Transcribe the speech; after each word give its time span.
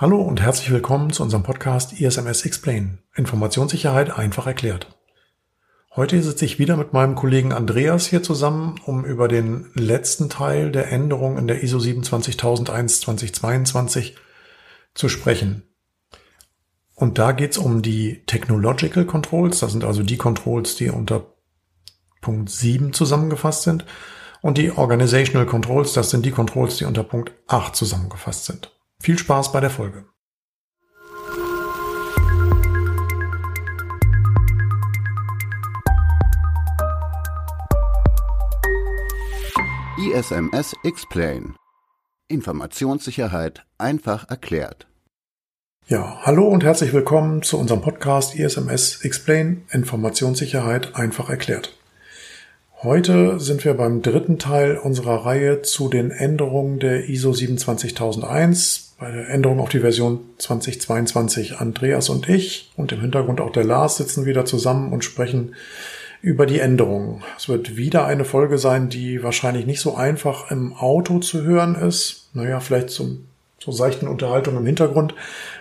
Hallo 0.00 0.22
und 0.22 0.40
herzlich 0.40 0.70
willkommen 0.70 1.12
zu 1.12 1.24
unserem 1.24 1.42
Podcast 1.42 2.00
ISMS 2.00 2.44
Explain. 2.44 2.98
Informationssicherheit 3.16 4.16
einfach 4.16 4.46
erklärt. 4.46 4.96
Heute 5.96 6.22
sitze 6.22 6.44
ich 6.44 6.60
wieder 6.60 6.76
mit 6.76 6.92
meinem 6.92 7.16
Kollegen 7.16 7.52
Andreas 7.52 8.06
hier 8.06 8.22
zusammen, 8.22 8.76
um 8.86 9.04
über 9.04 9.26
den 9.26 9.72
letzten 9.74 10.30
Teil 10.30 10.70
der 10.70 10.92
Änderung 10.92 11.36
in 11.36 11.48
der 11.48 11.64
ISO 11.64 11.80
27001 11.80 13.00
2022 13.00 14.14
zu 14.94 15.08
sprechen. 15.08 15.64
Und 16.94 17.18
da 17.18 17.32
geht 17.32 17.50
es 17.50 17.58
um 17.58 17.82
die 17.82 18.22
Technological 18.24 19.04
Controls, 19.04 19.58
das 19.58 19.72
sind 19.72 19.82
also 19.82 20.04
die 20.04 20.16
Controls, 20.16 20.76
die 20.76 20.90
unter 20.90 21.34
Punkt 22.20 22.50
7 22.50 22.92
zusammengefasst 22.92 23.64
sind, 23.64 23.84
und 24.42 24.58
die 24.58 24.70
Organizational 24.70 25.48
Controls, 25.48 25.92
das 25.92 26.10
sind 26.10 26.24
die 26.24 26.30
Controls, 26.30 26.76
die 26.76 26.84
unter 26.84 27.02
Punkt 27.02 27.32
8 27.48 27.74
zusammengefasst 27.74 28.44
sind. 28.44 28.77
Viel 29.00 29.18
Spaß 29.18 29.52
bei 29.52 29.60
der 29.60 29.70
Folge. 29.70 30.04
ISMS 39.98 40.74
Explain. 40.84 41.54
Informationssicherheit 42.28 43.64
einfach 43.78 44.28
erklärt. 44.28 44.88
Ja, 45.86 46.18
hallo 46.22 46.46
und 46.48 46.64
herzlich 46.64 46.92
willkommen 46.92 47.42
zu 47.42 47.56
unserem 47.56 47.80
Podcast 47.80 48.34
ISMS 48.34 49.04
Explain 49.04 49.64
Informationssicherheit 49.70 50.96
einfach 50.96 51.30
erklärt. 51.30 51.78
Heute 52.82 53.40
sind 53.40 53.64
wir 53.64 53.74
beim 53.74 54.02
dritten 54.02 54.38
Teil 54.38 54.76
unserer 54.76 55.24
Reihe 55.24 55.62
zu 55.62 55.88
den 55.88 56.10
Änderungen 56.10 56.78
der 56.78 57.08
ISO 57.08 57.32
27001 57.32 58.87
bei 58.98 59.12
der 59.12 59.28
Änderung 59.28 59.60
auf 59.60 59.68
die 59.68 59.80
Version 59.80 60.20
2022 60.38 61.58
Andreas 61.58 62.08
und 62.08 62.28
ich 62.28 62.70
und 62.76 62.90
im 62.90 63.00
Hintergrund 63.00 63.40
auch 63.40 63.52
der 63.52 63.64
Lars 63.64 63.96
sitzen 63.96 64.26
wieder 64.26 64.44
zusammen 64.44 64.92
und 64.92 65.04
sprechen 65.04 65.54
über 66.20 66.46
die 66.46 66.58
Änderungen. 66.58 67.22
Es 67.36 67.48
wird 67.48 67.76
wieder 67.76 68.06
eine 68.06 68.24
Folge 68.24 68.58
sein, 68.58 68.88
die 68.88 69.22
wahrscheinlich 69.22 69.66
nicht 69.66 69.80
so 69.80 69.94
einfach 69.94 70.50
im 70.50 70.72
Auto 70.74 71.20
zu 71.20 71.44
hören 71.44 71.76
ist. 71.76 72.28
Naja, 72.34 72.58
vielleicht 72.58 72.90
zum, 72.90 73.26
zur 73.60 73.72
seichten 73.72 74.08
Unterhaltung 74.08 74.56
im 74.56 74.66
Hintergrund. 74.66 75.14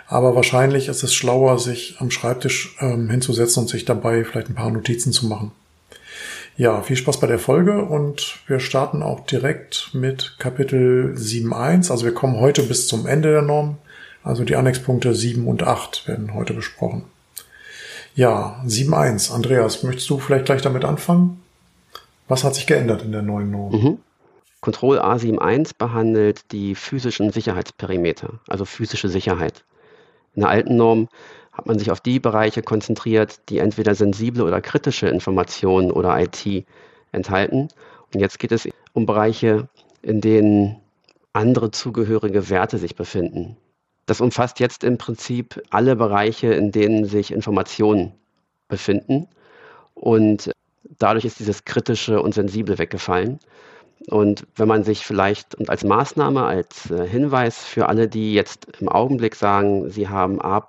Aber 0.08 0.36
wahrscheinlich 0.36 0.88
ist 0.88 1.04
es 1.04 1.14
schlauer, 1.14 1.60
sich 1.60 1.98
am 2.00 2.10
Schreibtisch 2.10 2.76
ähm, 2.80 3.10
hinzusetzen 3.10 3.64
und 3.64 3.70
sich 3.70 3.86
dabei 3.86 4.24
vielleicht 4.24 4.50
ein 4.50 4.56
paar 4.56 4.72
Notizen 4.72 5.12
zu 5.12 5.28
machen. 5.28 5.52
Ja, 6.58 6.82
viel 6.82 6.96
Spaß 6.96 7.20
bei 7.20 7.28
der 7.28 7.38
Folge 7.38 7.86
und 7.86 8.40
wir 8.48 8.60
starten 8.60 9.04
auch 9.04 9.20
direkt 9.20 9.92
mit 9.94 10.38
Kapitel 10.40 11.14
7.1. 11.16 11.92
Also 11.92 12.04
wir 12.04 12.16
kommen 12.16 12.40
heute 12.40 12.64
bis 12.64 12.88
zum 12.88 13.06
Ende 13.06 13.32
der 13.32 13.44
Norm. 13.44 13.78
Also 14.24 14.44
die 14.44 14.56
Annexpunkte 14.56 15.14
7 15.14 15.48
und 15.48 15.62
8 15.62 16.08
werden 16.08 16.34
heute 16.34 16.56
besprochen. 16.56 17.04
Ja, 18.16 18.60
7.1. 18.66 19.32
Andreas, 19.32 19.84
möchtest 19.84 20.10
du 20.10 20.18
vielleicht 20.18 20.46
gleich 20.46 20.64
damit 20.64 20.84
anfangen? 20.84 21.44
Was 22.28 22.44
hat 22.44 22.56
sich 22.56 22.66
geändert 22.66 23.04
in 23.04 23.12
der 23.12 23.22
neuen 23.22 23.52
Norm? 23.52 23.74
Mhm. 23.74 23.98
Control 24.60 25.00
A71 25.00 25.74
behandelt 25.78 26.52
die 26.52 26.74
physischen 26.74 27.32
Sicherheitsperimeter, 27.32 28.40
also 28.48 28.66
physische 28.66 29.10
Sicherheit. 29.10 29.64
In 30.34 30.42
der 30.42 30.50
alten 30.50 30.76
Norm 30.76 31.08
hat 31.58 31.66
man 31.66 31.80
sich 31.80 31.90
auf 31.92 32.00
die 32.00 32.20
Bereiche 32.20 32.62
konzentriert, 32.62 33.50
die 33.50 33.58
entweder 33.58 33.96
sensible 33.96 34.44
oder 34.44 34.62
kritische 34.62 35.08
Informationen 35.08 35.92
oder 35.92 36.20
IT 36.20 36.66
enthalten. 37.12 37.70
Und 38.14 38.20
jetzt 38.20 38.38
geht 38.38 38.52
es 38.52 38.70
um 38.94 39.06
Bereiche, 39.06 39.68
in 40.04 40.22
denen 40.22 40.78
andere 41.34 41.72
zugehörige 41.72 42.50
Werte 42.50 42.78
sich 42.78 42.96
befinden. 42.96 43.58
Das 44.06 44.22
umfasst 44.22 44.60
jetzt 44.60 44.84
im 44.84 44.98
Prinzip 44.98 45.62
alle 45.72 45.96
Bereiche, 45.96 46.54
in 46.54 46.72
denen 46.72 47.06
sich 47.06 47.32
Informationen 47.32 48.14
befinden. 48.68 49.28
Und 49.96 50.52
dadurch 51.00 51.26
ist 51.26 51.40
dieses 51.40 51.66
Kritische 51.66 52.22
und 52.22 52.34
Sensible 52.34 52.78
weggefallen. 52.78 53.40
Und 54.10 54.46
wenn 54.56 54.68
man 54.68 54.84
sich 54.84 55.06
vielleicht 55.06 55.56
und 55.56 55.70
als 55.70 55.84
Maßnahme, 55.84 56.46
als 56.46 56.92
äh, 56.92 57.06
Hinweis 57.08 57.66
für 57.66 57.90
alle, 57.90 58.08
die 58.08 58.34
jetzt 58.34 58.68
im 58.80 58.88
Augenblick 58.88 59.36
sagen, 59.36 59.90
sie 59.90 60.08
haben 60.08 60.40
A. 60.40 60.62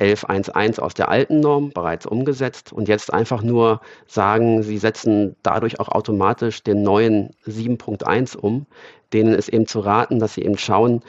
11.1.1 0.00 0.80
aus 0.80 0.94
der 0.94 1.08
alten 1.08 1.40
Norm 1.40 1.70
bereits 1.70 2.04
umgesetzt 2.06 2.72
und 2.72 2.88
jetzt 2.88 3.12
einfach 3.12 3.42
nur 3.42 3.80
sagen, 4.06 4.62
sie 4.62 4.78
setzen 4.78 5.36
dadurch 5.42 5.78
auch 5.78 5.88
automatisch 5.88 6.62
den 6.62 6.82
neuen 6.82 7.30
7.1 7.46 8.36
um, 8.36 8.66
denen 9.12 9.34
ist 9.34 9.48
eben 9.48 9.66
zu 9.66 9.80
raten, 9.80 10.18
dass 10.18 10.34
sie 10.34 10.42
eben 10.42 10.58
schauen, 10.58 11.02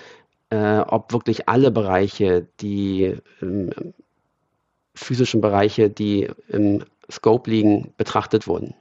äh, 0.51 0.79
ob 0.79 1.11
wirklich 1.11 1.49
alle 1.49 1.71
Bereiche, 1.71 2.47
die 2.61 3.15
ähm, 3.41 3.71
physischen 4.93 5.41
Bereiche, 5.41 5.89
die 5.89 6.29
im 6.47 6.83
Scope 7.11 7.49
liegen, 7.49 7.93
betrachtet 7.97 8.47
wurden. 8.47 8.75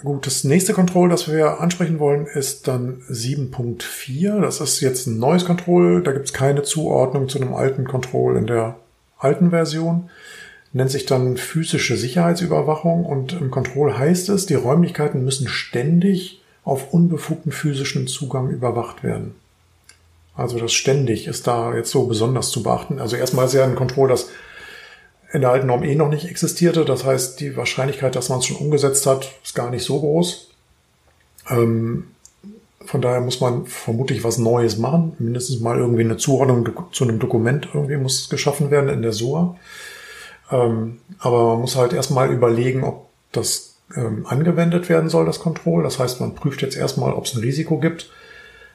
Gut, 0.00 0.26
das 0.26 0.42
nächste 0.44 0.72
Control, 0.72 1.10
das 1.10 1.30
wir 1.30 1.60
ansprechen 1.60 1.98
wollen, 1.98 2.26
ist 2.26 2.66
dann 2.66 3.02
7.4. 3.10 4.40
Das 4.40 4.60
ist 4.60 4.80
jetzt 4.80 5.06
ein 5.06 5.18
neues 5.18 5.44
Control. 5.44 6.02
Da 6.02 6.12
gibt 6.12 6.26
es 6.26 6.32
keine 6.32 6.62
Zuordnung 6.62 7.28
zu 7.28 7.40
einem 7.40 7.54
alten 7.54 7.84
Control 7.84 8.36
in 8.36 8.46
der 8.46 8.76
alten 9.18 9.50
Version. 9.50 10.08
Nennt 10.72 10.90
sich 10.90 11.04
dann 11.04 11.36
physische 11.36 11.96
Sicherheitsüberwachung 11.96 13.04
und 13.04 13.34
im 13.34 13.50
Control 13.50 13.96
heißt 13.96 14.30
es, 14.30 14.46
die 14.46 14.54
Räumlichkeiten 14.54 15.24
müssen 15.24 15.46
ständig 15.46 16.40
auf 16.64 16.94
unbefugten 16.94 17.52
physischen 17.52 18.06
Zugang 18.06 18.48
überwacht 18.48 19.04
werden. 19.04 19.34
Also 20.34 20.58
das 20.58 20.72
ständig 20.72 21.26
ist 21.26 21.46
da 21.46 21.74
jetzt 21.74 21.90
so 21.90 22.06
besonders 22.06 22.50
zu 22.50 22.62
beachten. 22.62 22.98
Also 22.98 23.16
erstmal 23.16 23.46
ist 23.46 23.52
ja 23.52 23.64
ein 23.64 23.76
Control, 23.76 24.08
das 24.08 24.30
in 25.32 25.40
der 25.40 25.50
alten 25.50 25.66
Norm 25.66 25.82
eh 25.82 25.94
noch 25.94 26.10
nicht 26.10 26.28
existierte. 26.28 26.84
Das 26.84 27.04
heißt, 27.04 27.40
die 27.40 27.56
Wahrscheinlichkeit, 27.56 28.14
dass 28.14 28.28
man 28.28 28.40
es 28.40 28.46
schon 28.46 28.58
umgesetzt 28.58 29.06
hat, 29.06 29.32
ist 29.42 29.54
gar 29.54 29.70
nicht 29.70 29.84
so 29.84 29.98
groß. 29.98 30.50
Ähm, 31.48 32.04
von 32.84 33.00
daher 33.00 33.20
muss 33.20 33.40
man 33.40 33.66
vermutlich 33.66 34.24
was 34.24 34.38
Neues 34.38 34.76
machen. 34.76 35.14
Mindestens 35.18 35.60
mal 35.60 35.78
irgendwie 35.78 36.04
eine 36.04 36.18
Zuordnung 36.18 36.68
zu 36.92 37.04
einem 37.04 37.18
Dokument 37.18 37.68
irgendwie 37.72 37.96
muss 37.96 38.28
geschaffen 38.28 38.70
werden 38.70 38.90
in 38.90 39.02
der 39.02 39.12
SOA. 39.12 39.56
Ähm, 40.50 40.98
aber 41.18 41.52
man 41.52 41.60
muss 41.60 41.76
halt 41.76 41.92
erstmal 41.94 42.30
überlegen, 42.30 42.84
ob 42.84 43.08
das 43.30 43.76
ähm, 43.96 44.26
angewendet 44.26 44.88
werden 44.88 45.08
soll, 45.08 45.24
das 45.24 45.40
Control. 45.40 45.82
Das 45.82 45.98
heißt, 45.98 46.20
man 46.20 46.34
prüft 46.34 46.60
jetzt 46.60 46.76
erstmal, 46.76 47.14
ob 47.14 47.24
es 47.24 47.34
ein 47.34 47.40
Risiko 47.40 47.78
gibt, 47.78 48.10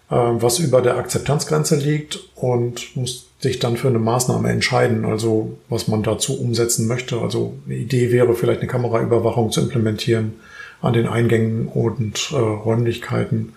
äh, 0.10 0.16
was 0.16 0.58
über 0.58 0.82
der 0.82 0.98
Akzeptanzgrenze 0.98 1.76
liegt 1.76 2.20
und 2.36 2.96
muss 2.96 3.27
sich 3.40 3.60
dann 3.60 3.78
für 3.78 3.88
eine 3.88 4.00
Maßnahme 4.00 4.50
entscheiden, 4.50 5.06
also 5.06 5.58
was 5.70 5.88
man 5.88 6.04
dazu 6.04 6.40
umsetzen 6.40 6.88
möchte. 6.88 7.20
Also 7.20 7.54
eine 7.66 7.76
Idee 7.76 8.12
wäre 8.12 8.34
vielleicht 8.34 8.62
eine 8.62 8.70
Kameraüberwachung 8.70 9.52
zu 9.52 9.62
implementieren 9.62 10.34
an 10.82 10.94
den 10.94 11.08
Eingängen 11.08 11.68
und 11.68 12.32
äh, 12.32 12.36
Räumlichkeiten 12.36 13.54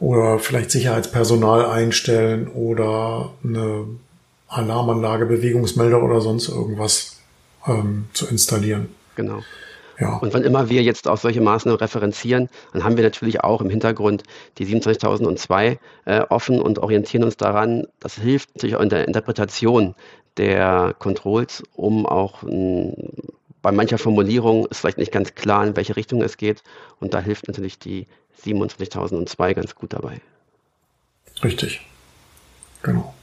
oder 0.00 0.38
vielleicht 0.38 0.70
Sicherheitspersonal 0.70 1.66
einstellen 1.66 2.48
oder 2.48 3.32
eine 3.44 3.84
Alarmanlage, 4.48 5.26
Bewegungsmelder 5.26 6.02
oder 6.02 6.20
sonst 6.20 6.48
irgendwas 6.48 7.18
ähm, 7.66 8.06
zu 8.12 8.26
installieren. 8.26 8.88
Genau. 9.14 9.40
Ja. 9.98 10.16
Und 10.16 10.34
wann 10.34 10.42
immer 10.42 10.68
wir 10.68 10.82
jetzt 10.82 11.08
auf 11.08 11.20
solche 11.20 11.40
Maßnahmen 11.40 11.78
referenzieren, 11.78 12.48
dann 12.72 12.84
haben 12.84 12.96
wir 12.96 13.04
natürlich 13.04 13.40
auch 13.42 13.60
im 13.60 13.70
Hintergrund 13.70 14.24
die 14.58 14.64
27002 14.64 15.78
äh, 16.04 16.20
offen 16.28 16.60
und 16.60 16.78
orientieren 16.78 17.24
uns 17.24 17.36
daran. 17.36 17.86
Das 18.00 18.16
hilft 18.16 18.54
natürlich 18.54 18.76
auch 18.76 18.80
in 18.80 18.88
der 18.88 19.06
Interpretation 19.06 19.94
der 20.36 20.94
Controls, 20.98 21.62
um 21.74 22.06
auch 22.06 22.42
mh, 22.42 22.94
bei 23.62 23.70
mancher 23.70 23.98
Formulierung 23.98 24.66
ist 24.66 24.80
vielleicht 24.80 24.98
nicht 24.98 25.12
ganz 25.12 25.34
klar, 25.34 25.64
in 25.64 25.76
welche 25.76 25.94
Richtung 25.94 26.20
es 26.22 26.36
geht. 26.36 26.62
Und 26.98 27.14
da 27.14 27.20
hilft 27.20 27.46
natürlich 27.46 27.78
die 27.78 28.08
27002 28.38 29.54
ganz 29.54 29.74
gut 29.76 29.92
dabei. 29.92 30.20
Richtig. 31.44 31.80
Genau. 32.82 33.14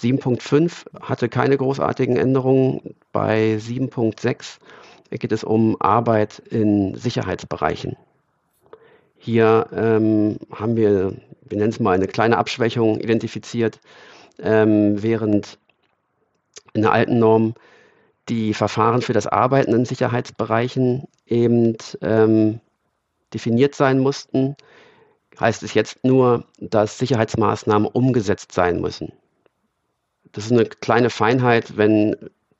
7.5 0.00 1.00
hatte 1.00 1.28
keine 1.28 1.56
großartigen 1.56 2.16
Änderungen. 2.16 2.94
Bei 3.12 3.56
7.6 3.56 4.58
geht 5.10 5.32
es 5.32 5.44
um 5.44 5.80
Arbeit 5.80 6.38
in 6.50 6.94
Sicherheitsbereichen. 6.94 7.96
Hier 9.16 9.66
ähm, 9.72 10.38
haben 10.52 10.76
wir, 10.76 11.14
wir 11.48 11.58
nennen 11.58 11.70
es 11.70 11.80
mal, 11.80 11.94
eine 11.94 12.06
kleine 12.06 12.36
Abschwächung 12.36 13.00
identifiziert, 13.00 13.80
ähm, 14.38 15.02
während 15.02 15.58
in 16.74 16.82
der 16.82 16.92
alten 16.92 17.18
Norm 17.18 17.54
die 18.28 18.54
Verfahren 18.54 19.02
für 19.02 19.12
das 19.12 19.26
Arbeiten 19.26 19.72
in 19.72 19.84
Sicherheitsbereichen 19.84 21.04
eben 21.26 21.76
ähm, 22.02 22.60
definiert 23.32 23.74
sein 23.74 23.98
mussten, 23.98 24.56
heißt 25.40 25.62
es 25.62 25.74
jetzt 25.74 26.04
nur, 26.04 26.44
dass 26.58 26.98
Sicherheitsmaßnahmen 26.98 27.88
umgesetzt 27.88 28.52
sein 28.52 28.80
müssen. 28.80 29.12
Das 30.36 30.44
ist 30.44 30.52
eine 30.52 30.66
kleine 30.66 31.08
Feinheit, 31.08 31.78
wenn, 31.78 32.14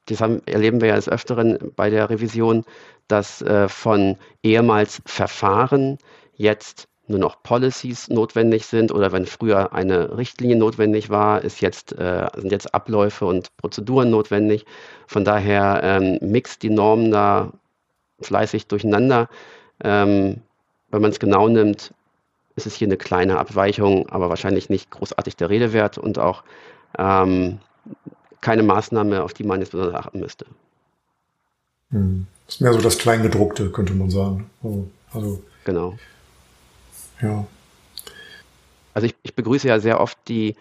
das 0.06 0.22
haben, 0.22 0.40
erleben 0.46 0.80
wir 0.80 0.88
ja 0.88 0.96
des 0.96 1.10
Öfteren 1.10 1.58
bei 1.76 1.90
der 1.90 2.08
Revision, 2.08 2.64
dass 3.06 3.42
äh, 3.42 3.68
von 3.68 4.16
ehemals 4.42 5.02
Verfahren 5.04 5.98
jetzt 6.36 6.88
nur 7.06 7.18
noch 7.18 7.42
Policies 7.42 8.08
notwendig 8.08 8.64
sind 8.64 8.92
oder 8.92 9.12
wenn 9.12 9.26
früher 9.26 9.74
eine 9.74 10.16
Richtlinie 10.16 10.56
notwendig 10.56 11.10
war, 11.10 11.42
ist 11.44 11.60
jetzt, 11.60 11.92
äh, 11.92 12.26
sind 12.34 12.50
jetzt 12.50 12.74
Abläufe 12.74 13.26
und 13.26 13.54
Prozeduren 13.58 14.08
notwendig. 14.08 14.64
Von 15.06 15.26
daher 15.26 15.80
ähm, 15.82 16.18
mixt 16.22 16.62
die 16.62 16.70
Normen 16.70 17.10
da 17.10 17.52
fleißig 18.22 18.68
durcheinander. 18.68 19.28
Ähm, 19.84 20.40
wenn 20.90 21.02
man 21.02 21.10
es 21.10 21.20
genau 21.20 21.46
nimmt, 21.46 21.92
ist 22.56 22.66
es 22.66 22.74
hier 22.74 22.88
eine 22.88 22.96
kleine 22.96 23.38
Abweichung, 23.38 24.08
aber 24.08 24.30
wahrscheinlich 24.30 24.70
nicht 24.70 24.90
großartig 24.90 25.36
der 25.36 25.50
Rede 25.50 25.74
wert 25.74 25.98
und 25.98 26.18
auch 26.18 26.42
ähm, 26.98 27.58
keine 28.40 28.62
Maßnahme, 28.62 29.22
auf 29.22 29.34
die 29.34 29.44
man 29.44 29.60
jetzt 29.60 29.72
besonders 29.72 29.94
achten 29.94 30.20
müsste. 30.20 30.46
Hm. 31.90 32.26
Das 32.46 32.56
ist 32.56 32.60
mehr 32.60 32.72
so 32.72 32.80
das 32.80 32.98
Kleingedruckte, 32.98 33.70
könnte 33.70 33.94
man 33.94 34.10
sagen. 34.10 34.48
Also, 34.62 34.88
also 35.12 35.42
genau. 35.64 35.98
Ja. 37.20 37.46
Also 38.94 39.06
ich, 39.06 39.14
ich 39.22 39.34
begrüße 39.34 39.68
ja 39.68 39.80
sehr 39.80 40.00
oft 40.00 40.16
die, 40.28 40.54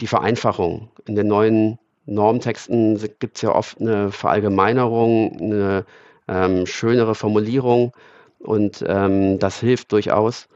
die 0.00 0.06
Vereinfachung. 0.06 0.88
In 1.06 1.16
den 1.16 1.26
neuen 1.26 1.78
Normtexten 2.06 2.98
gibt 3.18 3.36
es 3.36 3.42
ja 3.42 3.54
oft 3.54 3.80
eine 3.80 4.10
Verallgemeinerung, 4.12 5.38
eine 5.40 5.84
ähm, 6.28 6.66
schönere 6.66 7.14
Formulierung 7.14 7.92
und 8.38 8.84
ähm, 8.86 9.38
das 9.38 9.60
hilft 9.60 9.92
durchaus. 9.92 10.48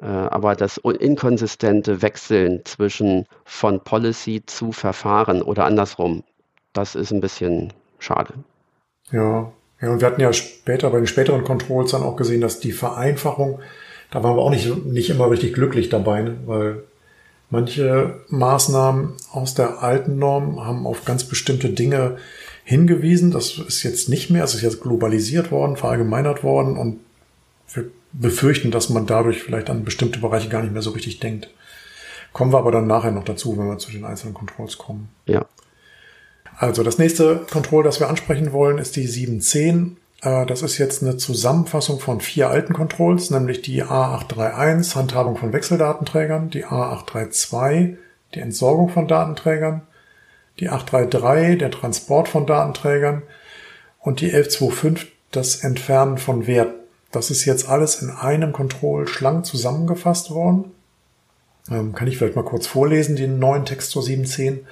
Äh, 0.00 0.06
aber 0.06 0.56
das 0.56 0.78
inkonsistente 0.78 2.02
Wechseln 2.02 2.62
zwischen 2.64 3.26
von 3.44 3.80
Policy 3.80 4.42
zu 4.44 4.72
Verfahren 4.72 5.42
oder 5.42 5.64
andersrum, 5.64 6.24
das 6.72 6.94
ist 6.94 7.12
ein 7.12 7.20
bisschen 7.20 7.72
schade. 7.98 8.34
Ja, 9.12 9.52
ja, 9.80 9.90
und 9.90 10.00
wir 10.00 10.08
hatten 10.08 10.20
ja 10.20 10.32
später 10.32 10.90
bei 10.90 10.98
den 10.98 11.06
späteren 11.06 11.44
Controls 11.44 11.92
dann 11.92 12.02
auch 12.02 12.16
gesehen, 12.16 12.40
dass 12.40 12.58
die 12.58 12.72
Vereinfachung, 12.72 13.60
da 14.10 14.22
waren 14.22 14.36
wir 14.36 14.42
auch 14.42 14.50
nicht, 14.50 14.86
nicht 14.86 15.10
immer 15.10 15.30
richtig 15.30 15.54
glücklich 15.54 15.88
dabei, 15.88 16.22
ne? 16.22 16.36
weil 16.46 16.84
manche 17.50 18.20
Maßnahmen 18.28 19.12
aus 19.30 19.54
der 19.54 19.82
alten 19.82 20.18
Norm 20.18 20.64
haben 20.64 20.86
auf 20.86 21.04
ganz 21.04 21.24
bestimmte 21.24 21.70
Dinge 21.70 22.16
hingewiesen. 22.64 23.30
Das 23.30 23.58
ist 23.58 23.82
jetzt 23.82 24.08
nicht 24.08 24.30
mehr, 24.30 24.42
es 24.42 24.54
ist 24.54 24.62
jetzt 24.62 24.80
globalisiert 24.80 25.50
worden, 25.50 25.76
verallgemeinert 25.76 26.42
worden 26.42 26.76
und 26.76 27.00
wir 27.72 27.90
befürchten, 28.14 28.70
dass 28.70 28.88
man 28.88 29.06
dadurch 29.06 29.42
vielleicht 29.42 29.68
an 29.68 29.84
bestimmte 29.84 30.20
Bereiche 30.20 30.48
gar 30.48 30.62
nicht 30.62 30.72
mehr 30.72 30.82
so 30.82 30.90
richtig 30.90 31.20
denkt. 31.20 31.50
Kommen 32.32 32.52
wir 32.52 32.58
aber 32.58 32.72
dann 32.72 32.86
nachher 32.86 33.12
noch 33.12 33.24
dazu, 33.24 33.56
wenn 33.58 33.68
wir 33.68 33.78
zu 33.78 33.90
den 33.90 34.04
einzelnen 34.04 34.34
Controls 34.34 34.78
kommen. 34.78 35.08
Ja. 35.26 35.46
Also 36.56 36.82
das 36.82 36.98
nächste 36.98 37.36
Control, 37.50 37.82
das 37.82 38.00
wir 38.00 38.08
ansprechen 38.08 38.52
wollen, 38.52 38.78
ist 38.78 38.96
die 38.96 39.06
710. 39.06 39.96
Äh, 40.22 40.46
das 40.46 40.62
ist 40.62 40.78
jetzt 40.78 41.02
eine 41.02 41.16
Zusammenfassung 41.16 42.00
von 42.00 42.20
vier 42.20 42.48
alten 42.48 42.72
Controls, 42.72 43.30
nämlich 43.30 43.62
die 43.62 43.84
A831, 43.84 44.94
Handhabung 44.94 45.36
von 45.36 45.52
Wechseldatenträgern, 45.52 46.50
die 46.50 46.64
A832, 46.64 47.96
die 48.34 48.40
Entsorgung 48.40 48.88
von 48.88 49.08
Datenträgern, 49.08 49.82
die 50.60 50.68
833, 50.68 51.58
der 51.58 51.70
Transport 51.72 52.28
von 52.28 52.46
Datenträgern 52.46 53.22
und 53.98 54.20
die 54.20 54.32
1125, 54.32 55.12
das 55.32 55.56
Entfernen 55.64 56.18
von 56.18 56.46
Werten. 56.46 56.83
Das 57.14 57.30
ist 57.30 57.44
jetzt 57.44 57.68
alles 57.68 58.02
in 58.02 58.10
einem 58.10 58.52
Control 58.52 59.06
schlank 59.06 59.46
zusammengefasst 59.46 60.30
worden. 60.32 60.72
Ähm, 61.70 61.94
kann 61.94 62.08
ich 62.08 62.18
vielleicht 62.18 62.34
mal 62.34 62.44
kurz 62.44 62.66
vorlesen, 62.66 63.14
den 63.14 63.38
neuen 63.38 63.64
Text 63.64 63.92
zur 63.92 64.02
710. 64.02 64.66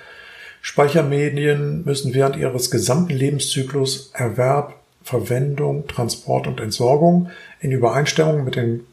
Speichermedien 0.60 1.84
müssen 1.84 2.14
während 2.14 2.36
ihres 2.36 2.70
gesamten 2.70 3.12
Lebenszyklus 3.12 4.10
Erwerb, 4.12 4.74
Verwendung, 5.04 5.86
Transport 5.86 6.48
und 6.48 6.60
Entsorgung 6.60 7.30
in 7.60 7.70
Übereinstimmung 7.70 8.44
mit, 8.44 8.56
den, 8.56 8.86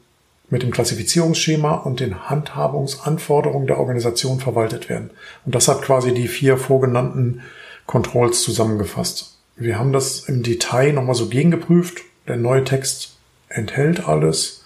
mit 0.50 0.62
dem 0.62 0.72
Klassifizierungsschema 0.72 1.74
und 1.74 2.00
den 2.00 2.30
Handhabungsanforderungen 2.30 3.68
der 3.68 3.80
Organisation 3.80 4.40
verwaltet 4.40 4.90
werden. 4.90 5.10
Und 5.46 5.56
das 5.56 5.68
hat 5.68 5.82
quasi 5.82 6.14
die 6.14 6.28
vier 6.28 6.58
vorgenannten 6.58 7.42
Controls 7.88 8.44
zusammengefasst. 8.44 9.38
Wir 9.56 9.80
haben 9.80 9.92
das 9.92 10.22
im 10.30 10.44
Detail 10.44 10.94
nochmal 10.94 11.16
so 11.16 11.28
gegengeprüft. 11.28 12.02
Der 12.28 12.38
neue 12.38 12.64
Text 12.64 13.19
enthält 13.50 14.08
alles 14.08 14.66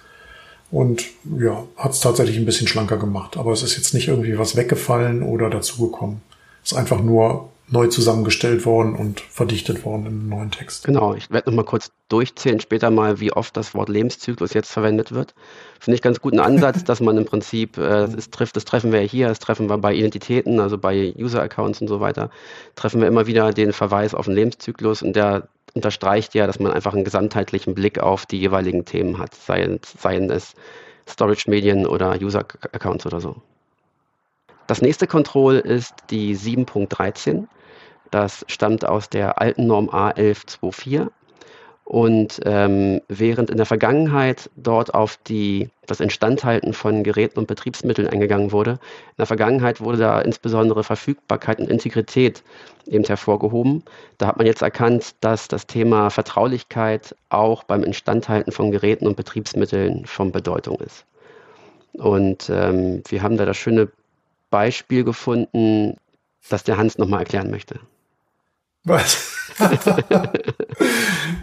und 0.72 1.06
ja, 1.40 1.64
hat 1.78 1.92
es 1.92 2.00
tatsächlich 2.00 2.38
ein 2.38 2.46
bisschen 2.46 2.68
schlanker 2.68 2.98
gemacht. 2.98 3.38
Aber 3.38 3.52
es 3.52 3.64
ist 3.64 3.78
jetzt 3.78 3.94
nicht 3.94 4.08
irgendwie 4.08 4.38
was 4.38 4.56
weggefallen 4.56 5.24
oder 5.24 5.50
dazugekommen. 5.50 6.22
Es 6.64 6.72
ist 6.72 6.78
einfach 6.78 7.02
nur 7.02 7.50
neu 7.70 7.88
zusammengestellt 7.88 8.66
worden 8.66 8.96
und 8.96 9.22
verdichtet 9.22 9.86
worden 9.86 10.06
im 10.06 10.30
neuen 10.30 10.52
Text. 10.52 10.86
Genau, 10.86 11.16
ich 11.16 11.32
werde 11.32 11.50
nochmal 11.50 11.66
kurz 11.66 11.92
durchzählen 12.10 12.60
später 12.60 12.92
mal, 12.92 13.20
wie 13.20 13.32
oft 13.32 13.56
das 13.56 13.74
Wort 13.74 13.90
Lebenszyklus 13.90 14.54
jetzt 14.54 14.72
verwendet 14.72 15.12
wird. 15.12 15.34
Finde 15.80 15.96
ich 15.96 16.02
ganz 16.02 16.20
guten 16.22 16.40
Ansatz, 16.40 16.84
dass 16.84 17.00
man 17.00 17.18
im 17.18 17.26
Prinzip, 17.26 17.78
äh, 17.78 17.82
das, 17.82 18.14
ist, 18.14 18.34
trifft, 18.34 18.56
das 18.56 18.66
treffen 18.66 18.92
wir 18.92 19.00
hier, 19.00 19.28
das 19.28 19.40
treffen 19.40 19.70
wir 19.70 19.78
bei 19.78 19.94
Identitäten, 19.94 20.60
also 20.60 20.78
bei 20.78 21.14
User-Accounts 21.18 21.82
und 21.82 21.88
so 21.88 22.00
weiter, 22.00 22.30
treffen 22.76 23.02
wir 23.02 23.08
immer 23.08 23.28
wieder 23.28 23.52
den 23.52 23.74
Verweis 23.74 24.14
auf 24.14 24.26
den 24.26 24.36
Lebenszyklus 24.36 25.02
und 25.02 25.16
der 25.16 25.48
unterstreicht 25.74 26.36
ja, 26.36 26.48
dass 26.48 26.60
man 26.60 26.72
einfach 26.72 26.94
einen 26.94 27.04
gesamtheitlichen 27.04 27.74
Blick 27.76 28.00
auf 28.00 28.26
die 28.26 28.40
jeweiligen 28.40 28.86
Themen 28.86 29.18
hat, 29.18 29.34
seien, 29.34 29.80
seien 29.84 30.30
es 30.30 30.54
Storage-Medien 31.08 31.86
oder 31.86 32.22
User-Accounts 32.22 33.06
oder 33.06 33.20
so. 33.20 33.36
Das 34.68 34.82
nächste 34.82 35.08
Control 35.08 35.56
ist 35.56 35.94
die 36.10 36.36
7.13. 36.38 37.48
Das 38.12 38.46
stammt 38.48 38.86
aus 38.86 39.10
der 39.10 39.42
alten 39.42 39.68
Norm 39.68 39.90
A1124 39.90 41.10
und 41.86 42.40
ähm, 42.46 43.02
während 43.10 43.50
in 43.50 43.58
der 43.58 43.66
Vergangenheit 43.66 44.50
dort 44.56 44.94
auf 44.94 45.18
die, 45.28 45.70
das 45.86 46.00
Instandhalten 46.00 46.74
von 46.74 47.04
Geräten 47.04 47.40
und 47.40 47.48
Betriebsmitteln 47.48 48.08
eingegangen 48.08 48.52
wurde, 48.54 48.72
in 48.72 49.18
der 49.20 49.26
Vergangenheit 49.26 49.82
wurde 49.82 49.98
da 49.98 50.22
insbesondere 50.22 50.84
Verfügbarkeit 50.84 51.60
und 51.60 51.70
Integrität 51.70 52.42
eben 52.88 53.04
hervorgehoben. 53.04 53.84
Da 54.18 54.28
hat 54.28 54.38
man 54.38 54.46
jetzt 54.46 54.62
erkannt, 54.62 55.16
dass 55.20 55.50
das 55.50 55.68
Thema 55.68 56.10
Vertraulichkeit 56.10 57.16
auch 57.30 57.64
beim 57.64 57.84
Instandhalten 57.84 58.54
von 58.54 58.72
Geräten 58.72 59.06
und 59.06 59.18
Betriebsmitteln 59.18 60.06
von 60.06 60.32
Bedeutung 60.32 60.80
ist. 60.80 61.06
Und 61.94 62.50
ähm, 62.50 63.04
wir 63.08 63.22
haben 63.22 63.38
da 63.38 63.46
das 63.46 63.58
schöne 63.58 63.90
Beispiel 64.50 65.04
gefunden, 65.04 65.98
das 66.50 66.64
der 66.64 66.78
Hans 66.78 66.98
nochmal 66.98 67.20
erklären 67.20 67.52
möchte. 67.52 67.80
Was? 68.86 69.33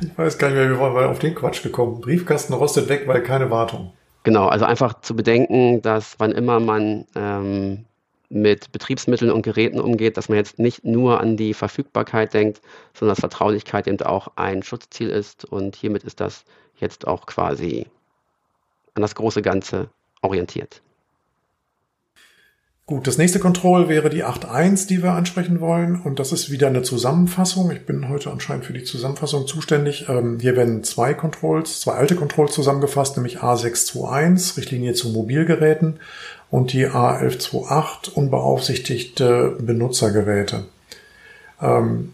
Ich 0.00 0.18
weiß 0.18 0.38
gar 0.38 0.48
nicht 0.48 0.56
mehr, 0.56 0.70
wie 0.70 0.78
wir 0.78 1.08
auf 1.08 1.18
den 1.18 1.34
Quatsch 1.34 1.62
gekommen. 1.62 2.00
Briefkasten 2.00 2.54
rostet 2.54 2.88
weg, 2.88 3.06
weil 3.06 3.22
keine 3.22 3.50
Wartung. 3.50 3.92
Genau, 4.22 4.48
also 4.48 4.64
einfach 4.64 5.00
zu 5.00 5.16
bedenken, 5.16 5.80
dass 5.82 6.16
wann 6.18 6.32
immer 6.32 6.60
man 6.60 7.06
ähm, 7.14 7.86
mit 8.28 8.70
Betriebsmitteln 8.72 9.30
und 9.30 9.42
Geräten 9.42 9.80
umgeht, 9.80 10.16
dass 10.16 10.28
man 10.28 10.38
jetzt 10.38 10.58
nicht 10.58 10.84
nur 10.84 11.20
an 11.20 11.36
die 11.36 11.54
Verfügbarkeit 11.54 12.32
denkt, 12.32 12.60
sondern 12.94 13.14
dass 13.14 13.20
Vertraulichkeit 13.20 13.86
eben 13.88 14.00
auch 14.02 14.28
ein 14.36 14.62
Schutzziel 14.62 15.10
ist. 15.10 15.44
Und 15.44 15.74
hiermit 15.74 16.04
ist 16.04 16.20
das 16.20 16.44
jetzt 16.76 17.06
auch 17.06 17.26
quasi 17.26 17.86
an 18.94 19.02
das 19.02 19.14
große 19.14 19.42
Ganze 19.42 19.88
orientiert. 20.22 20.82
Gut, 22.90 23.06
das 23.06 23.18
nächste 23.18 23.38
Control 23.38 23.88
wäre 23.88 24.10
die 24.10 24.24
8.1, 24.24 24.88
die 24.88 25.00
wir 25.00 25.12
ansprechen 25.12 25.60
wollen. 25.60 26.00
Und 26.02 26.18
das 26.18 26.32
ist 26.32 26.50
wieder 26.50 26.66
eine 26.66 26.82
Zusammenfassung. 26.82 27.70
Ich 27.70 27.86
bin 27.86 28.08
heute 28.08 28.32
anscheinend 28.32 28.64
für 28.64 28.72
die 28.72 28.82
Zusammenfassung 28.82 29.46
zuständig. 29.46 30.08
Ähm, 30.08 30.40
hier 30.40 30.56
werden 30.56 30.82
zwei 30.82 31.14
Controls, 31.14 31.80
zwei 31.80 31.92
alte 31.92 32.16
Controls 32.16 32.52
zusammengefasst, 32.52 33.16
nämlich 33.16 33.42
A621, 33.42 34.56
Richtlinie 34.56 34.94
zu 34.94 35.10
Mobilgeräten, 35.10 36.00
und 36.50 36.72
die 36.72 36.88
A1128, 36.88 38.12
unbeaufsichtigte 38.12 39.56
Benutzergeräte. 39.60 40.64
Ähm, 41.62 42.10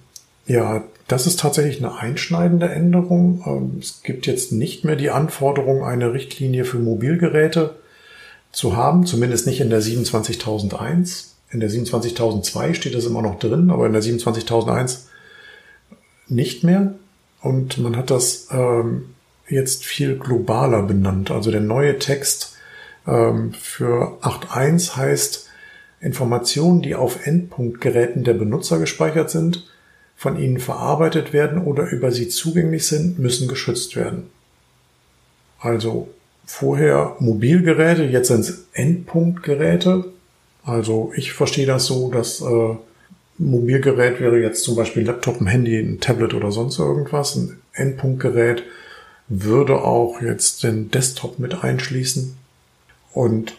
ja, 0.47 0.85
das 1.09 1.27
ist 1.27 1.41
tatsächlich 1.41 1.79
eine 1.79 1.97
einschneidende 1.97 2.69
Änderung. 2.69 3.43
Ähm, 3.47 3.79
es 3.81 4.03
gibt 4.03 4.27
jetzt 4.27 4.53
nicht 4.53 4.85
mehr 4.85 4.97
die 4.97 5.09
Anforderung, 5.09 5.85
eine 5.85 6.13
Richtlinie 6.13 6.67
für 6.67 6.77
Mobilgeräte 6.77 7.77
zu 8.57 8.75
haben, 8.75 9.05
zumindest 9.05 9.47
nicht 9.47 9.61
in 9.61 9.69
der 9.69 9.83
27001. 9.83 11.35
In 11.51 11.61
der 11.61 11.69
27002 11.69 12.73
steht 12.73 12.95
das 12.95 13.05
immer 13.05 13.21
noch 13.21 13.39
drin, 13.39 13.71
aber 13.71 13.87
in 13.87 13.93
der 13.93 14.01
27001 14.01 15.09
nicht 16.29 16.65
mehr. 16.65 16.95
Und 17.43 17.77
man 17.77 17.97
hat 17.97 18.11
das 18.11 18.49
ähm, 18.51 19.15
jetzt 19.47 19.85
viel 19.85 20.19
globaler 20.19 20.83
benannt. 20.83 21.31
Also 21.31 21.51
der 21.51 21.61
neue 21.61 21.99
Text 21.99 22.57
ähm, 23.07 23.53
für 23.53 24.17
8.1 24.23 24.97
heißt 24.97 25.51
Informationen, 26.01 26.81
die 26.81 26.95
auf 26.95 27.27
Endpunktgeräten 27.27 28.25
der 28.25 28.35
Benutzer 28.35 28.79
gespeichert 28.79 29.29
sind, 29.31 29.71
von 30.17 30.39
ihnen 30.39 30.61
verarbeitet 30.61 31.35
werden 31.35 31.63
oder 31.63 31.91
über 31.91 32.11
sie 32.11 32.29
zugänglich 32.29 32.87
sind, 32.87 33.19
müssen 33.19 33.49
geschützt 33.49 33.97
werden. 33.97 34.31
Also 35.61 36.09
vorher 36.47 37.17
Mobilgeräte, 37.19 38.05
jetzt 38.05 38.29
sind 38.29 38.41
es 38.41 38.67
Endpunktgeräte. 38.73 40.05
Also 40.65 41.13
ich 41.17 41.33
verstehe 41.33 41.67
das 41.67 41.87
so, 41.87 42.11
dass 42.11 42.41
äh, 42.41 42.77
Mobilgerät 43.39 44.21
wäre 44.21 44.41
jetzt 44.41 44.65
zum 44.65 44.77
Beispiel 44.77 45.03
ein 45.03 45.07
Laptop, 45.07 45.41
ein 45.41 45.47
Handy, 45.47 45.79
ein 45.79 46.01
Tablet 46.01 46.33
oder 46.33 46.51
sonst 46.51 46.79
irgendwas. 46.79 47.37
Ein 47.37 47.59
Endpunktgerät 47.75 48.63
würde 49.29 49.83
auch 49.83 50.23
jetzt 50.23 50.63
den 50.63 50.91
Desktop 50.91 51.39
mit 51.39 51.63
einschließen. 51.63 52.37
Und 53.13 53.55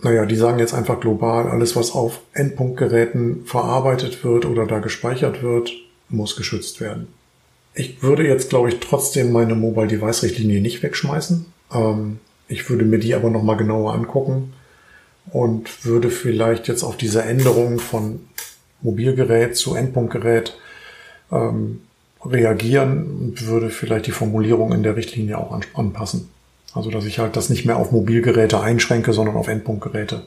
naja, 0.00 0.26
die 0.26 0.36
sagen 0.36 0.58
jetzt 0.58 0.74
einfach 0.74 1.00
global, 1.00 1.48
alles 1.48 1.74
was 1.74 1.92
auf 1.92 2.20
Endpunktgeräten 2.32 3.44
verarbeitet 3.46 4.22
wird 4.24 4.44
oder 4.44 4.66
da 4.66 4.78
gespeichert 4.78 5.42
wird, 5.42 5.72
muss 6.08 6.36
geschützt 6.36 6.80
werden. 6.80 7.08
Ich 7.74 8.02
würde 8.02 8.26
jetzt, 8.26 8.50
glaube 8.50 8.68
ich, 8.68 8.80
trotzdem 8.80 9.32
meine 9.32 9.54
Mobile 9.54 9.88
Device 9.88 10.22
Richtlinie 10.22 10.60
nicht 10.60 10.82
wegschmeißen. 10.82 11.46
Ähm, 11.72 12.20
ich 12.48 12.68
würde 12.70 12.84
mir 12.84 12.98
die 12.98 13.14
aber 13.14 13.30
nochmal 13.30 13.56
genauer 13.56 13.94
angucken 13.94 14.54
und 15.30 15.84
würde 15.84 16.10
vielleicht 16.10 16.68
jetzt 16.68 16.82
auf 16.82 16.96
diese 16.96 17.22
Änderung 17.22 17.78
von 17.78 18.20
Mobilgerät 18.80 19.56
zu 19.56 19.74
Endpunktgerät 19.74 20.56
ähm, 21.30 21.80
reagieren 22.24 23.06
und 23.20 23.46
würde 23.46 23.70
vielleicht 23.70 24.06
die 24.06 24.12
Formulierung 24.12 24.72
in 24.72 24.82
der 24.82 24.96
Richtlinie 24.96 25.38
auch 25.38 25.60
anpassen. 25.74 26.28
Also 26.74 26.90
dass 26.90 27.04
ich 27.04 27.18
halt 27.18 27.36
das 27.36 27.48
nicht 27.48 27.64
mehr 27.64 27.76
auf 27.76 27.92
Mobilgeräte 27.92 28.60
einschränke, 28.60 29.12
sondern 29.12 29.36
auf 29.36 29.48
Endpunktgeräte. 29.48 30.22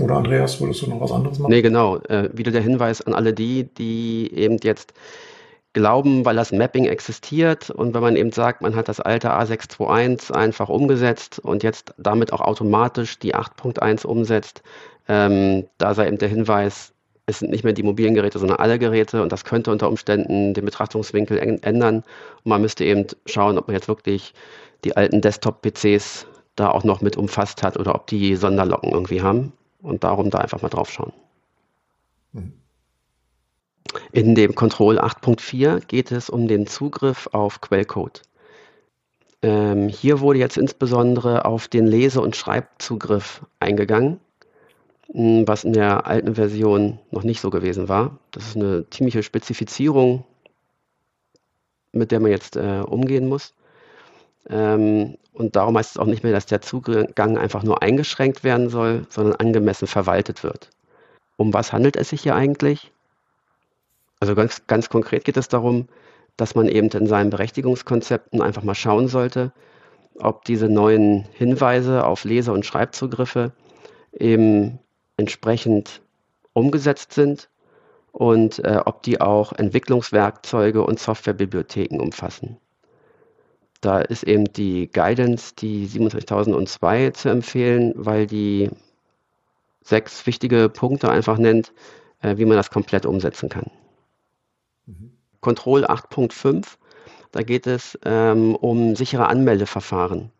Oder 0.00 0.16
Andreas, 0.16 0.60
würdest 0.60 0.82
du 0.82 0.88
noch 0.88 1.00
was 1.00 1.12
anderes 1.12 1.38
machen? 1.38 1.50
Nee, 1.50 1.62
genau. 1.62 1.98
Äh, 1.98 2.28
wieder 2.32 2.50
der 2.50 2.62
Hinweis 2.62 3.00
an 3.02 3.14
alle 3.14 3.32
die, 3.32 3.64
die 3.78 4.32
eben 4.34 4.58
jetzt 4.62 4.92
glauben, 5.74 6.24
weil 6.24 6.36
das 6.36 6.52
Mapping 6.52 6.86
existiert 6.86 7.68
und 7.68 7.94
wenn 7.94 8.00
man 8.00 8.16
eben 8.16 8.32
sagt, 8.32 8.62
man 8.62 8.74
hat 8.74 8.88
das 8.88 9.00
alte 9.00 9.32
A621 9.32 10.32
einfach 10.32 10.68
umgesetzt 10.68 11.38
und 11.40 11.62
jetzt 11.62 11.92
damit 11.98 12.32
auch 12.32 12.40
automatisch 12.40 13.18
die 13.18 13.34
8.1 13.34 14.06
umsetzt, 14.06 14.62
ähm, 15.08 15.66
da 15.76 15.92
sei 15.92 16.06
eben 16.06 16.18
der 16.18 16.28
Hinweis, 16.28 16.92
es 17.26 17.40
sind 17.40 17.50
nicht 17.50 17.64
mehr 17.64 17.72
die 17.72 17.82
mobilen 17.82 18.14
Geräte, 18.14 18.38
sondern 18.38 18.58
alle 18.58 18.78
Geräte 18.78 19.22
und 19.22 19.32
das 19.32 19.44
könnte 19.44 19.70
unter 19.70 19.88
Umständen 19.88 20.54
den 20.54 20.64
Betrachtungswinkel 20.64 21.58
ändern 21.62 21.96
und 21.96 22.46
man 22.46 22.62
müsste 22.62 22.84
eben 22.84 23.06
schauen, 23.26 23.58
ob 23.58 23.66
man 23.66 23.74
jetzt 23.74 23.88
wirklich 23.88 24.32
die 24.84 24.96
alten 24.96 25.20
Desktop-PCs 25.20 26.26
da 26.56 26.70
auch 26.70 26.84
noch 26.84 27.00
mit 27.00 27.16
umfasst 27.16 27.62
hat 27.62 27.76
oder 27.76 27.94
ob 27.94 28.06
die 28.06 28.36
Sonderlocken 28.36 28.90
irgendwie 28.92 29.22
haben 29.22 29.52
und 29.82 30.04
darum 30.04 30.30
da 30.30 30.38
einfach 30.38 30.62
mal 30.62 30.68
drauf 30.68 30.90
schauen. 30.90 31.12
Mhm. 32.32 32.63
In 34.12 34.34
dem 34.34 34.54
Control 34.54 34.98
8.4 34.98 35.80
geht 35.86 36.10
es 36.10 36.30
um 36.30 36.48
den 36.48 36.66
Zugriff 36.66 37.28
auf 37.32 37.60
Quellcode. 37.60 38.22
Ähm, 39.42 39.88
hier 39.88 40.20
wurde 40.20 40.38
jetzt 40.38 40.56
insbesondere 40.56 41.44
auf 41.44 41.68
den 41.68 41.86
Lese- 41.86 42.22
und 42.22 42.34
Schreibzugriff 42.34 43.42
eingegangen, 43.60 44.18
hm, 45.12 45.46
was 45.46 45.64
in 45.64 45.74
der 45.74 46.06
alten 46.06 46.34
Version 46.34 46.98
noch 47.10 47.24
nicht 47.24 47.42
so 47.42 47.50
gewesen 47.50 47.88
war. 47.88 48.18
Das 48.30 48.46
ist 48.46 48.56
eine 48.56 48.88
ziemliche 48.88 49.22
Spezifizierung, 49.22 50.24
mit 51.92 52.10
der 52.10 52.20
man 52.20 52.30
jetzt 52.30 52.56
äh, 52.56 52.80
umgehen 52.86 53.28
muss. 53.28 53.52
Ähm, 54.48 55.18
und 55.34 55.56
darum 55.56 55.76
heißt 55.76 55.90
es 55.90 55.98
auch 55.98 56.06
nicht 56.06 56.22
mehr, 56.22 56.32
dass 56.32 56.46
der 56.46 56.62
Zugang 56.62 57.36
einfach 57.36 57.64
nur 57.64 57.82
eingeschränkt 57.82 58.44
werden 58.44 58.70
soll, 58.70 59.06
sondern 59.10 59.36
angemessen 59.36 59.86
verwaltet 59.86 60.42
wird. 60.42 60.70
Um 61.36 61.52
was 61.52 61.72
handelt 61.72 61.96
es 61.96 62.08
sich 62.08 62.22
hier 62.22 62.34
eigentlich? 62.34 62.93
Also 64.24 64.34
ganz, 64.34 64.66
ganz 64.66 64.88
konkret 64.88 65.26
geht 65.26 65.36
es 65.36 65.48
darum, 65.48 65.86
dass 66.38 66.54
man 66.54 66.66
eben 66.66 66.88
in 66.88 67.06
seinen 67.06 67.28
Berechtigungskonzepten 67.28 68.40
einfach 68.40 68.62
mal 68.62 68.74
schauen 68.74 69.06
sollte, 69.06 69.52
ob 70.18 70.46
diese 70.46 70.70
neuen 70.70 71.26
Hinweise 71.34 72.06
auf 72.06 72.24
Lese- 72.24 72.52
und 72.52 72.64
Schreibzugriffe 72.64 73.52
eben 74.18 74.78
entsprechend 75.18 76.00
umgesetzt 76.54 77.12
sind 77.12 77.50
und 78.12 78.64
äh, 78.64 78.80
ob 78.86 79.02
die 79.02 79.20
auch 79.20 79.52
Entwicklungswerkzeuge 79.52 80.82
und 80.82 80.98
Softwarebibliotheken 80.98 82.00
umfassen. 82.00 82.56
Da 83.82 84.00
ist 84.00 84.22
eben 84.22 84.50
die 84.54 84.90
Guidance, 84.90 85.54
die 85.54 85.84
27002 85.84 87.10
zu 87.10 87.28
empfehlen, 87.28 87.92
weil 87.94 88.26
die 88.26 88.70
sechs 89.82 90.26
wichtige 90.26 90.70
Punkte 90.70 91.10
einfach 91.10 91.36
nennt, 91.36 91.74
äh, 92.22 92.38
wie 92.38 92.46
man 92.46 92.56
das 92.56 92.70
komplett 92.70 93.04
umsetzen 93.04 93.50
kann. 93.50 93.70
Mhm. 94.86 95.12
Control 95.40 95.84
8.5, 95.84 96.78
da 97.32 97.42
geht 97.42 97.66
es 97.66 97.98
ähm, 98.04 98.54
um 98.54 98.96
sichere 98.96 99.26
Anmeldeverfahren. 99.26 100.30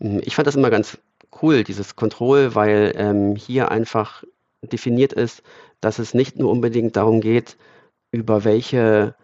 Hm, 0.00 0.20
ich 0.24 0.34
fand 0.34 0.46
das 0.46 0.56
immer 0.56 0.70
ganz 0.70 0.98
cool, 1.42 1.64
dieses 1.64 1.96
Control, 1.96 2.54
weil 2.54 2.92
ähm, 2.96 3.36
hier 3.36 3.70
einfach 3.70 4.24
definiert 4.62 5.12
ist, 5.12 5.42
dass 5.80 5.98
es 5.98 6.14
nicht 6.14 6.38
nur 6.38 6.50
unbedingt 6.50 6.96
darum 6.96 7.20
geht, 7.20 7.56
über 8.10 8.44
welche 8.44 9.14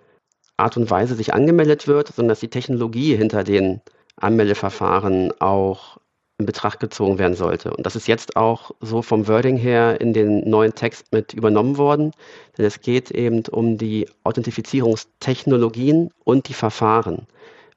Art 0.56 0.76
und 0.76 0.90
Weise 0.90 1.14
sich 1.14 1.32
angemeldet 1.32 1.88
wird, 1.88 2.08
sondern 2.08 2.30
dass 2.30 2.40
die 2.40 2.50
Technologie 2.50 3.16
hinter 3.16 3.44
den 3.44 3.80
Anmeldeverfahren 4.16 5.32
auch 5.40 5.98
in 6.40 6.46
Betracht 6.46 6.80
gezogen 6.80 7.18
werden 7.18 7.36
sollte. 7.36 7.72
Und 7.72 7.86
das 7.86 7.94
ist 7.94 8.08
jetzt 8.08 8.36
auch 8.36 8.72
so 8.80 9.02
vom 9.02 9.28
Wording 9.28 9.56
her 9.56 10.00
in 10.00 10.12
den 10.12 10.48
neuen 10.48 10.74
Text 10.74 11.12
mit 11.12 11.34
übernommen 11.34 11.76
worden, 11.76 12.12
denn 12.56 12.64
es 12.64 12.80
geht 12.80 13.10
eben 13.10 13.44
um 13.50 13.78
die 13.78 14.08
Authentifizierungstechnologien 14.24 16.10
und 16.24 16.48
die 16.48 16.54
Verfahren. 16.54 17.26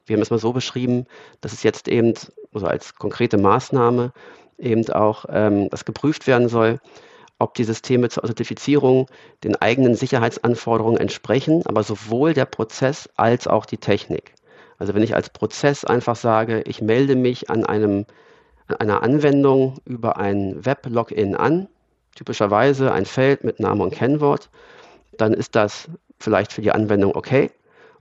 Wir 0.05 0.15
haben 0.15 0.22
es 0.22 0.32
mal 0.32 0.39
so 0.39 0.53
beschrieben, 0.53 1.05
dass 1.41 1.53
es 1.53 1.63
jetzt 1.63 1.88
eben, 1.88 2.13
also 2.53 2.65
als 2.65 2.96
konkrete 2.96 3.38
Maßnahme, 3.38 4.13
eben 4.58 4.89
auch 4.91 5.25
ähm, 5.29 5.70
das 5.70 5.86
geprüft 5.86 6.25
werden 6.25 6.48
soll, 6.48 6.79
ob 7.39 7.55
die 7.55 7.63
Systeme 7.65 8.10
zur 8.10 8.24
Authentifizierung 8.24 9.08
den 9.43 9.55
eigenen 9.58 9.96
Sicherheitsanforderungen 9.96 11.00
entsprechen, 11.00 11.63
aber 11.65 11.84
sowohl 11.84 12.34
der 12.34 12.46
Prozess 12.46 13.10
als 13.15 13.48
auch 13.48 13.65
die 13.65 13.77
Technik. 13.77 14.34
Also 14.77 14.93
wenn 14.93 15.03
ich 15.03 15.15
als 15.15 15.29
Prozess 15.29 15.84
einfach 15.84 16.15
sage, 16.15 16.63
ich 16.65 16.82
melde 16.82 17.15
mich 17.15 17.50
an 17.50 17.65
einem, 17.65 18.05
einer 18.67 19.03
Anwendung 19.03 19.79
über 19.86 20.17
ein 20.17 20.65
Web-Login 20.65 21.36
an, 21.36 21.67
typischerweise 22.15 22.91
ein 22.91 23.05
Feld 23.05 23.43
mit 23.43 23.60
Name 23.60 23.84
und 23.84 23.93
Kennwort, 23.93 24.50
dann 25.17 25.34
ist 25.34 25.55
das 25.55 25.89
vielleicht 26.20 26.53
für 26.53 26.62
die 26.62 26.72
Anwendung 26.72 27.15
okay. 27.15 27.51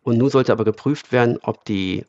Und 0.03 0.19
nun 0.19 0.31
sollte 0.31 0.53
aber 0.53 0.65
geprüft 0.65 1.13
werden, 1.13 1.39
ob 1.43 1.65
die 1.65 2.05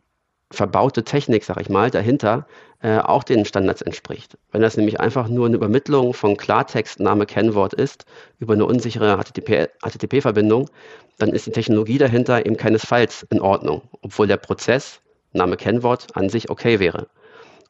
verbaute 0.52 1.04
Technik, 1.04 1.44
sag 1.44 1.60
ich 1.60 1.70
mal, 1.70 1.90
dahinter 1.90 2.46
äh, 2.82 3.00
auch 3.00 3.24
den 3.24 3.46
Standards 3.46 3.82
entspricht. 3.82 4.38
Wenn 4.52 4.62
das 4.62 4.78
nämlich 4.78 5.00
einfach 5.00 5.28
nur 5.28 5.48
eine 5.48 5.56
Übermittlung 5.56 6.14
von 6.14 6.38
Klartext, 6.38 7.00
Name, 7.00 7.26
Kennwort 7.26 7.74
ist, 7.74 8.06
über 8.40 8.54
eine 8.54 8.66
unsichere 8.66 9.18
HTTP-Verbindung, 9.18 10.70
dann 11.18 11.30
ist 11.30 11.48
die 11.48 11.52
Technologie 11.52 11.98
dahinter 11.98 12.46
eben 12.46 12.58
keinesfalls 12.58 13.26
in 13.30 13.42
Ordnung, 13.42 13.82
obwohl 14.02 14.28
der 14.28 14.38
Prozess, 14.38 15.00
Name, 15.32 15.58
Kennwort 15.58 16.16
an 16.16 16.30
sich 16.30 16.50
okay 16.50 16.80
wäre. 16.80 17.08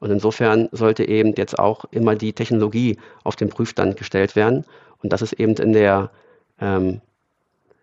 Und 0.03 0.11
insofern 0.11 0.67
sollte 0.73 1.07
eben 1.07 1.33
jetzt 1.37 1.57
auch 1.57 1.85
immer 1.91 2.15
die 2.15 2.33
Technologie 2.33 2.97
auf 3.23 3.37
den 3.37 3.47
Prüfstand 3.47 3.95
gestellt 3.95 4.35
werden. 4.35 4.65
Und 5.01 5.13
das 5.13 5.21
ist 5.21 5.31
eben 5.31 5.53
in 5.53 5.71
der 5.71 6.11
ähm, 6.59 6.99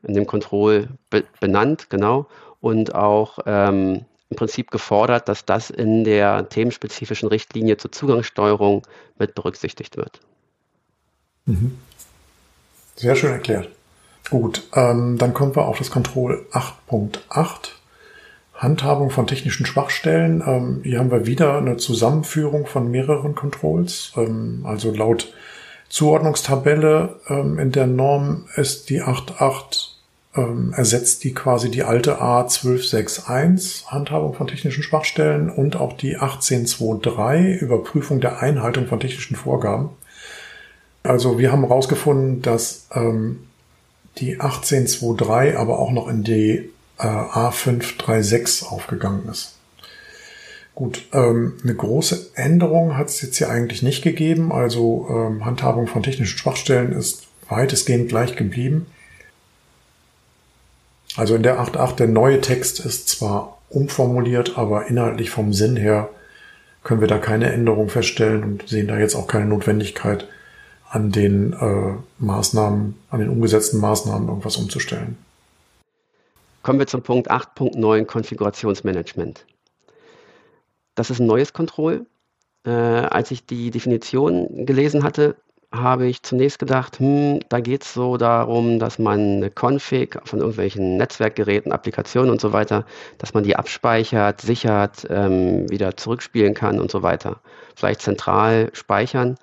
in 0.03 0.13
dem 0.13 0.27
Control 0.27 0.89
be 1.09 1.25
benannt, 1.41 1.89
genau, 1.89 2.27
und 2.61 2.95
auch 2.95 3.39
ähm, 3.47 4.05
im 4.29 4.37
Prinzip 4.37 4.71
gefordert, 4.71 5.31
dass 5.31 5.47
das 5.47 5.71
in 5.71 6.05
der 6.05 6.47
themenspezifischen 6.51 7.31
Richtlinie 7.31 7.79
zur 7.79 7.91
Zugangssteuerung 7.91 8.87
mit 9.19 9.35
berücksichtigt 9.35 9.97
wird. 9.97 10.21
Mhm. 11.47 11.79
Sehr 12.97 13.17
schön 13.17 13.33
erklärt. 13.33 13.71
Gut, 14.29 14.69
ähm, 14.75 15.17
dann 15.17 15.33
kommen 15.33 15.57
wir 15.57 15.65
auf 15.65 15.79
das 15.79 15.91
Control 15.91 16.47
8.8. 16.53 17.80
Handhabung 18.61 19.09
von 19.09 19.27
technischen 19.27 19.65
Schwachstellen. 19.65 20.43
Ähm, 20.47 20.81
hier 20.85 20.99
haben 20.99 21.11
wir 21.11 21.27
wieder 21.27 21.57
eine 21.57 21.79
Zusammenführung 21.79 22.67
von 22.67 22.91
mehreren 22.91 23.35
Controls. 23.35 24.13
Ähm, 24.17 24.61
also 24.65 24.93
laut 24.93 25.33
Zuordnungstabelle 25.89 27.17
ähm, 27.29 27.59
in 27.59 27.73
der 27.73 27.87
Norm 27.87 28.45
ist 28.57 28.91
die 28.91 29.03
8.8 29.03 29.89
ähm, 30.37 30.75
ersetzt 30.77 31.25
die 31.25 31.33
quasi 31.35 31.71
die 31.71 31.83
alte 31.83 32.21
A1261 32.21 33.87
Handhabung 33.87 34.35
von 34.35 34.47
technischen 34.47 34.83
Schwachstellen 34.83 35.51
und 35.51 35.77
auch 35.77 35.95
die 35.95 36.17
1823 36.17 37.63
Überprüfung 37.63 38.21
der 38.21 38.41
Einhaltung 38.41 38.87
von 38.87 39.01
technischen 39.01 39.37
Vorgaben. 39.37 39.89
Also 41.03 41.39
wir 41.39 41.51
haben 41.51 41.63
herausgefunden, 41.63 42.43
dass 42.43 42.89
ähm, 42.93 43.41
die 44.19 44.35
1823 44.35 45.57
aber 45.57 45.79
auch 45.79 45.93
noch 45.93 46.09
in 46.09 46.23
die 46.23 46.71
äh, 47.01 47.07
A536 47.07 48.67
aufgegangen 48.67 49.29
ist. 49.31 49.57
Gut, 50.75 51.03
ähm, 51.13 51.55
eine 51.63 51.75
große 51.75 52.31
Änderung 52.35 52.97
hat 52.97 53.09
es 53.09 53.21
jetzt 53.21 53.37
hier 53.37 53.51
eigentlich 53.51 53.83
nicht 53.83 54.03
gegeben. 54.03 54.53
Also 54.53 55.09
ähm, 55.11 55.45
Handhabung 55.45 55.87
von 55.87 56.03
technischen 56.03 56.39
Schwachstellen 56.39 56.93
ist 56.93 57.27
weitestgehend 57.49 58.09
gleich 58.09 58.37
geblieben. 58.37 58.87
Also 61.17 61.35
in 61.35 61.43
der 61.43 61.61
8.8 61.61 61.97
der 61.97 62.07
neue 62.07 62.41
Text 62.41 62.81
ist 62.81 63.09
zwar 63.09 63.59
umformuliert, 63.69 64.57
aber 64.57 64.87
inhaltlich 64.87 65.31
vom 65.31 65.53
Sinn 65.53 65.77
her 65.77 66.09
können 66.83 67.01
wir 67.01 67.09
da 67.09 67.19
keine 67.19 67.53
Änderung 67.53 67.89
feststellen 67.89 68.43
und 68.43 68.69
sehen 68.69 68.89
da 68.89 68.99
jetzt 68.99 69.15
auch 69.15 69.27
keine 69.27 69.47
Notwendigkeit, 69.47 70.27
an 70.89 71.13
den 71.13 71.53
äh, 71.53 71.95
Maßnahmen, 72.19 72.97
an 73.11 73.21
den 73.21 73.29
umgesetzten 73.29 73.81
Maßnahmen 73.81 74.29
irgendwas 74.29 74.57
umzustellen. 74.57 75.19
Kommen 76.63 76.79
wir 76.79 76.87
zum 76.87 77.03
Punkt 77.03 77.31
8.9 77.31 78.05
Konfigurationsmanagement. 78.05 79.47
Das 80.95 81.11
ist 81.11 81.21
ein 81.21 81.27
neues 81.27 81.53
Control. 81.53 82.07
Äh, 82.67 82.71
als 82.71 83.31
ich 83.31 83.47
die 83.47 83.71
Definition 83.71 84.67
gelesen 84.67 85.03
hatte, 85.03 85.37
habe 85.73 86.07
ich 86.07 86.23
zunächst 86.23 86.59
gedacht, 86.59 86.99
hm, 86.99 87.41
da 87.49 87.61
geht 87.61 87.85
es 87.85 87.95
so 87.95 88.17
darum, 88.17 88.79
dass 88.79 88.99
man 88.99 89.37
eine 89.37 89.51
Config 89.51 90.19
von 90.25 90.41
irgendwelchen 90.41 90.97
Netzwerkgeräten, 90.97 91.73
Applikationen 91.73 92.31
und 92.31 92.41
so 92.41 92.53
weiter, 92.53 92.85
dass 93.19 93.35
man 93.35 93.45
die 93.45 93.57
abspeichert, 93.57 94.41
sichert, 94.41 95.07
ähm, 95.09 95.71
wieder 95.71 95.97
zurückspielen 95.97 96.55
kann 96.55 96.81
und 96.81 96.91
so 96.91 97.03
weiter. 97.03 97.41
Vielleicht 97.77 98.03
zentral 98.03 98.71
speichern. 98.75 99.37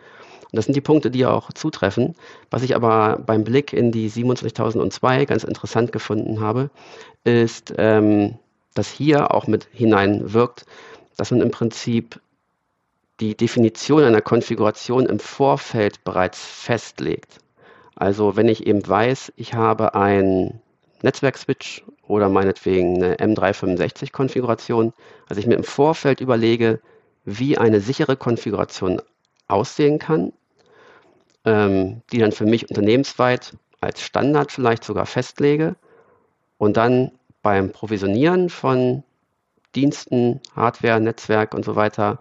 Und 0.52 0.56
das 0.56 0.66
sind 0.66 0.76
die 0.76 0.82
Punkte, 0.82 1.12
die 1.12 1.26
auch 1.26 1.52
zutreffen. 1.52 2.16
Was 2.50 2.64
ich 2.64 2.76
aber 2.76 3.22
beim 3.26 3.44
Blick 3.44 3.74
in 3.74 3.92
die 3.92 4.10
27002 4.10 5.26
ganz 5.26 5.44
interessant 5.44 5.92
gefunden 5.92 6.40
habe, 6.40 6.70
ist, 7.24 7.74
ähm, 7.78 8.36
dass 8.74 8.90
hier 8.90 9.34
auch 9.34 9.48
mit 9.48 9.68
hineinwirkt, 9.72 10.66
dass 11.18 11.32
man 11.32 11.42
im 11.42 11.52
Prinzip 11.52 12.22
die 13.20 13.36
Definition 13.36 14.04
einer 14.04 14.22
Konfiguration 14.22 15.06
im 15.06 15.20
Vorfeld 15.20 16.04
bereits 16.04 16.40
festlegt. 16.46 17.40
Also 17.96 18.36
wenn 18.36 18.48
ich 18.48 18.68
eben 18.68 18.88
weiß, 18.88 19.34
ich 19.36 19.56
habe 19.56 19.96
ein 19.96 20.62
Netzwerkswitch 21.02 21.84
oder 22.08 22.30
meinetwegen 22.30 23.04
eine 23.04 23.16
M365-Konfiguration, 23.16 24.94
also 25.28 25.40
ich 25.40 25.48
mir 25.48 25.56
im 25.56 25.64
Vorfeld 25.64 26.22
überlege, 26.22 26.80
wie 27.26 27.58
eine 27.58 27.82
sichere 27.82 28.16
Konfiguration 28.16 29.02
aussehen 29.48 30.00
kann, 30.00 30.34
ähm, 31.46 32.02
die 32.12 32.20
dann 32.20 32.32
für 32.32 32.46
mich 32.46 32.70
unternehmensweit 32.70 33.56
als 33.82 34.02
Standard 34.02 34.52
vielleicht 34.52 34.84
sogar 34.84 35.06
festlege 35.06 35.76
und 36.58 36.78
dann 36.78 37.12
beim 37.42 37.72
Provisionieren 37.72 38.50
von 38.50 39.04
Diensten, 39.76 40.42
Hardware, 40.56 41.00
Netzwerk 41.00 41.54
und 41.54 41.64
so 41.64 41.76
weiter 41.76 42.20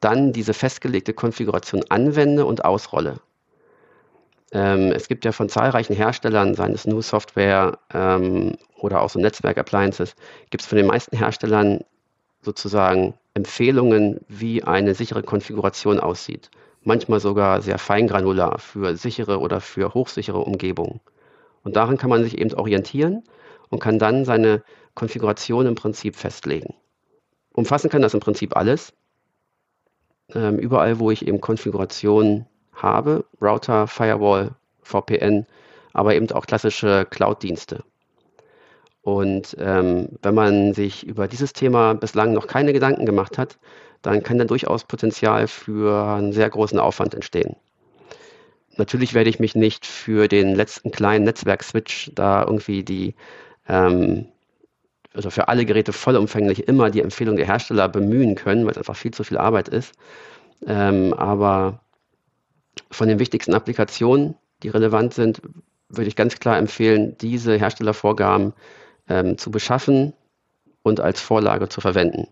dann 0.00 0.32
diese 0.32 0.52
festgelegte 0.52 1.14
Konfiguration 1.14 1.84
anwende 1.88 2.44
und 2.44 2.64
ausrolle. 2.64 3.20
Ähm, 4.52 4.92
es 4.92 5.08
gibt 5.08 5.24
ja 5.24 5.32
von 5.32 5.48
zahlreichen 5.48 5.94
Herstellern, 5.94 6.54
seien 6.54 6.72
es 6.72 6.86
nur 6.86 7.02
Software 7.02 7.78
ähm, 7.94 8.56
oder 8.76 9.00
auch 9.00 9.08
so 9.08 9.18
Netzwerk-Appliances, 9.18 10.14
gibt 10.50 10.62
es 10.62 10.68
von 10.68 10.76
den 10.76 10.86
meisten 10.86 11.16
Herstellern 11.16 11.80
sozusagen 12.42 13.14
Empfehlungen, 13.34 14.20
wie 14.28 14.62
eine 14.62 14.94
sichere 14.94 15.22
Konfiguration 15.22 16.00
aussieht. 16.00 16.50
Manchmal 16.82 17.20
sogar 17.20 17.62
sehr 17.62 17.78
feingranular 17.78 18.58
für 18.58 18.96
sichere 18.96 19.38
oder 19.38 19.60
für 19.60 19.94
hochsichere 19.94 20.40
Umgebungen. 20.40 21.00
Und 21.62 21.76
daran 21.76 21.96
kann 21.96 22.10
man 22.10 22.24
sich 22.24 22.38
eben 22.38 22.52
orientieren 22.54 23.22
und 23.70 23.78
kann 23.78 23.98
dann 23.98 24.24
seine 24.24 24.62
Konfiguration 24.94 25.66
im 25.66 25.76
Prinzip 25.76 26.16
festlegen. 26.16 26.74
Umfassen 27.54 27.88
kann 27.88 28.02
das 28.02 28.14
im 28.14 28.20
Prinzip 28.20 28.56
alles 28.56 28.92
ähm, 30.34 30.58
überall, 30.58 30.98
wo 30.98 31.10
ich 31.10 31.26
eben 31.26 31.40
Konfigurationen 31.40 32.46
habe, 32.72 33.24
Router, 33.40 33.86
Firewall, 33.86 34.52
VPN, 34.82 35.46
aber 35.92 36.14
eben 36.14 36.30
auch 36.32 36.46
klassische 36.46 37.06
Cloud-Dienste. 37.08 37.84
Und 39.02 39.56
ähm, 39.58 40.08
wenn 40.22 40.34
man 40.34 40.74
sich 40.74 41.06
über 41.06 41.26
dieses 41.26 41.52
Thema 41.52 41.94
bislang 41.94 42.32
noch 42.32 42.46
keine 42.46 42.72
Gedanken 42.72 43.04
gemacht 43.04 43.36
hat, 43.36 43.58
dann 44.00 44.22
kann 44.22 44.38
da 44.38 44.44
durchaus 44.44 44.84
Potenzial 44.84 45.48
für 45.48 46.06
einen 46.06 46.32
sehr 46.32 46.48
großen 46.48 46.78
Aufwand 46.78 47.14
entstehen. 47.14 47.56
Natürlich 48.76 49.12
werde 49.12 49.28
ich 49.28 49.38
mich 49.38 49.54
nicht 49.54 49.86
für 49.86 50.28
den 50.28 50.54
letzten 50.54 50.92
kleinen 50.92 51.24
Netzwerk-Switch 51.24 52.12
da 52.14 52.42
irgendwie 52.42 52.84
die, 52.84 53.14
ähm, 53.68 54.26
also 55.12 55.30
für 55.30 55.48
alle 55.48 55.66
Geräte 55.66 55.92
vollumfänglich 55.92 56.68
immer 56.68 56.90
die 56.90 57.02
Empfehlung 57.02 57.36
der 57.36 57.46
Hersteller 57.46 57.88
bemühen 57.88 58.34
können, 58.34 58.64
weil 58.64 58.72
es 58.72 58.78
einfach 58.78 58.96
viel 58.96 59.12
zu 59.12 59.24
viel 59.24 59.36
Arbeit 59.36 59.68
ist. 59.68 59.94
Ähm, 60.66 61.12
aber 61.12 61.80
von 62.90 63.08
den 63.08 63.18
wichtigsten 63.18 63.52
Applikationen, 63.52 64.36
die 64.62 64.68
relevant 64.68 65.12
sind, 65.12 65.42
würde 65.88 66.08
ich 66.08 66.16
ganz 66.16 66.38
klar 66.38 66.56
empfehlen, 66.56 67.16
diese 67.18 67.56
Herstellervorgaben 67.56 68.54
ähm, 69.08 69.38
zu 69.38 69.50
beschaffen 69.50 70.12
und 70.82 71.00
als 71.00 71.20
Vorlage 71.20 71.68
zu 71.68 71.80
verwenden. 71.80 72.28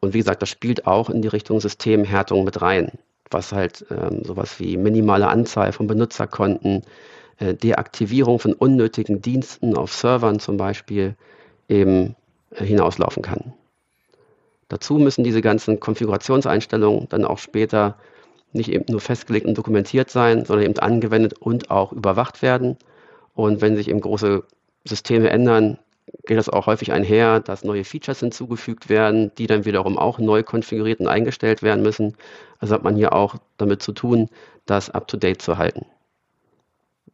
Und 0.00 0.14
wie 0.14 0.18
gesagt, 0.18 0.42
das 0.42 0.48
spielt 0.48 0.86
auch 0.86 1.10
in 1.10 1.22
die 1.22 1.28
Richtung 1.28 1.60
Systemhärtung 1.60 2.44
mit 2.44 2.60
rein, 2.60 2.92
was 3.30 3.52
halt 3.52 3.86
ähm, 3.90 4.24
sowas 4.24 4.58
wie 4.58 4.76
minimale 4.76 5.28
Anzahl 5.28 5.72
von 5.72 5.86
Benutzerkonten, 5.86 6.82
äh, 7.38 7.54
Deaktivierung 7.54 8.38
von 8.38 8.52
unnötigen 8.52 9.22
Diensten 9.22 9.76
auf 9.76 9.92
Servern 9.92 10.40
zum 10.40 10.56
Beispiel 10.56 11.14
eben 11.68 12.16
äh, 12.50 12.64
hinauslaufen 12.64 13.22
kann. 13.22 13.52
Dazu 14.68 14.94
müssen 14.94 15.22
diese 15.22 15.42
ganzen 15.42 15.80
Konfigurationseinstellungen 15.80 17.08
dann 17.10 17.24
auch 17.24 17.38
später 17.38 17.96
nicht 18.52 18.70
eben 18.70 18.84
nur 18.88 19.00
festgelegt 19.00 19.46
und 19.46 19.56
dokumentiert 19.56 20.10
sein, 20.10 20.44
sondern 20.44 20.66
eben 20.66 20.78
angewendet 20.78 21.34
und 21.34 21.70
auch 21.70 21.92
überwacht 21.92 22.42
werden. 22.42 22.76
Und 23.34 23.60
wenn 23.60 23.76
sich 23.76 23.88
eben 23.88 24.00
große 24.00 24.44
Systeme 24.84 25.30
ändern, 25.30 25.78
geht 26.24 26.38
das 26.38 26.48
auch 26.48 26.66
häufig 26.66 26.92
einher, 26.92 27.40
dass 27.40 27.64
neue 27.64 27.84
Features 27.84 28.20
hinzugefügt 28.20 28.88
werden, 28.88 29.32
die 29.38 29.46
dann 29.46 29.64
wiederum 29.64 29.98
auch 29.98 30.18
neu 30.18 30.42
konfiguriert 30.42 31.00
und 31.00 31.08
eingestellt 31.08 31.62
werden 31.62 31.82
müssen. 31.82 32.16
Also 32.58 32.74
hat 32.74 32.84
man 32.84 32.96
hier 32.96 33.12
auch 33.12 33.36
damit 33.56 33.82
zu 33.82 33.92
tun, 33.92 34.28
das 34.66 34.90
up-to-date 34.90 35.42
zu 35.42 35.58
halten. 35.58 35.86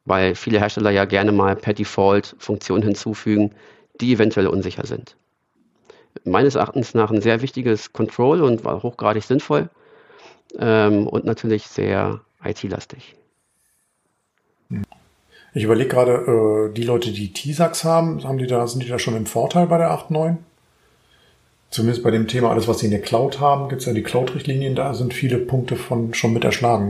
Weil 0.05 0.35
viele 0.35 0.59
Hersteller 0.59 0.91
ja 0.91 1.05
gerne 1.05 1.33
mal 1.33 1.57
per 1.57 1.75
Default 1.75 2.37
Funktionen 2.39 2.83
hinzufügen, 2.83 3.55
die 4.01 4.13
eventuell 4.13 4.47
unsicher 4.47 4.87
sind. 4.87 5.17
Meines 6.25 6.55
Erachtens 6.55 6.95
nach 6.95 7.11
ein 7.11 7.21
sehr 7.21 7.43
wichtiges 7.43 7.93
Control 7.93 8.43
und 8.43 8.65
war 8.65 8.83
hochgradig 8.83 9.25
sinnvoll 9.25 9.71
ähm, 10.59 11.07
und 11.07 11.25
natürlich 11.25 11.67
sehr 11.67 12.21
IT-lastig. 12.43 13.17
Ich 15.59 15.65
überlege 15.65 15.89
gerade, 15.89 16.13
äh, 16.13 16.73
die 16.73 16.85
Leute, 16.85 17.11
die 17.11 17.33
T-Sax 17.33 17.83
haben, 17.83 18.23
haben 18.23 18.39
die 18.39 18.47
da, 18.47 18.69
sind 18.69 18.85
die 18.85 18.89
da 18.89 19.01
schon 19.01 19.17
im 19.17 19.27
Vorteil 19.27 19.67
bei 19.67 19.77
der 19.77 19.91
8.9? 19.91 20.37
Zumindest 21.71 22.05
bei 22.05 22.13
dem 22.13 22.29
Thema, 22.29 22.51
alles, 22.51 22.69
was 22.69 22.79
sie 22.79 22.87
in 22.87 22.93
der 22.93 23.01
Cloud 23.01 23.41
haben, 23.41 23.69
gibt 23.69 23.81
es 23.81 23.87
ja 23.89 23.93
die 23.93 24.05
Cloud-Richtlinien, 24.05 24.77
da 24.77 24.95
sind 24.95 25.13
viele 25.13 25.39
Punkte 25.39 25.75
von 25.75 26.15
schon 26.15 26.33
mit 26.33 26.45
erschlagen. 26.45 26.89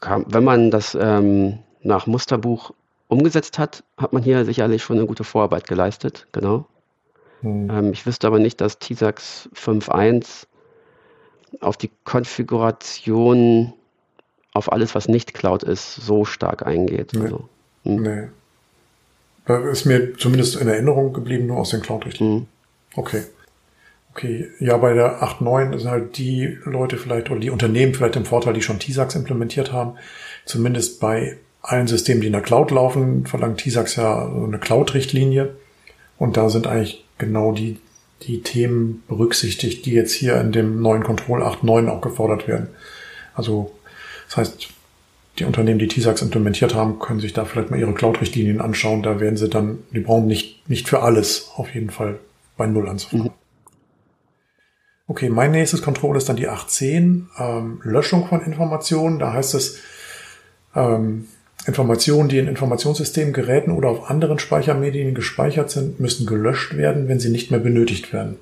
Ne? 0.00 0.24
Wenn 0.26 0.42
man 0.42 0.70
das 0.70 0.96
ähm, 0.98 1.58
nach 1.82 2.06
Musterbuch 2.06 2.72
umgesetzt 3.08 3.58
hat, 3.58 3.84
hat 3.98 4.14
man 4.14 4.22
hier 4.22 4.46
sicherlich 4.46 4.82
schon 4.82 4.96
eine 4.96 5.06
gute 5.06 5.24
Vorarbeit 5.24 5.66
geleistet, 5.66 6.26
genau. 6.32 6.64
Hm. 7.42 7.68
Ähm, 7.68 7.92
ich 7.92 8.06
wüsste 8.06 8.26
aber 8.26 8.38
nicht, 8.38 8.62
dass 8.62 8.78
TISAX 8.78 9.50
5.1 9.54 10.46
auf 11.60 11.76
die 11.76 11.90
Konfiguration 12.04 13.74
auf 14.56 14.72
alles, 14.72 14.94
was 14.94 15.08
nicht 15.08 15.34
Cloud 15.34 15.62
ist, 15.62 15.94
so 15.94 16.24
stark 16.24 16.66
eingeht. 16.66 17.12
Nee. 17.12 17.22
Also, 17.22 17.48
hm. 17.84 18.02
nee. 18.02 18.22
Da 19.46 19.58
ist 19.70 19.84
mir 19.84 20.16
zumindest 20.16 20.56
in 20.56 20.66
Erinnerung 20.66 21.12
geblieben, 21.12 21.46
nur 21.46 21.58
aus 21.58 21.70
den 21.70 21.80
Cloud-Richtlinien. 21.80 22.40
Hm. 22.40 22.46
Okay. 22.96 23.22
Okay, 24.12 24.48
ja, 24.60 24.78
bei 24.78 24.94
der 24.94 25.22
8.9 25.22 25.78
sind 25.78 25.90
halt 25.90 26.16
die 26.16 26.56
Leute 26.64 26.96
vielleicht 26.96 27.30
oder 27.30 27.38
die 27.38 27.50
Unternehmen 27.50 27.92
vielleicht 27.92 28.16
im 28.16 28.24
Vorteil, 28.24 28.54
die 28.54 28.62
schon 28.62 28.78
TISAX 28.78 29.14
implementiert 29.14 29.72
haben. 29.72 29.98
Zumindest 30.46 31.00
bei 31.00 31.36
allen 31.60 31.86
Systemen, 31.86 32.22
die 32.22 32.28
in 32.28 32.32
der 32.32 32.40
Cloud 32.40 32.70
laufen, 32.70 33.26
verlangt 33.26 33.58
TISAX 33.58 33.96
ja 33.96 34.26
eine 34.26 34.58
Cloud-Richtlinie. 34.58 35.54
Und 36.16 36.38
da 36.38 36.48
sind 36.48 36.66
eigentlich 36.66 37.04
genau 37.18 37.52
die, 37.52 37.78
die 38.22 38.40
Themen 38.40 39.02
berücksichtigt, 39.06 39.84
die 39.84 39.92
jetzt 39.92 40.12
hier 40.12 40.40
in 40.40 40.50
dem 40.50 40.80
neuen 40.80 41.04
Control 41.04 41.42
8.9 41.42 41.88
auch 41.88 42.00
gefordert 42.00 42.48
werden. 42.48 42.68
Also, 43.34 43.75
das 44.26 44.36
heißt, 44.36 44.68
die 45.38 45.44
Unternehmen, 45.44 45.78
die 45.78 45.88
TISAX 45.88 46.22
implementiert 46.22 46.74
haben, 46.74 46.98
können 46.98 47.20
sich 47.20 47.32
da 47.32 47.44
vielleicht 47.44 47.70
mal 47.70 47.78
ihre 47.78 47.92
Cloud-Richtlinien 47.92 48.60
anschauen. 48.60 49.02
Da 49.02 49.20
werden 49.20 49.36
sie 49.36 49.48
dann, 49.48 49.78
die 49.90 50.00
brauchen 50.00 50.26
nicht, 50.26 50.68
nicht 50.68 50.88
für 50.88 51.02
alles 51.02 51.50
auf 51.56 51.74
jeden 51.74 51.90
Fall 51.90 52.18
bei 52.56 52.66
Null 52.66 52.88
anzufangen. 52.88 53.26
Mhm. 53.26 53.30
Okay, 55.08 55.28
mein 55.28 55.52
nächstes 55.52 55.82
Control 55.82 56.16
ist 56.16 56.28
dann 56.28 56.36
die 56.36 56.48
8.10, 56.48 57.26
ähm, 57.38 57.80
Löschung 57.84 58.26
von 58.26 58.40
Informationen. 58.42 59.18
Da 59.18 59.32
heißt 59.32 59.54
es, 59.54 59.78
ähm, 60.74 61.28
Informationen, 61.66 62.28
die 62.28 62.38
in 62.38 62.48
Informationssystemen, 62.48 63.32
Geräten 63.32 63.70
oder 63.70 63.88
auf 63.88 64.10
anderen 64.10 64.38
Speichermedien 64.38 65.14
gespeichert 65.14 65.70
sind, 65.70 66.00
müssen 66.00 66.26
gelöscht 66.26 66.76
werden, 66.76 67.08
wenn 67.08 67.20
sie 67.20 67.30
nicht 67.30 67.50
mehr 67.50 67.60
benötigt 67.60 68.12
werden. 68.12 68.36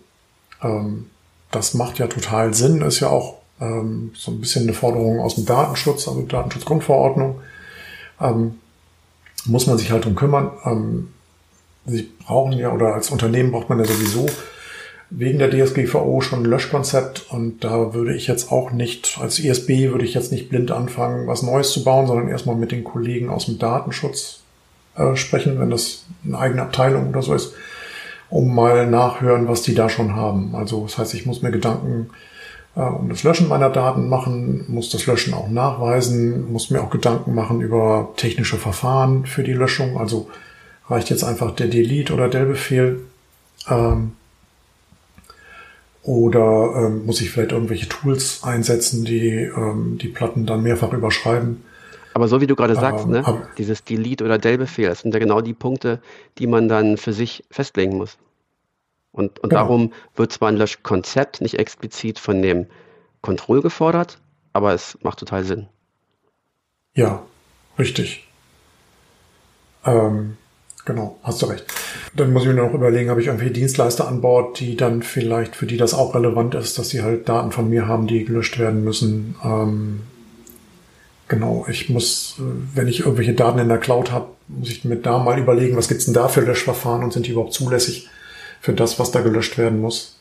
Ähm, 0.63 1.07
das 1.51 1.75
macht 1.75 1.99
ja 1.99 2.07
total 2.07 2.55
Sinn, 2.55 2.83
ist 2.83 3.01
ja 3.01 3.09
auch 3.09 3.39
ähm, 3.61 4.13
so 4.15 4.31
ein 4.31 4.41
bisschen 4.41 4.65
eine 4.65 4.75
Forderung 4.75 5.21
aus 5.21 5.37
dem 5.37 5.47
Datenschutz, 5.47 6.09
also 6.09 6.23
Datenschutzgrundverordnung. 6.23 7.41
Ähm, 8.21 8.59
muss 9.47 9.67
man 9.67 9.79
sich 9.79 9.91
halt 9.91 10.05
drum 10.05 10.15
kümmern. 10.15 10.51
Ähm, 10.65 11.09
sie 11.87 12.11
brauchen 12.25 12.53
ja, 12.55 12.73
oder 12.73 12.95
als 12.95 13.11
Unternehmen 13.11 13.53
braucht 13.53 13.69
man 13.69 13.79
ja 13.79 13.85
sowieso 13.85 14.27
wegen 15.11 15.39
der 15.39 15.51
DSGVO 15.51 16.21
schon 16.23 16.43
ein 16.43 16.47
Löschkonzept 16.47 17.27
und 17.31 17.63
da 17.63 17.95
würde 17.95 18.15
ich 18.15 18.27
jetzt 18.27 18.51
auch 18.51 18.73
nicht, 18.73 19.19
als 19.21 19.39
ISB 19.39 19.91
würde 19.91 20.05
ich 20.05 20.15
jetzt 20.15 20.33
nicht 20.33 20.49
blind 20.49 20.73
anfangen, 20.73 21.27
was 21.27 21.43
Neues 21.43 21.71
zu 21.71 21.85
bauen, 21.85 22.07
sondern 22.07 22.29
erstmal 22.29 22.57
mit 22.57 22.73
den 22.73 22.83
Kollegen 22.83 23.29
aus 23.29 23.47
dem 23.47 23.59
Datenschutz 23.59 24.41
äh, 24.97 25.15
sprechen, 25.15 25.61
wenn 25.61 25.71
das 25.71 26.05
eine 26.25 26.39
eigene 26.39 26.63
Abteilung 26.63 27.11
oder 27.11 27.23
so 27.23 27.35
ist, 27.35 27.53
um 28.29 28.55
mal 28.55 28.89
nachhören, 28.89 29.47
was 29.47 29.63
die 29.63 29.75
da 29.75 29.89
schon 29.89 30.17
haben. 30.17 30.55
Also 30.57 30.83
das 30.83 30.99
heißt, 30.99 31.15
ich 31.15 31.27
muss 31.27 31.43
mir 31.43 31.53
Gedanken 31.53 32.11
äh, 32.11 32.34
um 32.83 33.09
das 33.09 33.23
Löschen 33.23 33.49
meiner 33.49 33.71
Daten 33.71 34.09
machen, 34.09 34.65
muss 34.69 34.91
das 34.91 35.07
Löschen 35.07 35.33
auch 35.33 35.49
nachweisen, 35.49 36.51
muss 36.53 36.71
mir 36.71 36.83
auch 36.83 36.91
Gedanken 36.91 37.35
machen 37.35 37.61
über 37.61 38.13
technische 38.17 38.57
Verfahren 38.57 39.27
für 39.27 39.45
die 39.45 39.53
Löschung. 39.53 39.97
Also 39.99 40.29
reicht 40.89 41.11
jetzt 41.11 41.25
einfach 41.25 41.53
der 41.53 41.69
Delete 41.69 42.13
oder 42.13 42.29
Del-Befehl. 42.29 43.01
Ähm, 43.69 44.13
oder 46.03 46.75
ähm, 46.77 47.07
muss 47.07 47.21
ich 47.21 47.31
vielleicht 47.31 47.53
irgendwelche 47.53 47.89
Tools 47.89 48.43
einsetzen, 48.43 49.05
die 49.05 49.51
ähm, 49.57 49.97
die 49.99 50.09
Platten 50.09 50.45
dann 50.45 50.63
mehrfach 50.63 50.93
überschreiben? 50.93 51.63
Aber 52.13 52.29
so 52.29 52.41
wie 52.41 52.47
du 52.47 52.55
gerade 52.55 52.75
sagst, 52.75 53.07
ähm, 53.07 53.13
ne, 53.13 53.49
dieses 53.57 53.85
Delete 53.85 54.25
oder 54.25 54.39
Del-Befehl, 54.39 54.89
das 54.89 55.01
sind 55.01 55.15
ja 55.15 55.21
genau 55.21 55.41
die 55.41 55.55
Punkte, 55.55 56.01
die 56.39 56.47
man 56.47 56.69
dann 56.69 56.97
für 56.97 57.13
sich 57.13 57.45
festlegen 57.51 57.97
muss. 57.97 58.19
Und, 59.15 59.39
und 59.39 59.51
genau. 59.51 59.63
darum 59.63 59.93
wird 60.17 60.33
zwar 60.33 60.49
ein 60.49 60.57
Löschkonzept 60.57 61.41
nicht 61.41 61.59
explizit 61.59 62.19
von 62.19 62.43
dem 62.43 62.67
Control 63.23 63.63
gefordert, 63.63 64.19
aber 64.53 64.75
es 64.75 64.99
macht 65.03 65.21
total 65.21 65.45
Sinn. 65.45 65.69
Ja, 66.95 67.23
richtig. 67.79 68.27
Ähm, 69.87 70.37
genau, 70.85 71.17
hast 71.23 71.43
du 71.43 71.47
recht. 71.47 71.65
Dann 72.17 72.33
muss 72.33 72.43
ich 72.43 72.49
mir 72.49 72.55
noch 72.55 72.75
überlegen, 72.75 73.09
habe 73.09 73.21
ich 73.21 73.29
irgendwie 73.29 73.51
Dienstleister 73.51 74.09
an 74.09 74.21
Bord, 74.21 74.59
die 74.59 74.77
dann 74.77 75.03
vielleicht, 75.03 75.55
für 75.55 75.67
die 75.67 75.77
das 75.77 75.95
auch 75.95 76.17
relevant 76.17 76.57
ist, 76.57 76.77
dass 76.79 76.89
sie 76.89 77.03
halt 77.03 77.29
Daten 77.29 77.53
von 77.53 77.71
mir 77.71 77.87
haben, 77.87 78.09
die 78.09 78.25
gelöscht 78.25 78.59
werden 78.59 78.83
müssen. 78.83 79.37
Ähm, 79.45 80.01
genau, 81.29 81.67
ich 81.69 81.89
muss, 81.89 82.35
wenn 82.75 82.89
ich 82.89 83.01
irgendwelche 83.01 83.35
Daten 83.35 83.61
in 83.61 83.69
der 83.69 83.79
Cloud 83.79 84.11
habe, 84.11 84.27
muss 84.49 84.71
ich 84.71 84.85
mir 84.85 84.97
da 84.97 85.19
mal 85.19 85.39
überlegen, 85.39 85.77
was 85.77 85.87
gibt's 85.87 86.05
denn 86.05 86.15
da 86.15 86.27
für 86.27 86.41
Löschverfahren 86.41 87.05
und 87.05 87.13
sind 87.13 87.27
die 87.27 87.31
überhaupt 87.31 87.55
zulässig? 87.55 88.09
Für 88.65 88.73
das, 88.73 88.99
was 88.99 89.11
da 89.11 89.21
gelöscht 89.21 89.59
werden 89.59 89.83
muss. 89.83 90.19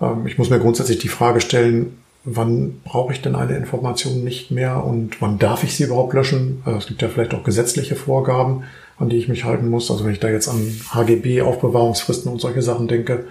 Ähm, 0.00 0.26
ich 0.26 0.36
muss 0.36 0.50
mir 0.50 0.58
grundsätzlich 0.58 0.98
die 0.98 1.08
Frage 1.08 1.40
stellen, 1.40 1.96
wann 2.24 2.80
brauche 2.82 3.12
ich 3.12 3.22
denn 3.22 3.36
eine 3.36 3.56
Information 3.56 4.24
nicht 4.24 4.50
mehr 4.50 4.82
und 4.82 5.22
wann 5.22 5.38
darf 5.38 5.62
ich 5.62 5.76
sie 5.76 5.84
überhaupt 5.84 6.12
löschen? 6.12 6.60
Äh, 6.66 6.72
es 6.72 6.88
gibt 6.88 7.02
ja 7.02 7.08
vielleicht 7.08 7.34
auch 7.34 7.44
gesetzliche 7.44 7.94
Vorgaben, 7.94 8.64
an 8.98 9.08
die 9.08 9.16
ich 9.16 9.28
mich 9.28 9.44
halten 9.44 9.70
muss. 9.70 9.92
Also 9.92 10.04
wenn 10.04 10.12
ich 10.12 10.18
da 10.18 10.28
jetzt 10.28 10.48
an 10.48 10.80
HGB, 10.90 11.42
Aufbewahrungsfristen 11.42 12.32
und 12.32 12.40
solche 12.40 12.62
Sachen 12.62 12.88
denke, 12.88 13.26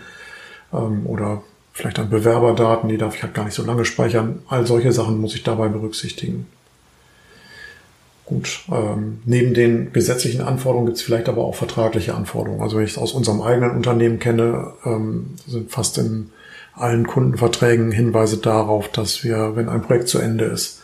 ähm, 0.71 1.05
oder 1.07 1.43
vielleicht 1.73 1.99
an 1.99 2.09
Bewerberdaten, 2.09 2.87
die 2.87 2.97
darf 2.97 3.17
ich 3.17 3.23
halt 3.23 3.33
gar 3.33 3.43
nicht 3.43 3.53
so 3.53 3.65
lange 3.65 3.83
speichern. 3.83 4.39
All 4.47 4.65
solche 4.65 4.93
Sachen 4.93 5.19
muss 5.19 5.35
ich 5.35 5.43
dabei 5.43 5.67
berücksichtigen. 5.67 6.47
Gut, 8.27 8.65
ähm, 8.69 9.21
neben 9.23 9.53
den 9.53 9.93
gesetzlichen 9.93 10.41
Anforderungen 10.41 10.87
gibt 10.87 10.97
es 10.97 11.03
vielleicht 11.03 11.29
aber 11.29 11.45
auch 11.45 11.55
vertragliche 11.55 12.13
Anforderungen. 12.13 12.61
Also 12.61 12.75
wenn 12.75 12.83
ich 12.83 12.91
es 12.91 12.97
aus 12.97 13.13
unserem 13.13 13.41
eigenen 13.41 13.71
Unternehmen 13.71 14.19
kenne, 14.19 14.73
ähm, 14.83 15.35
sind 15.47 15.71
fast 15.71 15.97
in 15.97 16.31
allen 16.73 17.07
Kundenverträgen 17.07 17.89
Hinweise 17.89 18.35
darauf, 18.35 18.89
dass 18.89 19.23
wir, 19.23 19.55
wenn 19.55 19.69
ein 19.69 19.81
Projekt 19.81 20.09
zu 20.09 20.19
Ende 20.19 20.43
ist, 20.43 20.81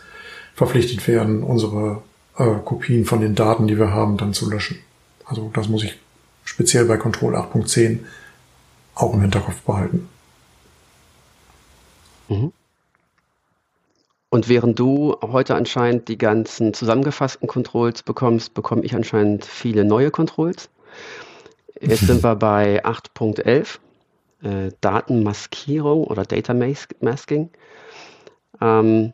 verpflichtet 0.54 1.06
werden, 1.06 1.42
unsere 1.42 2.02
äh, 2.38 2.46
Kopien 2.64 3.04
von 3.04 3.20
den 3.20 3.34
Daten, 3.34 3.66
die 3.66 3.78
wir 3.78 3.90
haben, 3.90 4.16
dann 4.16 4.32
zu 4.32 4.48
löschen. 4.50 4.78
Also 5.26 5.50
das 5.52 5.68
muss 5.68 5.84
ich 5.84 5.98
speziell 6.44 6.86
bei 6.86 6.96
Control 6.96 7.36
8.10 7.36 7.98
auch 8.94 9.12
im 9.12 9.20
Hinterkopf 9.20 9.60
behalten. 9.60 10.08
Mhm. 12.30 12.52
Und 14.34 14.48
während 14.48 14.80
du 14.80 15.14
heute 15.22 15.54
anscheinend 15.54 16.08
die 16.08 16.18
ganzen 16.18 16.74
zusammengefassten 16.74 17.46
Controls 17.46 18.02
bekommst, 18.02 18.52
bekomme 18.52 18.82
ich 18.82 18.92
anscheinend 18.96 19.44
viele 19.44 19.84
neue 19.84 20.10
Controls. 20.10 20.70
Jetzt 21.80 22.08
sind 22.08 22.24
wir 22.24 22.34
bei 22.50 22.84
8.11, 22.84 23.78
äh, 24.42 24.72
Datenmaskierung 24.80 26.02
oder 26.02 26.24
Data 26.24 26.52
Masking. 26.52 27.50
Ähm, 28.60 29.12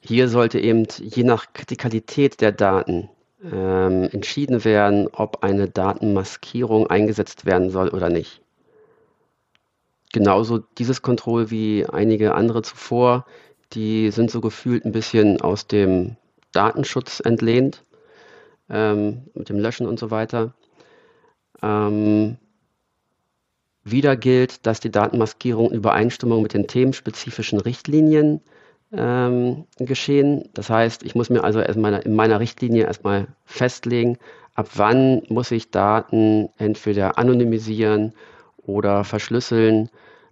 hier 0.00 0.28
sollte 0.28 0.60
eben 0.60 0.86
je 1.00 1.24
nach 1.24 1.52
Kritikalität 1.52 2.40
der 2.40 2.52
Daten 2.52 3.10
ähm, 3.42 4.08
entschieden 4.12 4.64
werden, 4.64 5.08
ob 5.08 5.42
eine 5.42 5.66
Datenmaskierung 5.66 6.86
eingesetzt 6.86 7.46
werden 7.46 7.70
soll 7.70 7.88
oder 7.88 8.10
nicht. 8.10 8.42
Genauso 10.12 10.58
dieses 10.78 11.02
Control 11.02 11.50
wie 11.50 11.84
einige 11.84 12.36
andere 12.36 12.62
zuvor 12.62 13.26
die 13.72 14.10
sind 14.10 14.30
so 14.30 14.40
gefühlt 14.40 14.84
ein 14.84 14.92
bisschen 14.92 15.40
aus 15.40 15.66
dem 15.66 16.16
Datenschutz 16.52 17.20
entlehnt, 17.20 17.82
ähm, 18.70 19.22
mit 19.34 19.48
dem 19.48 19.58
Löschen 19.58 19.86
und 19.86 19.98
so 19.98 20.10
weiter. 20.10 20.54
Ähm, 21.62 22.36
wieder 23.84 24.16
gilt, 24.16 24.66
dass 24.66 24.80
die 24.80 24.90
Datenmaskierung 24.90 25.70
in 25.70 25.76
Übereinstimmung 25.76 26.42
mit 26.42 26.54
den 26.54 26.66
themenspezifischen 26.66 27.60
Richtlinien 27.60 28.40
ähm, 28.92 29.64
geschehen. 29.78 30.48
Das 30.54 30.70
heißt, 30.70 31.02
ich 31.04 31.14
muss 31.14 31.30
mir 31.30 31.44
also 31.44 31.60
erstmal 31.60 31.94
in 32.00 32.14
meiner 32.14 32.40
Richtlinie 32.40 32.84
erstmal 32.84 33.28
festlegen, 33.44 34.18
ab 34.54 34.70
wann 34.74 35.22
muss 35.28 35.50
ich 35.50 35.70
Daten 35.70 36.48
entweder 36.58 37.18
anonymisieren 37.18 38.12
oder 38.58 39.04
verschlüsseln 39.04 39.90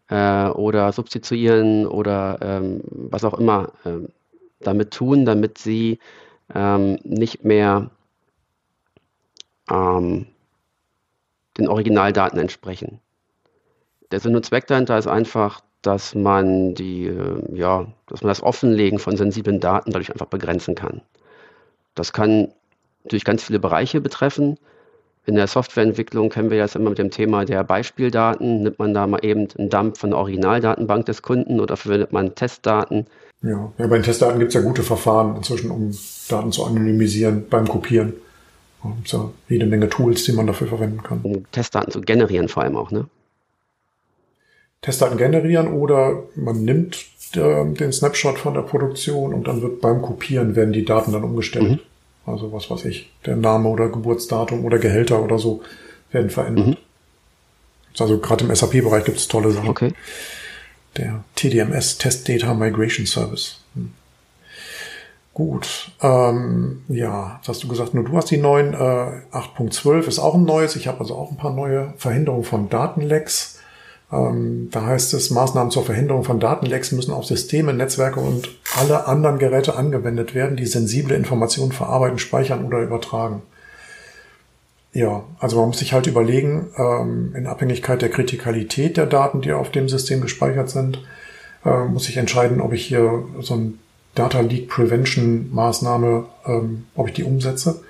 äh, 0.09 0.49
oder 0.49 0.93
substituieren 0.93 1.87
oder 1.87 2.39
ähm, 2.41 2.81
was 2.85 3.25
auch 3.25 3.35
immer 3.35 3.73
ähm, 3.85 4.09
damit 4.61 4.93
tun, 4.93 5.25
damit 5.25 5.59
sie 5.59 5.99
ähm, 6.55 6.99
nicht 7.05 7.45
mehr 7.45 7.91
ähm, 9.71 10.27
den 11.59 11.69
Originaldaten 11.69 12.39
entsprechen. 12.39 13.01
Der 14.11 14.21
Sinn 14.21 14.37
und 14.37 14.45
Zweck 14.45 14.67
dahinter 14.67 14.99
ist 14.99 15.07
einfach, 15.07 15.61
dass 15.83 16.15
man 16.15 16.75
die, 16.75 17.07
äh, 17.07 17.43
ja, 17.57 17.87
dass 18.07 18.23
man 18.23 18.29
das 18.29 18.43
Offenlegen 18.43 18.99
von 18.99 19.17
sensiblen 19.17 19.61
Daten 19.61 19.91
dadurch 19.91 20.11
einfach 20.11 20.27
begrenzen 20.27 20.75
kann. 20.75 21.03
Das 21.95 22.13
kann 22.13 22.53
natürlich 23.05 23.25
ganz 23.25 23.45
viele 23.45 23.59
Bereiche 23.59 24.01
betreffen. 24.01 24.59
In 25.27 25.37
der 25.37 25.47
Softwareentwicklung 25.47 26.29
kennen 26.29 26.51
wir 26.51 26.59
das 26.59 26.75
immer 26.75 26.91
mit 26.91 26.99
dem 26.99 27.11
Thema 27.11 27.45
der 27.45 27.65
Beispieldaten. 27.65 28.63
Nimmt 28.63 28.79
man 28.79 28.93
da 28.93 29.07
mal 29.07 29.25
eben 29.25 29.49
einen 29.57 29.71
Dump 29.71 29.97
von 29.97 30.11
der 30.11 30.19
Originaldatenbank 30.19 31.07
des 31.07 31.23
Kunden 31.23 31.61
oder 31.61 31.77
verwendet 31.77 32.13
man 32.13 32.35
Testdaten? 32.35 33.07
Ja, 33.43 33.73
ja 33.79 33.87
bei 33.87 33.97
den 33.97 34.03
Testdaten 34.03 34.39
gibt 34.39 34.51
es 34.51 34.55
ja 34.55 34.61
gute 34.61 34.83
Verfahren 34.83 35.37
inzwischen, 35.37 35.71
um 35.71 35.97
Daten 36.29 36.53
zu 36.53 36.65
anonymisieren 36.65 37.49
beim 37.49 37.67
Kopieren. 37.67 38.15
Es 39.03 39.13
ja 39.13 39.31
jede 39.49 39.65
Menge 39.65 39.89
Tools, 39.89 40.25
die 40.25 40.33
man 40.33 40.47
dafür 40.47 40.67
verwenden 40.67 41.03
kann. 41.03 41.21
Um 41.23 41.51
Testdaten 41.53 41.91
zu 41.91 42.03
generieren 42.03 42.49
vor 42.49 42.63
allem 42.63 42.77
auch, 42.77 42.91
ne? 42.91 43.07
Testdaten 44.83 45.17
generieren 45.17 45.69
oder 45.69 46.25
man 46.35 46.63
nimmt 46.63 47.07
äh, 47.35 47.65
den 47.65 47.93
Snapshot 47.93 48.39
von 48.39 48.53
der 48.53 48.61
Produktion 48.61 49.33
und 49.33 49.49
dann 49.49 49.63
wird 49.63 49.81
beim 49.81 50.03
Kopieren 50.03 50.55
werden 50.55 50.75
die 50.75 50.85
Daten 50.85 51.13
dann 51.13 51.25
umgestellt. 51.25 51.71
Mhm. 51.71 51.81
Also 52.27 52.53
was 52.53 52.71
weiß 52.71 52.85
ich, 52.87 53.11
der 53.27 53.37
Name 53.37 53.69
oder 53.69 53.89
Geburtsdatum 53.89 54.65
oder 54.65 54.79
Gehälter 54.79 55.23
oder 55.23 55.39
so 55.39 55.63
werden 56.11 56.31
verändert. 56.31 56.67
Mhm. 56.69 56.77
Also 57.99 58.19
gerade 58.19 58.45
im 58.45 58.55
SAP-Bereich 58.55 59.05
gibt 59.05 59.19
es 59.19 59.29
tolle 59.29 59.53
Sachen. 59.53 59.69
Okay. 59.69 59.93
Der 60.97 61.25
TDMS, 61.35 61.99
Test 61.99 62.29
Data 62.29 62.55
Migration 62.55 63.07
Service. 63.07 63.61
Hm. 63.75 63.93
Gut. 65.33 65.91
Ähm, 66.01 66.83
ja, 66.89 67.41
das 67.41 67.49
hast 67.49 67.65
du 67.65 67.69
gesagt, 67.69 67.95
nur 67.95 68.05
du 68.05 68.17
hast 68.17 68.31
die 68.31 68.37
neuen. 68.37 68.73
Äh, 68.73 68.77
8.12 68.77 70.07
ist 70.07 70.19
auch 70.21 70.35
ein 70.35 70.45
neues. 70.45 70.77
Ich 70.77 70.87
habe 70.87 71.01
also 71.01 71.17
auch 71.17 71.31
ein 71.31 71.37
paar 71.37 71.53
neue 71.53 71.93
Verhinderungen 71.97 72.45
von 72.45 72.69
Datenlecks. 72.69 73.61
Ähm, 74.13 74.69
da 74.71 74.87
heißt 74.87 75.15
es, 75.15 75.31
Maßnahmen 75.31 75.71
zur 75.71 75.85
Verhinderung 75.85 76.25
von 76.25 76.41
Datenlecks 76.41 76.93
müssen 76.93 77.13
auf 77.13 77.25
Systeme, 77.25 77.73
Netzwerke 77.73 78.21
und 78.21 78.49
alle 78.79 79.07
anderen 79.07 79.39
Geräte 79.39 79.77
angewendet 79.77 80.35
werden, 80.35 80.57
die 80.57 80.67
sensible 80.67 81.15
Informationen 81.15 81.73
verarbeiten, 81.73 82.19
speichern 82.19 82.65
oder 82.65 82.81
übertragen. 82.81 83.43
Ja, 84.93 85.25
also 85.41 85.59
man 85.59 85.69
muss 85.69 85.81
sich 85.81 85.93
halt 85.93 86.07
überlegen, 86.07 86.69
ähm, 86.77 87.35
in 87.37 87.49
Abhängigkeit 87.49 88.01
der 88.01 88.11
Kritikalität 88.11 88.97
der 88.97 89.07
Daten, 89.07 89.41
die 89.41 89.53
auf 89.53 89.71
dem 89.73 89.89
System 89.89 90.21
gespeichert 90.21 90.71
sind, 90.71 91.03
äh, 91.65 91.85
muss 91.85 92.09
ich 92.09 92.17
entscheiden, 92.17 92.61
ob 92.61 92.73
ich 92.73 92.87
hier 92.87 93.25
so 93.41 93.55
ein 93.55 93.81
Data 94.15 94.41
Leak 94.41 94.69
Prevention 94.69 95.51
Maßnahme, 95.53 96.27
ähm, 96.47 96.85
ob 96.95 97.09
ich 97.09 97.15
die 97.15 97.25
umsetze. 97.25 97.83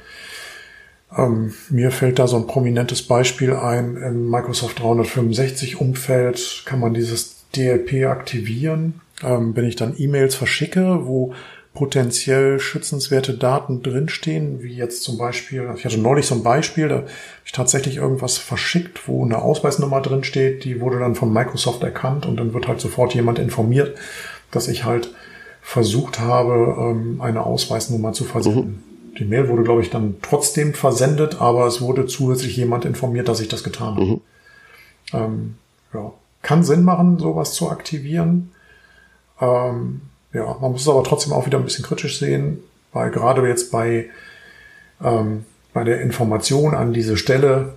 Ähm, 1.17 1.55
mir 1.71 1.91
fällt 1.91 2.19
da 2.19 2.27
so 2.27 2.37
ein 2.37 2.47
prominentes 2.47 3.03
Beispiel 3.03 3.55
ein. 3.55 3.97
Im 3.97 4.31
Microsoft 4.31 4.81
365 4.81 5.81
Umfeld 5.81 6.63
kann 6.65 6.81
man 6.81 6.95
dieses 6.95 7.45
DLP 7.57 8.07
aktivieren. 8.07 9.01
Ähm, 9.23 9.55
wenn 9.57 9.65
ich 9.65 9.77
dann 9.77 9.95
E-Mails 9.97 10.35
verschicke, 10.35 11.07
wo 11.07 11.35
potenziell 11.73 12.61
schützenswerte 12.61 13.35
Daten 13.35 13.83
drinstehen, 13.83 14.63
wie 14.63 14.75
jetzt 14.75 15.03
zum 15.03 15.19
Beispiel, 15.19 15.69
ich 15.77 15.85
hatte 15.85 15.99
neulich 15.99 16.27
so 16.27 16.37
ein 16.37 16.45
Beispiel, 16.45 16.89
da 16.89 16.97
habe 16.99 17.09
ich 17.45 17.51
tatsächlich 17.51 17.97
irgendwas 17.97 18.39
verschickt, 18.39 19.09
wo 19.09 19.25
eine 19.25 19.43
Ausweisnummer 19.43 20.01
drinsteht, 20.01 20.63
die 20.65 20.81
wurde 20.81 21.01
dann 21.01 21.17
von 21.17 21.33
Microsoft 21.33 21.83
erkannt 21.83 22.27
und 22.27 22.37
dann 22.37 22.55
wird 22.55 22.69
halt 22.69 22.81
sofort 22.81 23.15
jemand 23.15 23.41
informiert, 23.41 23.97
dass 24.53 24.69
ich 24.69 24.85
halt 24.85 25.11
versucht 25.63 26.21
habe, 26.21 26.77
ähm, 26.79 27.21
eine 27.21 27.45
Ausweisnummer 27.45 28.13
zu 28.13 28.23
versenden. 28.25 28.85
Mhm. 28.89 28.94
Die 29.19 29.25
Mail 29.25 29.49
wurde, 29.49 29.63
glaube 29.63 29.83
ich, 29.83 29.91
dann 29.91 30.17
trotzdem 30.23 30.75
versendet, 30.75 31.41
aber 31.41 31.67
es 31.67 31.81
wurde 31.81 32.07
zusätzlich 32.07 32.57
jemand 32.57 32.85
informiert, 32.85 33.29
dass 33.29 33.41
ich 33.41 33.49
das 33.49 33.63
getan 33.63 33.95
habe. 33.95 34.05
Mhm. 34.05 34.21
Ähm, 35.13 35.55
ja. 35.93 36.13
Kann 36.43 36.65
Sinn 36.65 36.83
machen, 36.83 37.19
sowas 37.19 37.55
zu 37.55 37.71
aktivieren. 37.71 38.53
Ähm, 39.41 40.03
ja, 40.33 40.57
man 40.61 40.73
muss 40.73 40.83
es 40.83 40.89
aber 40.89 41.05
trotzdem 41.05 41.33
auch 41.33 41.47
wieder 41.47 41.59
ein 41.59 41.65
bisschen 41.65 41.85
kritisch 41.85 42.19
sehen, 42.19 42.59
weil 42.93 43.11
gerade 43.11 43.47
jetzt 43.47 43.71
bei, 43.71 44.07
ähm, 45.03 45.45
bei 45.73 45.85
der 45.85 46.01
Information 46.01 46.75
an 46.75 46.93
diese 46.93 47.17
Stelle, 47.17 47.75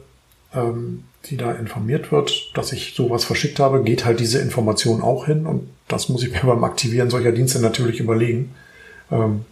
ähm, 0.54 1.04
die 1.26 1.38
da 1.38 1.52
informiert 1.52 2.12
wird, 2.12 2.52
dass 2.56 2.72
ich 2.72 2.96
sowas 2.96 3.26
verschickt 3.26 3.60
habe, 3.60 3.84
geht 3.84 4.06
halt 4.06 4.20
diese 4.20 4.40
Information 4.40 5.02
auch 5.02 5.26
hin 5.26 5.46
und 5.46 5.70
das 5.88 6.10
muss 6.10 6.24
ich 6.24 6.32
mir 6.32 6.40
beim 6.44 6.64
Aktivieren 6.64 7.10
solcher 7.10 7.32
Dienste 7.32 7.60
natürlich 7.60 8.00
überlegen, 8.00 8.56
ähm, 9.12 9.46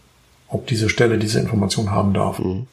ob 0.48 0.68
diese 0.68 0.90
Stelle 0.90 1.18
diese 1.18 1.40
Information 1.40 1.92
haben 1.92 2.14
darf. 2.14 2.40
Mhm. 2.40 2.68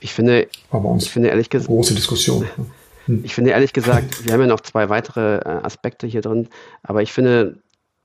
Ich 0.00 0.12
finde, 0.12 0.48
ich 0.98 1.10
finde 1.10 1.28
ehrlich 1.28 1.50
gesagt, 1.50 1.68
große 1.68 1.94
Diskussion. 1.94 2.46
Ich 3.24 3.34
finde 3.34 3.50
ehrlich 3.50 3.72
gesagt, 3.72 4.24
wir 4.24 4.32
haben 4.32 4.40
ja 4.40 4.46
noch 4.46 4.60
zwei 4.60 4.88
weitere 4.88 5.38
äh, 5.38 5.64
Aspekte 5.64 6.06
hier 6.06 6.20
drin, 6.20 6.48
aber 6.84 7.02
ich 7.02 7.12
finde 7.12 7.58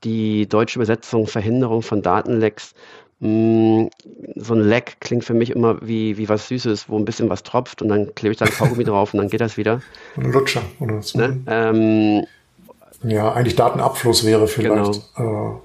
die 0.04 0.48
deutsche 0.48 0.78
Übersetzung 0.78 1.26
Verhinderung 1.26 1.82
von 1.82 2.02
Datenlecks 2.02 2.74
mh, 3.20 3.28
mm, 3.28 3.90
so 4.36 4.54
ein 4.54 4.60
Leck 4.60 4.96
klingt 5.00 5.24
für 5.24 5.34
mich 5.34 5.50
immer 5.50 5.78
wie, 5.80 6.16
wie 6.18 6.28
was 6.28 6.48
Süßes, 6.48 6.88
wo 6.88 6.98
ein 6.98 7.04
bisschen 7.04 7.28
was 7.28 7.42
tropft 7.42 7.82
und 7.82 7.88
dann 7.88 8.14
klebe 8.14 8.32
ich 8.32 8.38
da 8.38 8.46
ein 8.46 8.50
Kaugummi 8.50 8.84
drauf 8.84 9.14
und 9.14 9.18
dann 9.18 9.28
geht 9.28 9.40
das 9.40 9.56
wieder. 9.56 9.80
Ein 10.16 10.32
Lutscher 10.32 10.62
oder 10.80 11.02
so. 11.02 11.18
Ne? 11.18 11.40
Ähm, 11.46 12.26
ja, 13.02 13.32
eigentlich 13.32 13.54
Datenabfluss 13.54 14.24
wäre 14.24 14.48
vielleicht 14.48 15.16
genau. 15.16 15.62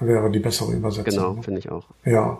äh, 0.00 0.06
wäre 0.06 0.30
die 0.30 0.38
bessere 0.38 0.72
Übersetzung. 0.72 1.04
Genau, 1.04 1.42
finde 1.42 1.58
ich 1.58 1.70
auch. 1.70 1.84
Ja. 2.04 2.38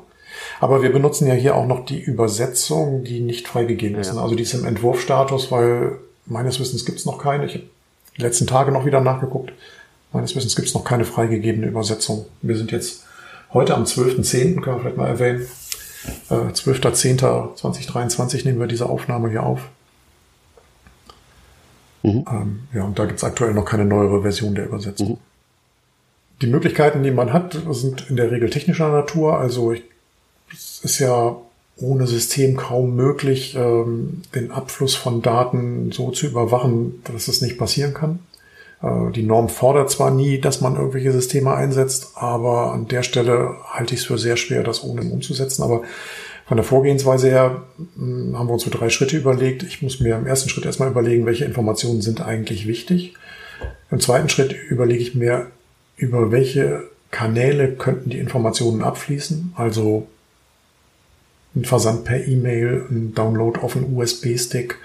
Aber 0.61 0.83
wir 0.83 0.93
benutzen 0.93 1.27
ja 1.27 1.35
hier 1.35 1.55
auch 1.55 1.67
noch 1.67 1.85
die 1.85 2.01
Übersetzung, 2.01 3.05
die 3.05 3.21
nicht 3.21 3.49
freigegeben 3.49 3.97
ja, 3.97 4.01
ist. 4.01 4.17
Also 4.17 4.35
die 4.35 4.43
ist 4.43 4.55
im 4.55 4.65
Entwurfstatus, 4.65 5.51
weil 5.51 5.99
meines 6.27 6.61
Wissens 6.61 6.85
gibt 6.85 6.99
es 6.99 7.07
noch 7.07 7.19
keine. 7.19 7.47
Ich 7.47 7.55
habe 7.55 7.65
die 8.17 8.23
letzten 8.23 8.47
Tage 8.47 8.73
noch 8.73 8.85
wieder 8.85 9.01
nachgeguckt. 9.01 9.53
Meines 10.13 10.35
Wissens 10.35 10.57
gibt 10.57 10.69
es 10.69 10.75
noch 10.75 10.85
keine 10.85 11.05
freigegebene 11.05 11.67
Übersetzung. 11.67 12.27
Wir 12.43 12.57
sind 12.57 12.73
jetzt 12.73 13.05
heute 13.53 13.75
am 13.75 13.85
12.10., 13.85 14.61
können 14.61 14.77
wir 14.77 14.81
vielleicht 14.81 14.97
mal 14.97 15.09
erwähnen. 15.09 15.47
Äh, 16.31 16.35
12.10.2023 16.35 18.45
nehmen 18.45 18.61
wir 18.61 18.67
diese 18.67 18.89
Aufnahme 18.89 19.31
hier 19.31 19.43
auf. 19.43 19.69
Mhm. 22.03 22.25
Ähm, 22.31 22.61
ja, 22.73 22.85
und 22.85 22.99
da 22.99 23.07
gibt 23.07 23.19
es 23.19 23.25
aktuell 23.25 23.55
noch 23.55 23.65
keine 23.65 23.85
neuere 23.85 24.23
Version 24.23 24.55
der 24.55 24.67
Übersetzung. 24.67 25.11
Mhm. 25.11 25.19
Die 26.41 26.47
Möglichkeiten, 26.47 27.03
die 27.03 27.11
man 27.11 27.33
hat, 27.33 27.59
sind 27.71 28.09
in 28.09 28.17
der 28.17 28.31
Regel 28.31 28.49
technischer 28.49 28.91
Natur. 28.91 29.39
Also 29.39 29.73
ich, 29.73 29.83
es 30.53 30.81
ist 30.83 30.99
ja 30.99 31.37
ohne 31.77 32.07
System 32.07 32.57
kaum 32.57 32.97
möglich, 32.97 33.55
ähm, 33.57 34.23
den 34.35 34.51
Abfluss 34.51 34.97
von 34.97 35.23
Daten 35.23 35.93
so 35.93 36.11
zu 36.11 36.27
überwachen, 36.27 37.03
dass 37.05 37.29
es 37.29 37.41
nicht 37.41 37.59
passieren 37.59 37.95
kann. 37.95 38.19
Äh, 38.83 39.13
die 39.13 39.23
Norm 39.23 39.49
fordert 39.49 39.91
zwar 39.91 40.11
nie, 40.11 40.41
dass 40.41 40.61
man 40.61 40.77
irgendwelche 40.77 41.13
Systeme 41.13 41.55
einsetzt, 41.55 42.13
aber 42.17 42.73
an 42.73 42.89
der 42.89 43.03
Stelle 43.03 43.57
halte 43.71 43.95
ich 43.95 44.01
es 44.01 44.07
für 44.07 44.19
sehr 44.19 44.37
schwer, 44.37 44.65
das 44.65 44.83
ohne 44.83 45.03
umzusetzen. 45.03 45.63
Aber 45.63 45.83
von 46.47 46.57
der 46.57 46.65
Vorgehensweise 46.65 47.29
her 47.29 47.63
hm, 47.97 48.37
haben 48.37 48.49
wir 48.49 48.55
uns 48.55 48.65
so 48.65 48.71
drei 48.71 48.89
Schritte 48.89 49.17
überlegt. 49.17 49.63
Ich 49.63 49.83
muss 49.83 50.01
mir 50.01 50.17
im 50.17 50.27
ersten 50.27 50.49
Schritt 50.49 50.65
erstmal 50.65 50.91
überlegen, 50.91 51.27
welche 51.27 51.45
Informationen 51.45 52.01
sind 52.01 52.21
eigentlich 52.21 52.67
wichtig. 52.67 53.15
Im 53.91 54.01
zweiten 54.01 54.29
Schritt 54.29 54.55
überlege 54.69 55.03
ich 55.03 55.15
mir, 55.15 55.47
über 55.97 56.31
welche 56.31 56.85
Kanäle 57.11 57.73
könnten 57.73 58.11
die 58.11 58.19
Informationen 58.19 58.83
abfließen. 58.83 59.53
Also 59.57 60.07
ein 61.55 61.65
Versand 61.65 62.05
per 62.05 62.27
E-Mail, 62.27 62.87
ein 62.91 63.15
Download 63.15 63.61
auf 63.61 63.77
einen 63.77 63.97
USB-Stick, 63.97 64.79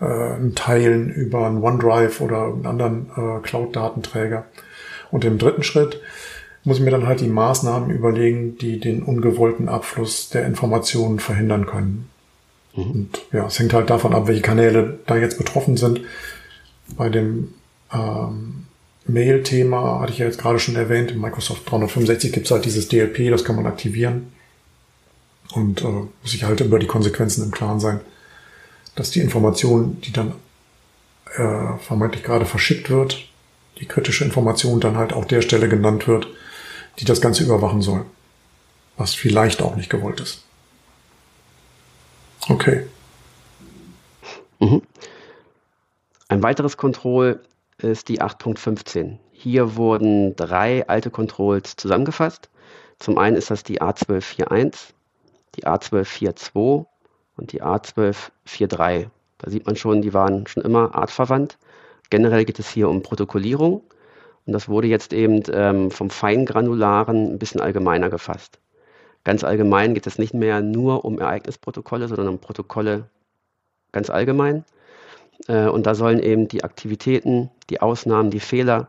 äh, 0.00 0.04
ein 0.04 0.54
Teilen 0.54 1.10
über 1.10 1.46
ein 1.46 1.62
OneDrive 1.62 2.20
oder 2.20 2.44
einen 2.44 2.66
anderen 2.66 3.06
äh, 3.16 3.40
Cloud-Datenträger. 3.42 4.44
Und 5.10 5.24
im 5.24 5.38
dritten 5.38 5.62
Schritt 5.62 6.00
muss 6.64 6.78
ich 6.78 6.82
mir 6.82 6.90
dann 6.90 7.06
halt 7.06 7.20
die 7.20 7.28
Maßnahmen 7.28 7.90
überlegen, 7.90 8.56
die 8.58 8.80
den 8.80 9.02
ungewollten 9.02 9.68
Abfluss 9.68 10.30
der 10.30 10.46
Informationen 10.46 11.18
verhindern 11.18 11.66
können. 11.66 12.08
Mhm. 12.74 12.90
Und 12.90 13.22
ja, 13.32 13.46
es 13.46 13.58
hängt 13.58 13.74
halt 13.74 13.90
davon 13.90 14.14
ab, 14.14 14.26
welche 14.26 14.42
Kanäle 14.42 14.98
da 15.06 15.16
jetzt 15.16 15.38
betroffen 15.38 15.76
sind. 15.76 16.00
Bei 16.96 17.08
dem 17.08 17.54
ähm, 17.92 18.64
Mail-Thema 19.06 20.00
hatte 20.00 20.12
ich 20.12 20.18
ja 20.18 20.26
jetzt 20.26 20.38
gerade 20.38 20.58
schon 20.58 20.76
erwähnt, 20.76 21.10
in 21.10 21.20
Microsoft 21.20 21.70
365 21.70 22.32
gibt 22.32 22.46
es 22.46 22.52
halt 22.52 22.64
dieses 22.64 22.88
DLP, 22.88 23.30
das 23.30 23.44
kann 23.44 23.56
man 23.56 23.66
aktivieren. 23.66 24.32
Und 25.52 25.82
äh, 25.82 25.84
muss 25.84 26.34
ich 26.34 26.44
halt 26.44 26.60
über 26.60 26.78
die 26.78 26.86
Konsequenzen 26.86 27.44
im 27.44 27.50
Klaren 27.50 27.80
sein, 27.80 28.00
dass 28.94 29.10
die 29.10 29.20
Information, 29.20 30.00
die 30.00 30.12
dann 30.12 30.32
äh, 31.36 31.78
vermeintlich 31.78 32.24
gerade 32.24 32.46
verschickt 32.46 32.90
wird, 32.90 33.28
die 33.78 33.86
kritische 33.86 34.24
Information 34.24 34.80
dann 34.80 34.96
halt 34.96 35.12
auch 35.12 35.24
der 35.24 35.42
Stelle 35.42 35.68
genannt 35.68 36.06
wird, 36.06 36.28
die 36.98 37.04
das 37.04 37.20
Ganze 37.20 37.44
überwachen 37.44 37.82
soll. 37.82 38.04
Was 38.96 39.14
vielleicht 39.14 39.62
auch 39.62 39.74
nicht 39.74 39.90
gewollt 39.90 40.20
ist. 40.20 40.42
Okay. 42.48 42.86
Mhm. 44.60 44.82
Ein 46.28 46.42
weiteres 46.42 46.76
Control 46.76 47.40
ist 47.78 48.08
die 48.08 48.20
8.15. 48.20 49.18
Hier 49.32 49.76
wurden 49.76 50.36
drei 50.36 50.86
alte 50.88 51.10
Controls 51.10 51.76
zusammengefasst. 51.76 52.48
Zum 52.98 53.18
einen 53.18 53.36
ist 53.36 53.50
das 53.50 53.64
die 53.64 53.82
A1241, 53.82 54.92
die 55.56 55.66
A1242 55.66 56.86
und 57.36 57.52
die 57.52 57.62
A1243. 57.62 59.08
Da 59.38 59.50
sieht 59.50 59.66
man 59.66 59.76
schon, 59.76 60.02
die 60.02 60.14
waren 60.14 60.46
schon 60.46 60.62
immer 60.62 60.94
artverwandt. 60.94 61.58
Generell 62.10 62.44
geht 62.44 62.58
es 62.58 62.68
hier 62.68 62.88
um 62.88 63.02
Protokollierung 63.02 63.82
und 64.46 64.52
das 64.52 64.68
wurde 64.68 64.88
jetzt 64.88 65.12
eben 65.12 65.42
ähm, 65.52 65.90
vom 65.90 66.10
Feingranularen 66.10 67.32
ein 67.32 67.38
bisschen 67.38 67.60
allgemeiner 67.60 68.10
gefasst. 68.10 68.60
Ganz 69.24 69.42
allgemein 69.42 69.94
geht 69.94 70.06
es 70.06 70.18
nicht 70.18 70.34
mehr 70.34 70.60
nur 70.60 71.04
um 71.04 71.18
Ereignisprotokolle, 71.18 72.08
sondern 72.08 72.28
um 72.28 72.38
Protokolle 72.38 73.08
ganz 73.90 74.10
allgemein. 74.10 74.64
Äh, 75.48 75.68
und 75.68 75.86
da 75.86 75.94
sollen 75.94 76.18
eben 76.18 76.46
die 76.46 76.62
Aktivitäten, 76.62 77.50
die 77.70 77.80
Ausnahmen, 77.80 78.30
die 78.30 78.40
Fehler 78.40 78.88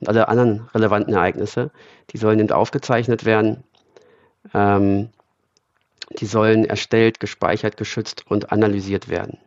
und 0.00 0.08
alle 0.08 0.28
anderen 0.28 0.68
relevanten 0.74 1.14
Ereignisse, 1.14 1.70
die 2.10 2.18
sollen 2.18 2.38
eben 2.38 2.50
aufgezeichnet 2.50 3.24
werden. 3.24 3.64
Ähm, 4.52 5.08
die 6.18 6.26
sollen 6.26 6.64
erstellt, 6.64 7.20
gespeichert, 7.20 7.76
geschützt 7.76 8.24
und 8.26 8.52
analysiert 8.52 9.08
werden. 9.08 9.38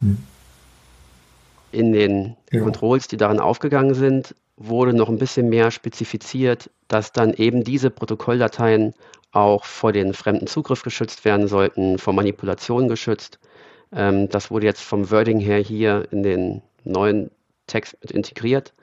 Hm. 0.00 0.18
In 1.72 1.92
den 1.92 2.36
ja. 2.50 2.60
Controls, 2.60 3.08
die 3.08 3.16
darin 3.16 3.40
aufgegangen 3.40 3.94
sind, 3.94 4.34
wurde 4.56 4.92
noch 4.92 5.08
ein 5.08 5.18
bisschen 5.18 5.48
mehr 5.48 5.70
spezifiziert, 5.70 6.70
dass 6.88 7.12
dann 7.12 7.32
eben 7.32 7.64
diese 7.64 7.90
Protokolldateien 7.90 8.94
auch 9.32 9.64
vor 9.64 9.92
den 9.92 10.12
fremden 10.12 10.46
Zugriff 10.46 10.82
geschützt 10.82 11.24
werden 11.24 11.48
sollten, 11.48 11.98
vor 11.98 12.12
Manipulationen 12.12 12.88
geschützt. 12.88 13.38
Ähm, 13.92 14.28
das 14.28 14.50
wurde 14.50 14.66
jetzt 14.66 14.82
vom 14.82 15.10
Wording 15.10 15.40
her 15.40 15.58
hier 15.58 16.06
in 16.10 16.22
den 16.22 16.62
neuen 16.84 17.30
Text 17.66 17.96
mit 18.02 18.10
integriert. 18.10 18.74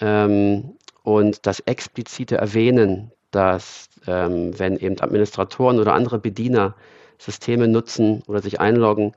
Ähm, 0.00 0.76
und 1.02 1.46
das 1.46 1.60
explizite 1.60 2.36
Erwähnen 2.36 3.12
dass 3.30 3.88
ähm, 4.06 4.58
wenn 4.58 4.76
eben 4.76 5.00
Administratoren 5.00 5.78
oder 5.78 5.94
andere 5.94 6.18
Bediener 6.18 6.74
Systeme 7.18 7.68
nutzen 7.68 8.22
oder 8.26 8.40
sich 8.40 8.60
einloggen, 8.60 9.12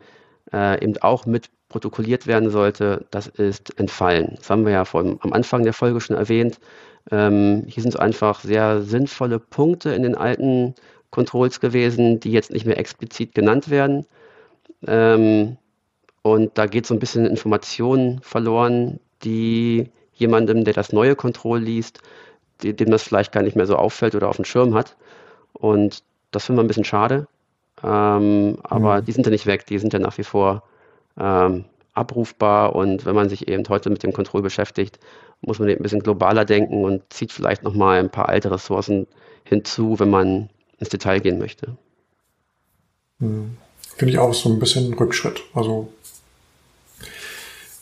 äh, 0.52 0.84
eben 0.84 0.98
auch 1.02 1.26
mit 1.26 1.50
protokolliert 1.70 2.28
werden 2.28 2.50
sollte, 2.50 3.06
das 3.12 3.28
ist 3.28 3.80
entfallen. 3.80 4.34
Das 4.36 4.50
haben 4.50 4.66
wir 4.66 4.74
ja 4.74 4.86
vor, 4.86 5.02
am 5.02 5.34
Anfang 5.34 5.64
der 5.64 5.74
Folge 5.74 6.02
schon 6.02 6.18
erwähnt. 6.18 6.60
Ähm, 7.10 7.64
hier 7.68 7.82
sind 7.82 7.94
es 7.94 8.00
einfach 8.00 8.42
sehr 8.42 8.82
sinnvolle 8.82 9.40
Punkte 9.40 9.92
in 9.92 10.04
den 10.04 10.16
alten 10.16 10.76
Controls 11.10 11.60
gewesen, 11.60 12.20
die 12.20 12.32
jetzt 12.32 12.52
nicht 12.52 12.66
mehr 12.66 12.78
explizit 12.78 13.34
genannt 13.34 13.70
werden. 13.70 14.06
Ähm, 14.86 15.58
und 16.24 16.58
da 16.58 16.66
geht 16.68 16.86
so 16.86 16.94
ein 16.94 17.00
bisschen 17.00 17.26
Informationen 17.26 18.20
verloren, 18.22 19.00
die 19.24 19.92
jemandem, 20.14 20.66
der 20.66 20.74
das 20.74 20.94
neue 20.94 21.16
Control 21.16 21.60
liest, 21.60 22.02
dem 22.64 22.92
das 22.92 23.04
vielleicht 23.04 23.32
gar 23.32 23.44
nicht 23.44 23.56
mehr 23.56 23.68
so 23.68 23.76
auffällt 23.76 24.16
oder 24.16 24.30
auf 24.30 24.38
dem 24.38 24.46
Schirm 24.46 24.74
hat. 24.74 24.96
Und 25.54 26.04
das 26.32 26.46
finden 26.46 26.60
wir 26.60 26.64
ein 26.64 26.68
bisschen 26.68 26.86
schade. 26.86 27.28
Ähm, 27.84 28.58
aber 28.64 29.02
mhm. 29.02 29.06
die 29.06 29.12
sind 29.12 29.26
ja 29.26 29.32
nicht 29.32 29.46
weg, 29.46 29.66
die 29.66 29.80
sind 29.80 29.94
ja 29.94 30.00
nach 30.00 30.18
wie 30.18 30.24
vor 30.24 30.64
ähm, 31.20 31.66
abrufbar. 31.94 32.76
Und 32.76 33.06
wenn 33.06 33.16
man 33.16 33.30
sich 33.30 33.48
eben 33.48 33.68
heute 33.70 33.90
mit 33.90 34.04
dem 34.04 34.14
Control 34.14 34.42
beschäftigt, 34.42 35.00
muss 35.42 35.60
man 35.60 35.70
eben 35.70 35.80
ein 35.80 35.84
bisschen 35.84 36.04
globaler 36.04 36.46
denken 36.46 36.84
und 36.84 37.02
zieht 37.12 37.32
vielleicht 37.32 37.64
nochmal 37.64 38.00
ein 38.00 38.10
paar 38.10 38.30
alte 38.30 38.52
Ressourcen 38.52 39.08
hinzu, 39.44 40.00
wenn 40.00 40.10
man 40.10 40.50
ins 40.78 40.90
Detail 40.90 41.20
gehen 41.20 41.40
möchte. 41.40 41.76
Mhm. 43.20 43.58
Finde 43.98 44.14
ich 44.14 44.20
auch 44.20 44.34
so 44.34 44.50
ein 44.50 44.60
bisschen 44.60 44.94
Rückschritt. 44.94 45.42
Also 45.54 45.92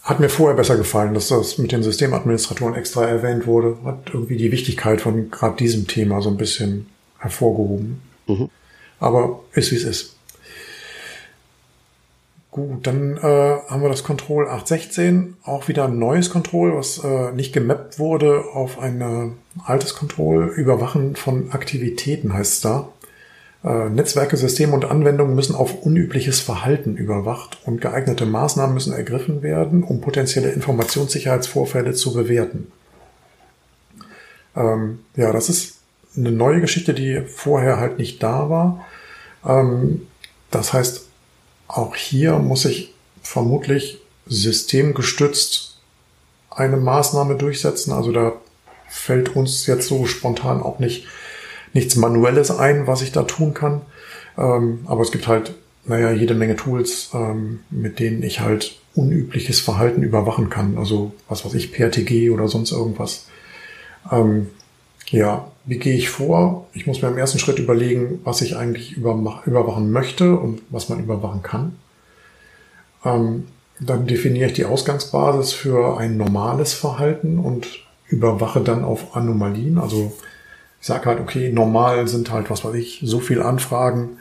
hat 0.10 0.20
mir 0.20 0.30
vorher 0.30 0.58
besser 0.58 0.76
gefallen, 0.76 1.14
dass 1.14 1.28
das 1.28 1.60
mit 1.60 1.72
den 1.72 1.84
Systemadministratoren 1.84 2.74
extra 2.74 3.06
erwähnt 3.06 3.46
wurde. 3.46 3.78
Hat 3.86 4.10
irgendwie 4.12 4.38
die 4.38 4.52
Wichtigkeit 4.52 5.02
von 5.02 5.30
gerade 5.30 5.56
diesem 5.58 5.86
Thema 5.86 6.20
so 6.22 6.30
ein 6.30 6.38
bisschen 6.38 6.88
hervorgehoben. 7.20 8.02
Mhm. 8.26 8.50
Aber 9.00 9.42
ist 9.54 9.72
wie 9.72 9.76
es 9.76 9.84
ist. 9.84 10.16
Gut, 12.50 12.88
dann 12.88 13.18
äh, 13.18 13.22
haben 13.22 13.84
wir 13.84 13.90
das 13.90 14.04
Control 14.04 14.46
816, 14.46 15.38
auch 15.44 15.68
wieder 15.68 15.86
ein 15.86 16.00
neues 16.00 16.32
Control, 16.32 16.76
was 16.76 17.04
äh, 17.04 17.32
nicht 17.34 17.54
gemappt 17.54 18.00
wurde 18.00 18.46
auf 18.54 18.80
ein 18.80 19.34
altes 19.64 19.94
Control. 19.94 20.48
Überwachen 20.48 21.16
von 21.16 21.52
Aktivitäten 21.52 22.34
heißt 22.34 22.54
es 22.54 22.62
da. 22.62 22.90
Äh, 23.64 23.90
Netzwerke, 23.90 24.38
Systeme 24.38 24.74
und 24.74 24.86
Anwendungen 24.86 25.36
müssen 25.36 25.56
auf 25.56 25.82
unübliches 25.82 26.40
Verhalten 26.40 26.96
überwacht 26.96 27.60
und 27.66 27.82
geeignete 27.82 28.26
Maßnahmen 28.26 28.74
müssen 28.74 28.94
ergriffen 28.94 29.42
werden, 29.42 29.84
um 29.84 30.00
potenzielle 30.00 30.52
Informationssicherheitsvorfälle 30.52 31.94
zu 31.94 32.14
bewerten. 32.14 32.72
Ähm, 34.56 35.00
ja, 35.16 35.34
das 35.34 35.50
ist 35.50 35.80
eine 36.16 36.32
neue 36.32 36.62
Geschichte, 36.62 36.94
die 36.94 37.22
vorher 37.28 37.78
halt 37.78 37.98
nicht 37.98 38.24
da 38.24 38.50
war. 38.50 38.86
Ähm, 39.46 40.08
das 40.52 40.72
heißt, 40.72 41.06
auch 41.68 41.96
hier 41.96 42.40
muss 42.40 42.66
ich 42.66 42.94
vermutlich 43.22 44.02
systemgestützt 44.26 45.80
eine 46.50 46.78
Maßnahme 46.78 47.36
durchsetzen. 47.36 47.92
Also 47.92 48.12
da 48.12 48.34
fällt 48.88 49.36
uns 49.36 49.68
jetzt 49.68 49.88
so 49.88 50.06
spontan 50.06 50.62
auch 50.62 50.80
nicht 50.80 51.08
nichts 51.74 51.96
Manuelles 51.96 52.52
ein, 52.52 52.88
was 52.88 53.02
ich 53.02 53.12
da 53.12 53.24
tun 53.24 53.54
kann. 53.54 53.82
Ähm, 54.38 54.80
aber 54.86 55.02
es 55.02 55.12
gibt 55.12 55.28
halt, 55.28 55.54
naja, 55.86 56.12
jede 56.12 56.34
Menge 56.34 56.56
Tools, 56.56 57.10
ähm, 57.14 57.60
mit 57.70 58.00
denen 58.00 58.24
ich 58.24 58.40
halt 58.40 58.78
unübliches 58.96 59.60
Verhalten 59.60 60.04
überwachen 60.04 60.50
kann. 60.50 60.78
Also 60.78 61.14
was 61.28 61.46
weiß 61.46 61.54
ich, 61.56 61.72
PRTG 61.72 62.30
oder 62.32 62.48
sonst 62.48 62.72
irgendwas. 62.72 63.28
Ähm, 64.12 64.48
ja, 65.08 65.50
wie 65.66 65.78
gehe 65.78 65.96
ich 65.96 66.10
vor? 66.10 66.68
Ich 66.74 66.86
muss 66.88 67.02
mir 67.02 67.08
im 67.10 67.18
ersten 67.18 67.40
Schritt 67.40 67.60
überlegen, 67.60 68.22
was 68.24 68.42
ich 68.42 68.56
eigentlich 68.56 68.98
überwachen 68.98 69.92
möchte 69.92 70.36
und 70.36 70.62
was 70.70 70.90
man 70.90 71.00
überwachen 71.00 71.42
kann. 71.42 71.76
Ähm, 73.04 73.46
dann 73.80 74.08
definiere 74.08 74.48
ich 74.48 74.54
die 74.54 74.66
Ausgangsbasis 74.66 75.54
für 75.54 75.98
ein 75.98 76.18
normales 76.18 76.74
Verhalten 76.74 77.40
und 77.40 77.68
überwache 78.08 78.62
dann 78.62 78.84
auf 78.84 79.16
Anomalien. 79.16 79.78
Also 79.78 80.14
ich 80.82 80.88
sage 80.88 81.06
halt, 81.06 81.20
okay, 81.20 81.52
normal 81.52 82.08
sind 82.08 82.32
halt, 82.32 82.50
was 82.50 82.64
weiß 82.64 82.76
ich, 82.76 83.02
so 83.04 83.20
viel 83.20 83.42
Anfragen 83.42 84.18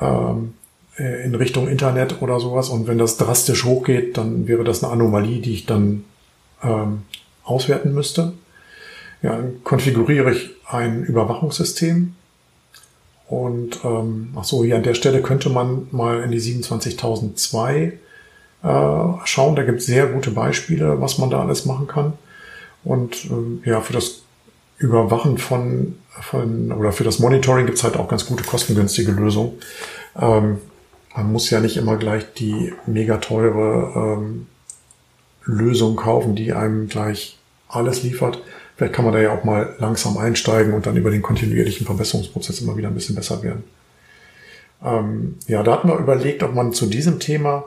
ähm, 0.00 0.54
äh, 0.98 1.24
in 1.24 1.34
Richtung 1.34 1.68
Internet 1.68 2.20
oder 2.20 2.40
sowas. 2.40 2.68
Und 2.68 2.86
wenn 2.86 2.98
das 2.98 3.16
drastisch 3.16 3.64
hochgeht, 3.64 4.16
dann 4.16 4.48
wäre 4.48 4.64
das 4.64 4.82
eine 4.82 4.92
Anomalie, 4.92 5.40
die 5.40 5.54
ich 5.54 5.66
dann 5.66 6.04
ähm, 6.62 7.02
auswerten 7.44 7.94
müsste 7.94 8.32
ja, 9.22 9.38
konfiguriere 9.64 10.32
ich 10.32 10.50
ein 10.66 11.04
Überwachungssystem. 11.04 12.14
Und 13.28 13.80
ähm, 13.84 14.34
ach 14.36 14.44
so, 14.44 14.62
hier 14.64 14.76
an 14.76 14.82
der 14.82 14.94
Stelle 14.94 15.22
könnte 15.22 15.48
man 15.48 15.86
mal 15.90 16.22
in 16.22 16.30
die 16.30 16.40
27002 16.40 17.92
äh, 18.62 18.98
schauen. 19.24 19.56
Da 19.56 19.62
gibt 19.62 19.78
es 19.78 19.86
sehr 19.86 20.08
gute 20.08 20.32
Beispiele, 20.32 21.00
was 21.00 21.18
man 21.18 21.30
da 21.30 21.40
alles 21.40 21.64
machen 21.64 21.86
kann. 21.86 22.12
Und 22.84 23.24
ähm, 23.26 23.62
ja, 23.64 23.80
für 23.80 23.92
das 23.92 24.22
Überwachen 24.82 25.38
von, 25.38 25.94
von 26.20 26.72
oder 26.72 26.92
für 26.92 27.04
das 27.04 27.20
Monitoring 27.20 27.66
gibt 27.66 27.78
es 27.78 27.84
halt 27.84 27.96
auch 27.96 28.08
ganz 28.08 28.26
gute 28.26 28.42
kostengünstige 28.42 29.12
Lösungen. 29.12 29.52
Ähm, 30.20 30.58
man 31.14 31.32
muss 31.32 31.50
ja 31.50 31.60
nicht 31.60 31.76
immer 31.76 31.96
gleich 31.96 32.32
die 32.34 32.72
mega 32.86 33.18
teure 33.18 34.18
ähm, 34.18 34.46
Lösung 35.44 35.96
kaufen, 35.96 36.34
die 36.34 36.52
einem 36.52 36.88
gleich 36.88 37.38
alles 37.68 38.02
liefert. 38.02 38.42
Vielleicht 38.76 38.94
kann 38.94 39.04
man 39.04 39.14
da 39.14 39.20
ja 39.20 39.32
auch 39.32 39.44
mal 39.44 39.74
langsam 39.78 40.18
einsteigen 40.18 40.74
und 40.74 40.86
dann 40.86 40.96
über 40.96 41.10
den 41.10 41.22
kontinuierlichen 41.22 41.86
Verbesserungsprozess 41.86 42.60
immer 42.60 42.76
wieder 42.76 42.88
ein 42.88 42.94
bisschen 42.94 43.14
besser 43.14 43.42
werden. 43.42 43.64
Ähm, 44.84 45.36
ja, 45.46 45.62
da 45.62 45.74
hatten 45.74 45.88
wir 45.88 45.98
überlegt, 45.98 46.42
ob 46.42 46.54
man 46.54 46.72
zu 46.72 46.86
diesem 46.86 47.20
Thema 47.20 47.64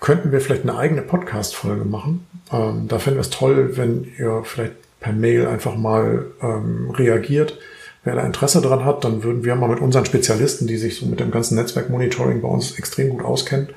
könnten 0.00 0.32
wir 0.32 0.40
vielleicht 0.40 0.62
eine 0.62 0.78
eigene 0.78 1.02
Podcast-Folge 1.02 1.84
machen. 1.84 2.26
Ähm, 2.50 2.88
da 2.88 2.98
fänden 2.98 3.18
wir 3.18 3.22
es 3.22 3.30
toll, 3.30 3.76
wenn 3.76 4.10
ihr 4.18 4.42
vielleicht 4.44 4.72
per 5.00 5.12
Mail 5.12 5.46
einfach 5.46 5.76
mal 5.76 6.26
ähm, 6.42 6.90
reagiert. 6.90 7.58
Wer 8.04 8.14
da 8.14 8.24
Interesse 8.24 8.62
dran 8.62 8.84
hat, 8.84 9.04
dann 9.04 9.22
würden 9.22 9.44
wir 9.44 9.54
mal 9.56 9.68
mit 9.68 9.80
unseren 9.80 10.06
Spezialisten, 10.06 10.66
die 10.66 10.76
sich 10.76 10.96
so 10.96 11.06
mit 11.06 11.20
dem 11.20 11.30
ganzen 11.30 11.56
Netzwerkmonitoring 11.56 12.40
bei 12.40 12.48
uns 12.48 12.78
extrem 12.78 13.10
gut 13.10 13.24
auskennen, 13.24 13.68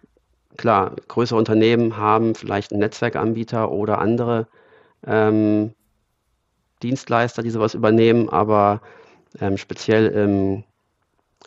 klar, 0.58 0.94
größere 1.08 1.38
Unternehmen 1.38 1.96
haben 1.96 2.34
vielleicht 2.34 2.72
einen 2.72 2.80
Netzwerkanbieter 2.80 3.70
oder 3.72 3.98
andere 3.98 4.46
ähm, 5.06 5.72
Dienstleister, 6.82 7.42
die 7.42 7.50
sowas 7.50 7.74
übernehmen, 7.74 8.28
aber 8.28 8.82
ähm, 9.40 9.56
speziell 9.56 10.08
im 10.08 10.64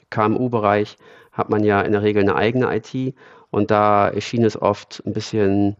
KMU-Bereich 0.10 0.98
hat 1.32 1.50
man 1.50 1.64
ja 1.64 1.82
in 1.82 1.92
der 1.92 2.02
Regel 2.02 2.24
eine 2.24 2.36
eigene 2.36 2.76
IT 2.76 3.14
und 3.56 3.72
da 3.72 4.10
erschien 4.10 4.44
es 4.44 4.62
oft 4.62 5.02
ein 5.06 5.14
bisschen 5.14 5.78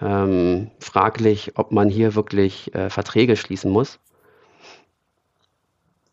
ähm, 0.00 0.70
fraglich, 0.78 1.58
ob 1.58 1.72
man 1.72 1.88
hier 1.88 2.14
wirklich 2.14 2.72
äh, 2.76 2.90
Verträge 2.90 3.34
schließen 3.34 3.72
muss. 3.72 3.98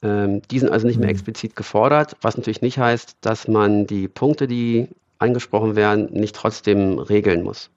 Ähm, 0.02 0.42
die 0.50 0.58
sind 0.58 0.72
also 0.72 0.88
nicht 0.88 0.98
mehr 0.98 1.10
mhm. 1.10 1.14
explizit 1.14 1.56
gefordert, 1.56 2.18
was 2.22 2.38
natürlich 2.38 2.64
nicht 2.64 2.80
heißt, 2.80 3.18
dass 3.22 3.48
man 3.48 3.86
die 3.86 4.08
Punkte, 4.08 4.48
die 4.48 4.88
angesprochen 5.20 5.76
werden, 5.76 6.12
nicht 6.12 6.36
trotzdem 6.36 6.98
regeln 6.98 7.44
muss. 7.44 7.70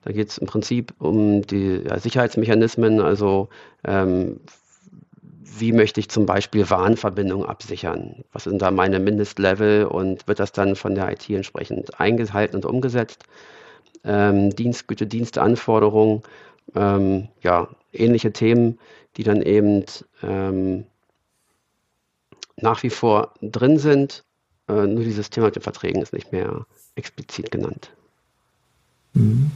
Da 0.00 0.12
geht 0.12 0.30
es 0.30 0.38
im 0.38 0.46
Prinzip 0.46 0.94
um 1.00 1.42
die 1.42 1.82
ja, 1.86 1.98
Sicherheitsmechanismen, 1.98 3.02
also 3.02 3.50
ähm, 3.84 4.40
wie 5.44 5.72
möchte 5.72 6.00
ich 6.00 6.08
zum 6.08 6.26
Beispiel 6.26 6.68
Warnverbindungen 6.70 7.46
absichern? 7.46 8.24
Was 8.32 8.44
sind 8.44 8.62
da 8.62 8.70
meine 8.70 9.00
Mindestlevel 9.00 9.86
und 9.86 10.26
wird 10.28 10.38
das 10.38 10.52
dann 10.52 10.76
von 10.76 10.94
der 10.94 11.10
IT 11.10 11.28
entsprechend 11.30 11.98
eingehalten 11.98 12.56
und 12.56 12.64
umgesetzt? 12.64 13.24
Ähm, 14.04 14.54
Dienstgüte, 14.54 15.06
Dienstanforderungen, 15.06 16.22
ähm, 16.74 17.28
ja, 17.40 17.68
ähnliche 17.92 18.32
Themen, 18.32 18.78
die 19.16 19.24
dann 19.24 19.42
eben 19.42 19.84
ähm, 20.22 20.84
nach 22.56 22.82
wie 22.82 22.90
vor 22.90 23.34
drin 23.42 23.78
sind. 23.78 24.24
Äh, 24.68 24.86
nur 24.86 25.04
dieses 25.04 25.30
Thema 25.30 25.46
mit 25.46 25.56
den 25.56 25.62
Verträgen 25.62 26.02
ist 26.02 26.12
nicht 26.12 26.32
mehr 26.32 26.66
explizit 26.94 27.50
genannt. 27.50 27.90
Mhm. 29.14 29.50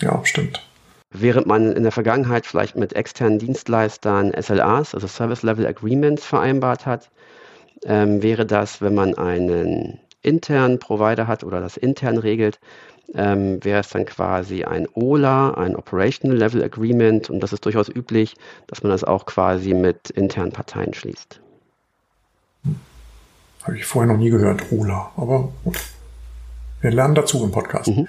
Ja, 0.00 0.24
stimmt. 0.24 0.62
Während 1.10 1.46
man 1.46 1.72
in 1.72 1.84
der 1.84 1.92
Vergangenheit 1.92 2.46
vielleicht 2.46 2.76
mit 2.76 2.92
externen 2.92 3.38
Dienstleistern 3.38 4.32
SLAs, 4.38 4.94
also 4.94 5.06
Service 5.06 5.42
Level 5.42 5.66
Agreements, 5.66 6.24
vereinbart 6.24 6.84
hat, 6.84 7.10
ähm, 7.84 8.22
wäre 8.22 8.44
das, 8.44 8.82
wenn 8.82 8.94
man 8.94 9.16
einen 9.16 10.00
internen 10.22 10.78
Provider 10.78 11.26
hat 11.26 11.44
oder 11.44 11.60
das 11.60 11.76
intern 11.76 12.18
regelt, 12.18 12.58
ähm, 13.14 13.64
wäre 13.64 13.80
es 13.80 13.88
dann 13.88 14.04
quasi 14.04 14.64
ein 14.64 14.86
OLA, 14.92 15.52
ein 15.54 15.76
Operational 15.76 16.36
Level 16.36 16.62
Agreement. 16.62 17.30
Und 17.30 17.40
das 17.40 17.52
ist 17.52 17.64
durchaus 17.64 17.88
üblich, 17.88 18.34
dass 18.66 18.82
man 18.82 18.90
das 18.90 19.04
auch 19.04 19.24
quasi 19.24 19.72
mit 19.72 20.10
internen 20.10 20.52
Parteien 20.52 20.92
schließt. 20.92 21.40
Habe 23.62 23.76
ich 23.76 23.86
vorher 23.86 24.12
noch 24.12 24.18
nie 24.18 24.30
gehört, 24.30 24.70
OLA. 24.72 25.12
Aber 25.16 25.52
gut. 25.64 25.78
Wir 26.80 26.90
lernen 26.90 27.14
dazu 27.14 27.42
im 27.42 27.50
Podcast. 27.50 27.88
Mhm. 27.88 28.08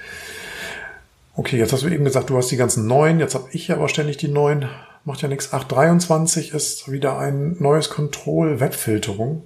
Okay, 1.40 1.58
jetzt 1.58 1.72
hast 1.72 1.84
du 1.84 1.88
eben 1.88 2.04
gesagt, 2.04 2.30
du 2.30 2.36
hast 2.36 2.52
die 2.52 2.58
ganzen 2.58 2.86
neuen. 2.86 3.22
Jetzt 3.22 3.34
habe 3.34 3.48
ich 3.54 3.72
aber 3.72 3.88
ständig 3.88 4.18
die 4.18 4.28
neuen. 4.28 4.68
Macht 5.06 5.22
ja 5.22 5.30
nichts. 5.30 5.54
823 5.54 6.54
ist 6.54 6.92
wieder 6.92 7.18
ein 7.18 7.56
neues 7.60 7.90
Control 7.90 8.60
Webfilterung. 8.60 9.44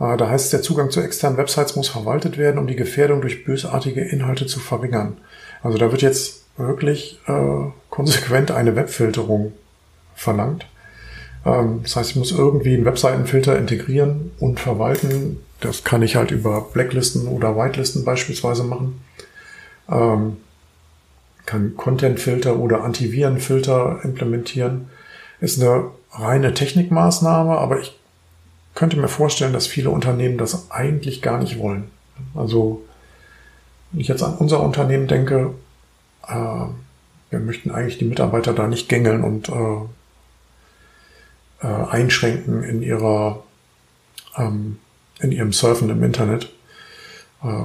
Ah, 0.00 0.16
da 0.16 0.28
heißt 0.28 0.46
es, 0.46 0.50
der 0.50 0.62
Zugang 0.62 0.90
zu 0.90 1.00
externen 1.00 1.38
Websites 1.38 1.76
muss 1.76 1.88
verwaltet 1.88 2.36
werden, 2.36 2.58
um 2.58 2.66
die 2.66 2.74
Gefährdung 2.74 3.20
durch 3.20 3.44
bösartige 3.44 4.00
Inhalte 4.00 4.46
zu 4.46 4.58
verringern. 4.58 5.18
Also 5.62 5.78
da 5.78 5.92
wird 5.92 6.02
jetzt 6.02 6.42
wirklich 6.56 7.20
äh, 7.28 7.70
konsequent 7.90 8.50
eine 8.50 8.74
Webfilterung 8.74 9.52
verlangt. 10.16 10.66
Ähm, 11.46 11.78
das 11.84 11.94
heißt, 11.94 12.10
ich 12.10 12.16
muss 12.16 12.32
irgendwie 12.32 12.74
einen 12.74 12.84
Webseitenfilter 12.84 13.56
integrieren 13.56 14.32
und 14.40 14.58
verwalten. 14.58 15.44
Das 15.60 15.84
kann 15.84 16.02
ich 16.02 16.16
halt 16.16 16.32
über 16.32 16.62
Blacklisten 16.72 17.28
oder 17.28 17.56
Whitelisten 17.56 18.04
beispielsweise 18.04 18.64
machen. 18.64 19.00
Ähm, 19.88 20.38
kann 21.48 21.78
Contentfilter 21.78 22.58
oder 22.58 22.84
Antivirenfilter 22.84 24.00
implementieren. 24.04 24.90
Ist 25.40 25.58
eine 25.58 25.86
reine 26.12 26.52
Technikmaßnahme, 26.52 27.56
aber 27.56 27.80
ich 27.80 27.98
könnte 28.74 28.98
mir 28.98 29.08
vorstellen, 29.08 29.54
dass 29.54 29.66
viele 29.66 29.88
Unternehmen 29.88 30.36
das 30.36 30.70
eigentlich 30.70 31.22
gar 31.22 31.38
nicht 31.38 31.58
wollen. 31.58 31.90
Also, 32.34 32.82
wenn 33.90 34.02
ich 34.02 34.08
jetzt 34.08 34.22
an 34.22 34.36
unser 34.36 34.62
Unternehmen 34.62 35.06
denke, 35.06 35.54
äh, 36.26 36.66
wir 37.30 37.38
möchten 37.38 37.70
eigentlich 37.70 37.96
die 37.96 38.04
Mitarbeiter 38.04 38.52
da 38.52 38.66
nicht 38.66 38.90
gängeln 38.90 39.24
und 39.24 39.48
äh, 39.48 39.78
äh, 41.62 41.66
einschränken 41.66 42.62
in 42.62 42.82
ihrer 42.82 43.42
ähm, 44.36 44.80
in 45.18 45.32
ihrem 45.32 45.54
Surfen 45.54 45.88
im 45.88 46.02
Internet. 46.02 46.52
Äh, 47.42 47.62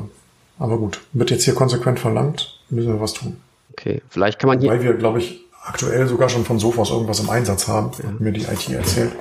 aber 0.58 0.78
gut, 0.78 1.02
wird 1.12 1.32
jetzt 1.32 1.44
hier 1.44 1.56
konsequent 1.56 2.00
verlangt, 2.00 2.62
müssen 2.70 2.94
wir 2.94 3.02
was 3.02 3.12
tun. 3.12 3.42
Okay, 3.74 4.01
vielleicht 4.09 4.39
kann 4.39 4.47
man 4.47 4.59
hier. 4.59 4.69
Weil 4.69 4.84
wir, 4.84 4.93
glaube 4.93 5.19
ich, 5.19 5.43
aktuell 5.63 6.07
sogar 6.07 6.30
schon 6.30 6.45
von 6.45 6.59
Sophos 6.59 6.91
irgendwas 6.91 7.19
im 7.19 7.30
Einsatz 7.30 7.67
haben, 7.67 7.91
ja. 8.01 8.11
mir 8.19 8.32
die 8.32 8.43
IT 8.43 8.69
erzählt. 8.69 9.13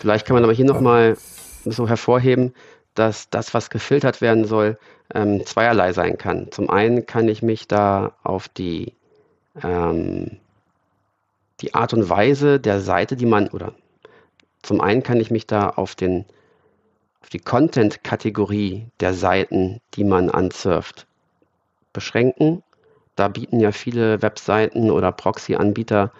Vielleicht 0.00 0.26
kann 0.26 0.34
man 0.34 0.44
aber 0.44 0.52
hier 0.52 0.64
nochmal 0.64 1.16
so 1.64 1.88
hervorheben, 1.88 2.54
dass 2.94 3.30
das, 3.30 3.54
was 3.54 3.70
gefiltert 3.70 4.20
werden 4.20 4.46
soll, 4.46 4.78
ähm, 5.14 5.44
zweierlei 5.44 5.92
sein 5.92 6.18
kann. 6.18 6.50
Zum 6.50 6.70
einen 6.70 7.06
kann 7.06 7.28
ich 7.28 7.42
mich 7.42 7.68
da 7.68 8.12
auf 8.22 8.48
die, 8.48 8.94
ähm, 9.62 10.38
die 11.60 11.74
Art 11.74 11.92
und 11.92 12.08
Weise 12.08 12.60
der 12.60 12.80
Seite, 12.80 13.16
die 13.16 13.26
man, 13.26 13.48
oder 13.48 13.74
zum 14.62 14.80
einen 14.80 15.02
kann 15.02 15.20
ich 15.20 15.30
mich 15.30 15.46
da 15.46 15.70
auf, 15.70 15.94
den, 15.94 16.24
auf 17.22 17.28
die 17.28 17.38
Content-Kategorie 17.38 18.86
der 19.00 19.14
Seiten, 19.14 19.80
die 19.94 20.04
man 20.04 20.30
ansurft, 20.30 21.06
beschränken. 21.92 22.62
Da 23.20 23.28
bieten 23.28 23.60
ja 23.60 23.70
viele 23.70 24.22
Webseiten 24.22 24.90
oder 24.90 25.12
Proxy-Anbieter 25.12 26.10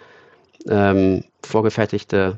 ähm, 0.69 1.23
vorgefertigte 1.43 2.37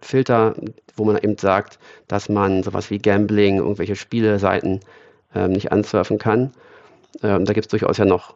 Filter, 0.00 0.54
wo 0.96 1.06
man 1.06 1.16
eben 1.16 1.38
sagt, 1.38 1.78
dass 2.06 2.28
man 2.28 2.62
sowas 2.62 2.90
wie 2.90 2.98
Gambling, 2.98 3.56
irgendwelche 3.56 3.96
Spieleseiten 3.96 4.80
ähm, 5.34 5.52
nicht 5.52 5.72
ansurfen 5.72 6.18
kann. 6.18 6.52
Ähm, 7.22 7.46
da 7.46 7.54
gibt 7.54 7.64
es 7.64 7.70
durchaus 7.70 7.96
ja 7.96 8.04
noch 8.04 8.34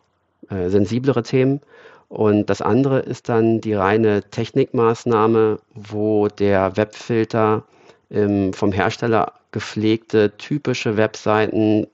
äh, 0.49 0.70
sensiblere 0.70 1.22
Themen. 1.22 1.61
Und 2.09 2.47
das 2.49 2.62
andere 2.62 3.01
ist 3.01 3.29
dann 3.29 3.61
die 3.61 3.74
reine 3.74 4.22
Technikmaßnahme, 4.22 5.59
wo 5.74 6.29
der 6.29 6.74
Webfilter 6.79 7.64
ähm, 8.11 8.55
vom 8.55 8.72
Hersteller 8.72 9.35
gepflegte 9.53 10.39
typische 10.39 10.97
Webseiten, 10.97 11.87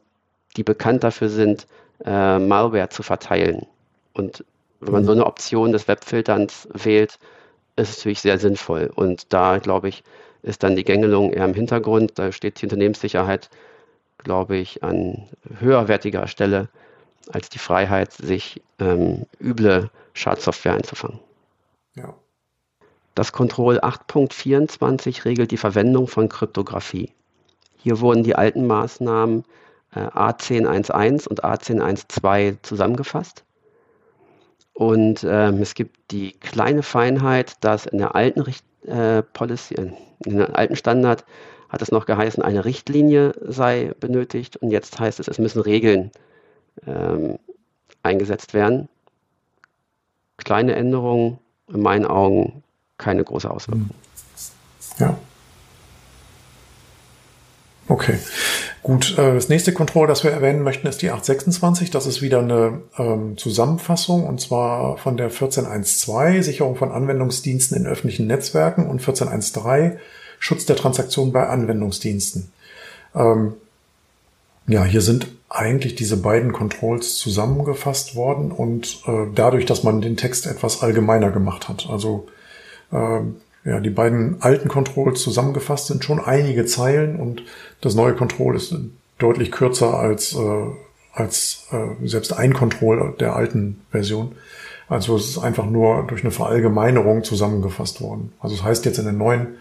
die 0.57 0.63
bekannt 0.63 1.03
dafür 1.03 1.31
sind, 1.31 1.67
äh, 2.05 2.39
Malware 2.39 2.89
zu 2.89 3.03
verteilen. 3.03 3.67
Und 4.13 4.45
wenn 4.81 4.93
man 4.93 5.05
so 5.05 5.13
eine 5.13 5.27
Option 5.27 5.73
des 5.73 5.89
Webfilterns 5.89 6.69
wählt, 6.73 7.19
ist 7.77 7.91
es 7.91 7.97
natürlich 7.99 8.21
sehr 8.21 8.39
sinnvoll. 8.39 8.91
Und 8.95 9.33
da, 9.33 9.59
glaube 9.59 9.89
ich, 9.89 10.05
ist 10.43 10.63
dann 10.63 10.77
die 10.77 10.85
Gängelung 10.85 11.33
eher 11.33 11.45
im 11.45 11.55
Hintergrund. 11.55 12.13
Da 12.19 12.33
steht 12.33 12.61
die 12.61 12.67
Unternehmenssicherheit, 12.67 13.51
glaube 14.19 14.57
ich, 14.57 14.83
an 14.83 15.29
höherwertiger 15.59 16.27
Stelle 16.29 16.69
als 17.31 17.49
die 17.49 17.59
Freiheit, 17.59 18.13
sich 18.13 18.63
ähm, 18.79 19.25
üble 19.41 19.91
Schadsoftware 20.13 20.75
einzufangen. 20.75 21.21
Ja. 21.97 22.15
Das 23.15 23.33
Control 23.33 23.79
8.24 23.79 25.25
regelt 25.25 25.51
die 25.51 25.57
Verwendung 25.57 26.09
von 26.09 26.29
Kryptographie. 26.29 27.13
Hier 27.79 28.01
wurden 28.01 28.25
die 28.25 28.35
alten 28.35 28.67
Maßnahmen 28.67 29.45
A1011 30.01 31.29
und 31.29 31.45
A1012 31.45 32.57
zusammengefasst. 32.63 33.45
Und 34.73 35.25
ähm, 35.29 35.63
es 35.63 35.75
gibt 35.75 36.11
die 36.11 36.33
kleine 36.33 36.83
Feinheit, 36.83 37.55
dass 37.61 37.87
in 37.87 37.99
der 37.99 38.15
alten 38.17 38.41
Richt 38.41 38.65
äh, 38.87 39.23
Policy, 39.23 39.75
äh, 39.75 39.93
in 40.27 40.39
der 40.39 40.57
alten 40.57 40.75
Standard 40.77 41.25
hat 41.69 41.81
es 41.81 41.93
noch 41.93 42.07
geheißen, 42.07 42.43
eine 42.43 42.65
Richtlinie 42.65 43.35
sei 43.41 43.93
benötigt 44.01 44.57
und 44.57 44.71
jetzt 44.71 44.99
heißt 44.99 45.21
es, 45.21 45.29
es 45.29 45.39
müssen 45.39 45.61
Regeln 45.63 46.11
ähm, 46.87 47.39
eingesetzt 48.03 48.53
werden. 48.55 48.89
Kleine 50.37 50.75
Änderungen, 50.75 51.39
in 51.69 51.81
meinen 51.81 52.05
Augen 52.05 52.63
keine 52.99 53.25
große 53.25 53.51
Auswirkung. 53.51 53.91
Ja. 54.99 55.17
Okay. 57.87 58.19
Gut, 58.83 59.19
äh, 59.19 59.35
das 59.35 59.49
nächste 59.49 59.73
Control, 59.73 60.07
das 60.07 60.25
wir 60.25 60.31
erwähnen 60.31 60.63
möchten, 60.63 60.87
ist 60.87 61.03
die 61.03 61.11
826. 61.11 61.91
Das 61.91 62.07
ist 62.07 62.23
wieder 62.23 62.41
eine 62.41 62.83
ähm, 62.99 63.37
Zusammenfassung 63.37 64.27
und 64.27 64.41
zwar 64.41 64.97
von 64.97 65.17
der 65.17 65.31
14.1.2, 65.31 66.43
Sicherung 66.43 66.77
von 66.77 66.93
Anwendungsdiensten 66.93 67.77
in 67.77 67.87
öffentlichen 67.87 68.27
Netzwerken 68.27 68.87
und 68.89 69.03
14.1.3, 69.03 69.97
Schutz 70.39 70.65
der 70.67 70.77
Transaktion 70.77 71.33
bei 71.33 71.47
Anwendungsdiensten. 71.47 72.53
Ähm, 73.15 73.55
ja, 74.67 74.85
hier 74.85 75.03
sind 75.03 75.29
eigentlich 75.51 75.95
diese 75.95 76.17
beiden 76.17 76.53
Controls 76.53 77.17
zusammengefasst 77.17 78.17
worden 78.17 78.51
und 78.51 79.03
äh, 79.07 79.27
dadurch, 79.35 79.67
dass 79.67 79.83
man 79.83 80.01
den 80.01 80.17
Text 80.17 80.47
etwas 80.47 80.83
allgemeiner 80.83 81.31
gemacht 81.31 81.69
hat. 81.69 81.87
Also 81.89 82.27
äh, 82.91 83.21
ja, 83.65 83.81
die 83.81 83.91
beiden 83.91 84.43
alten 84.43 84.69
Controls 84.69 85.23
zusammengefasst 85.23 85.87
sind 85.87 86.05
schon 86.05 86.21
einige 86.21 86.67
Zeilen 86.67 87.17
und 87.17 87.43
das 87.81 87.95
neue 87.95 88.15
Control 88.15 88.57
ist 88.57 88.75
deutlich 89.19 89.53
kürzer 89.53 89.99
als, 89.99 90.35
äh, 90.35 90.67
als 91.13 91.67
äh, 91.73 92.07
selbst 92.07 92.33
ein 92.35 92.53
Control 92.53 93.15
der 93.19 93.37
alten 93.37 93.81
Version. 93.91 94.33
Also 94.89 95.17
es 95.17 95.29
ist 95.29 95.39
einfach 95.39 95.67
nur 95.67 96.07
durch 96.07 96.23
eine 96.23 96.31
Verallgemeinerung 96.31 97.25
zusammengefasst 97.25 98.03
worden. 98.03 98.33
Also 98.39 98.55
es 98.55 98.61
das 98.61 98.69
heißt 98.69 98.85
jetzt 98.85 98.99
in 98.99 99.07
den 99.07 99.17
neuen 99.17 99.57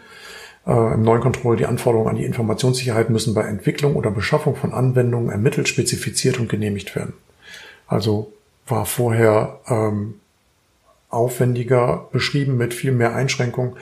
äh, 0.66 0.94
Im 0.94 1.02
neuen 1.02 1.20
Control 1.20 1.56
die 1.56 1.66
Anforderungen 1.66 2.08
an 2.08 2.16
die 2.16 2.24
Informationssicherheit 2.24 3.10
müssen 3.10 3.34
bei 3.34 3.42
Entwicklung 3.42 3.96
oder 3.96 4.10
Beschaffung 4.10 4.56
von 4.56 4.72
Anwendungen 4.72 5.30
ermittelt, 5.30 5.68
spezifiziert 5.68 6.38
und 6.38 6.48
genehmigt 6.48 6.96
werden. 6.96 7.14
Also 7.86 8.32
war 8.66 8.86
vorher 8.86 9.60
ähm, 9.68 10.20
aufwendiger 11.14 12.08
beschrieben 12.12 12.56
mit 12.56 12.74
viel 12.74 12.92
mehr 12.92 13.14
Einschränkungen. 13.14 13.76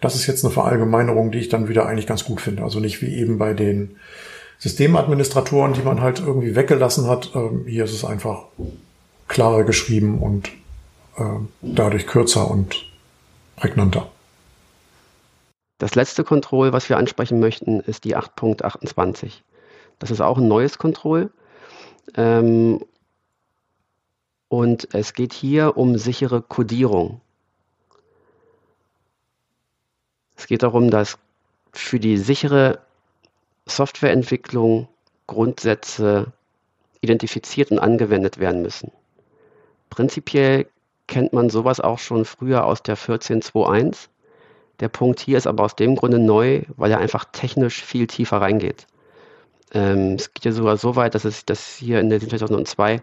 Das 0.00 0.14
ist 0.14 0.26
jetzt 0.26 0.44
eine 0.44 0.52
Verallgemeinerung, 0.52 1.30
die 1.30 1.38
ich 1.38 1.48
dann 1.48 1.68
wieder 1.68 1.86
eigentlich 1.86 2.06
ganz 2.06 2.24
gut 2.24 2.40
finde. 2.40 2.62
Also 2.62 2.80
nicht 2.80 3.00
wie 3.00 3.14
eben 3.14 3.38
bei 3.38 3.54
den 3.54 3.96
Systemadministratoren, 4.58 5.74
die 5.74 5.82
man 5.82 6.00
halt 6.00 6.20
irgendwie 6.20 6.56
weggelassen 6.56 7.06
hat. 7.06 7.32
Ähm, 7.34 7.64
hier 7.66 7.84
ist 7.84 7.92
es 7.92 8.04
einfach 8.04 8.44
klarer 9.28 9.64
geschrieben 9.64 10.18
und 10.18 10.48
äh, 11.16 11.22
dadurch 11.62 12.06
kürzer 12.06 12.50
und 12.50 12.86
prägnanter. 13.56 14.08
Das 15.78 15.94
letzte 15.94 16.24
Control, 16.24 16.72
was 16.72 16.88
wir 16.88 16.96
ansprechen 16.96 17.40
möchten, 17.40 17.80
ist 17.80 18.04
die 18.04 18.16
8.28. 18.16 19.42
Das 19.98 20.10
ist 20.10 20.20
auch 20.20 20.38
ein 20.38 20.48
neues 20.48 20.78
Control. 20.78 21.30
Ähm, 22.16 22.80
und 24.54 24.94
es 24.94 25.14
geht 25.14 25.32
hier 25.32 25.76
um 25.76 25.98
sichere 25.98 26.40
Codierung. 26.40 27.20
Es 30.36 30.46
geht 30.46 30.62
darum, 30.62 30.90
dass 30.90 31.18
für 31.72 31.98
die 31.98 32.18
sichere 32.18 32.78
Softwareentwicklung 33.66 34.86
Grundsätze 35.26 36.32
identifiziert 37.00 37.72
und 37.72 37.80
angewendet 37.80 38.38
werden 38.38 38.62
müssen. 38.62 38.92
Prinzipiell 39.90 40.66
kennt 41.08 41.32
man 41.32 41.50
sowas 41.50 41.80
auch 41.80 41.98
schon 41.98 42.24
früher 42.24 42.64
aus 42.64 42.80
der 42.80 42.96
14.2.1. 42.96 44.08
Der 44.78 44.88
Punkt 44.88 45.18
hier 45.18 45.36
ist 45.36 45.48
aber 45.48 45.64
aus 45.64 45.74
dem 45.74 45.96
Grunde 45.96 46.20
neu, 46.20 46.62
weil 46.76 46.92
er 46.92 46.98
einfach 46.98 47.24
technisch 47.32 47.82
viel 47.82 48.06
tiefer 48.06 48.40
reingeht. 48.40 48.86
Ähm, 49.72 50.14
es 50.14 50.32
geht 50.32 50.44
ja 50.44 50.52
sogar 50.52 50.76
so 50.76 50.94
weit, 50.94 51.16
dass 51.16 51.24
es 51.24 51.44
dass 51.44 51.74
hier 51.74 51.98
in 51.98 52.08
der 52.08 52.20
2002 52.20 53.02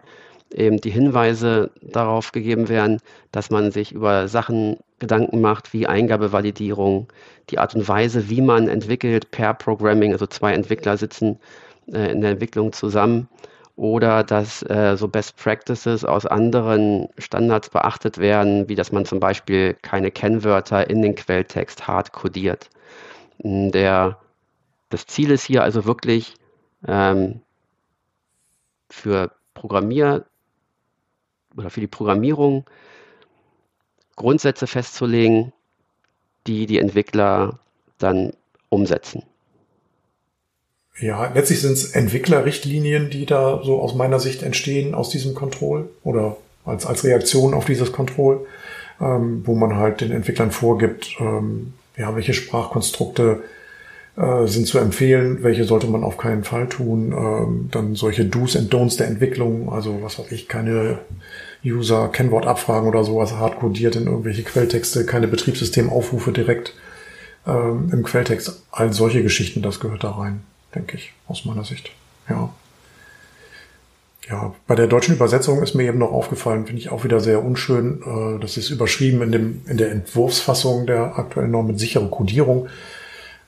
eben 0.52 0.78
die 0.78 0.90
Hinweise 0.90 1.70
darauf 1.80 2.32
gegeben 2.32 2.68
werden, 2.68 2.98
dass 3.30 3.50
man 3.50 3.70
sich 3.70 3.92
über 3.92 4.28
Sachen 4.28 4.76
Gedanken 4.98 5.40
macht, 5.40 5.72
wie 5.72 5.86
Eingabevalidierung, 5.86 7.08
die 7.50 7.58
Art 7.58 7.74
und 7.74 7.88
Weise, 7.88 8.30
wie 8.30 8.40
man 8.40 8.68
entwickelt, 8.68 9.30
per 9.30 9.54
Programming, 9.54 10.12
also 10.12 10.26
zwei 10.26 10.52
Entwickler 10.52 10.96
sitzen 10.96 11.38
äh, 11.92 12.12
in 12.12 12.20
der 12.20 12.30
Entwicklung 12.32 12.72
zusammen 12.72 13.28
oder 13.76 14.22
dass 14.22 14.62
äh, 14.62 14.96
so 14.96 15.08
Best 15.08 15.36
Practices 15.36 16.04
aus 16.04 16.26
anderen 16.26 17.08
Standards 17.18 17.70
beachtet 17.70 18.18
werden, 18.18 18.68
wie 18.68 18.74
dass 18.74 18.92
man 18.92 19.04
zum 19.04 19.18
Beispiel 19.18 19.74
keine 19.82 20.10
Kennwörter 20.10 20.88
in 20.88 21.02
den 21.02 21.14
Quelltext 21.14 21.86
hart 21.88 22.12
codiert. 22.12 22.70
Hm, 23.42 23.72
der, 23.72 24.18
das 24.90 25.06
Ziel 25.06 25.30
ist 25.30 25.44
hier 25.44 25.62
also 25.62 25.84
wirklich 25.84 26.34
ähm, 26.86 27.40
für 28.90 29.32
Programmierwesen 29.54 30.31
oder 31.56 31.70
für 31.70 31.80
die 31.80 31.86
Programmierung 31.86 32.64
Grundsätze 34.16 34.66
festzulegen, 34.66 35.52
die 36.46 36.66
die 36.66 36.78
Entwickler 36.78 37.58
dann 37.98 38.32
umsetzen. 38.68 39.22
Ja, 40.98 41.32
letztlich 41.32 41.60
sind 41.60 41.72
es 41.72 41.92
Entwicklerrichtlinien, 41.92 43.10
die 43.10 43.26
da 43.26 43.62
so 43.64 43.80
aus 43.80 43.94
meiner 43.94 44.20
Sicht 44.20 44.42
entstehen 44.42 44.94
aus 44.94 45.08
diesem 45.08 45.34
Control 45.34 45.88
oder 46.04 46.36
als, 46.64 46.86
als 46.86 47.04
Reaktion 47.04 47.54
auf 47.54 47.64
dieses 47.64 47.92
Control, 47.92 48.46
ähm, 49.00 49.42
wo 49.46 49.54
man 49.54 49.76
halt 49.76 50.00
den 50.00 50.12
Entwicklern 50.12 50.50
vorgibt, 50.50 51.16
ähm, 51.18 51.74
ja, 51.96 52.14
welche 52.14 52.34
Sprachkonstrukte 52.34 53.42
äh, 54.16 54.46
sind 54.46 54.66
zu 54.66 54.78
empfehlen, 54.78 55.42
welche 55.42 55.64
sollte 55.64 55.86
man 55.86 56.04
auf 56.04 56.18
keinen 56.18 56.44
Fall 56.44 56.68
tun. 56.68 57.12
Ähm, 57.12 57.68
dann 57.70 57.94
solche 57.94 58.24
Do's 58.24 58.56
and 58.56 58.72
Don'ts 58.72 58.98
der 58.98 59.06
Entwicklung, 59.06 59.72
also 59.72 60.02
was 60.02 60.18
weiß 60.18 60.32
ich, 60.32 60.48
keine 60.48 60.98
User-Kennwortabfragen 61.64 62.88
oder 62.88 63.04
sowas 63.04 63.32
hardcodiert 63.32 63.96
in 63.96 64.06
irgendwelche 64.06 64.42
Quelltexte, 64.42 65.06
keine 65.06 65.28
Betriebssystemaufrufe 65.28 66.32
direkt 66.32 66.74
ähm, 67.46 67.90
im 67.92 68.02
Quelltext. 68.02 68.64
All 68.70 68.92
solche 68.92 69.22
Geschichten, 69.22 69.62
das 69.62 69.80
gehört 69.80 70.04
da 70.04 70.10
rein, 70.10 70.42
denke 70.74 70.96
ich, 70.96 71.12
aus 71.28 71.44
meiner 71.44 71.64
Sicht. 71.64 71.90
Ja. 72.28 72.52
Ja, 74.30 74.54
bei 74.68 74.76
der 74.76 74.86
deutschen 74.86 75.16
Übersetzung 75.16 75.62
ist 75.62 75.74
mir 75.74 75.82
eben 75.84 75.98
noch 75.98 76.12
aufgefallen, 76.12 76.66
finde 76.66 76.80
ich 76.80 76.90
auch 76.90 77.02
wieder 77.02 77.18
sehr 77.18 77.44
unschön. 77.44 78.02
Äh, 78.02 78.40
das 78.40 78.56
ist 78.56 78.70
überschrieben 78.70 79.22
in, 79.22 79.32
dem, 79.32 79.62
in 79.66 79.78
der 79.78 79.90
Entwurfsfassung 79.90 80.86
der 80.86 81.18
aktuellen 81.18 81.50
Norm 81.50 81.66
mit 81.66 81.80
sichere 81.80 82.08
Codierung. 82.08 82.68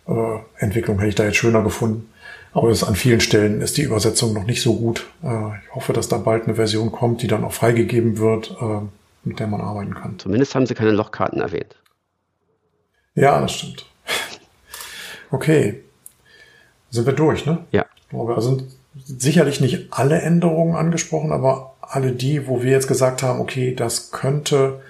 Äh, 0.07 0.39
Entwicklung 0.59 0.99
hätte 0.99 1.09
ich 1.09 1.15
da 1.15 1.25
jetzt 1.25 1.37
schöner 1.37 1.63
gefunden. 1.63 2.11
Aber 2.53 2.69
es 2.69 2.85
an 2.85 2.95
vielen 2.95 3.21
Stellen 3.21 3.61
ist 3.61 3.77
die 3.77 3.83
Übersetzung 3.83 4.33
noch 4.33 4.45
nicht 4.45 4.63
so 4.63 4.77
gut. 4.77 5.07
Äh, 5.23 5.59
ich 5.65 5.75
hoffe, 5.75 5.93
dass 5.93 6.09
da 6.09 6.19
bald 6.19 6.45
eine 6.45 6.55
Version 6.55 6.93
kommt, 6.93 7.23
die 7.23 7.27
dann 7.27 7.45
auch 7.45 7.53
freigegeben 7.53 8.19
wird, 8.19 8.57
äh, 8.61 8.81
mit 9.25 9.41
der 9.41 9.49
man 9.49 9.61
arbeiten 9.61 9.95
kann. 9.95 10.19
Zumindest 10.19 10.55
haben 10.55 10.67
sie 10.67 10.75
keine 10.75 10.93
Lochkarten 10.93 11.41
erwähnt. 11.41 11.77
Ja, 13.15 13.41
das 13.41 13.53
stimmt. 13.53 13.87
Okay. 15.31 15.81
Sind 16.91 17.07
wir 17.07 17.13
durch, 17.13 17.45
ne? 17.45 17.65
Ja. 17.73 17.87
Also 18.13 18.57
sind 18.57 18.65
sicherlich 19.05 19.61
nicht 19.61 19.89
alle 19.91 20.21
Änderungen 20.21 20.77
angesprochen, 20.77 21.33
aber 21.33 21.75
alle 21.81 22.13
die, 22.13 22.47
wo 22.47 22.63
wir 22.63 22.71
jetzt 22.71 22.87
gesagt 22.87 23.25
haben, 23.25 23.41
okay, 23.41 23.75
das 23.75 24.13
könnte 24.13 24.81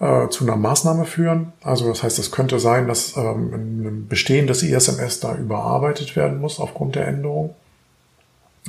äh, 0.00 0.28
zu 0.28 0.44
einer 0.44 0.56
Maßnahme 0.56 1.04
führen. 1.04 1.52
Also 1.62 1.88
das 1.88 2.02
heißt, 2.02 2.18
es 2.18 2.30
könnte 2.30 2.58
sein, 2.58 2.88
dass 2.88 3.16
ähm, 3.16 3.52
ein 3.54 4.06
bestehendes 4.08 4.62
ISMS 4.62 5.20
da 5.20 5.34
überarbeitet 5.36 6.16
werden 6.16 6.40
muss 6.40 6.60
aufgrund 6.60 6.96
der 6.96 7.06
Änderung. 7.08 7.54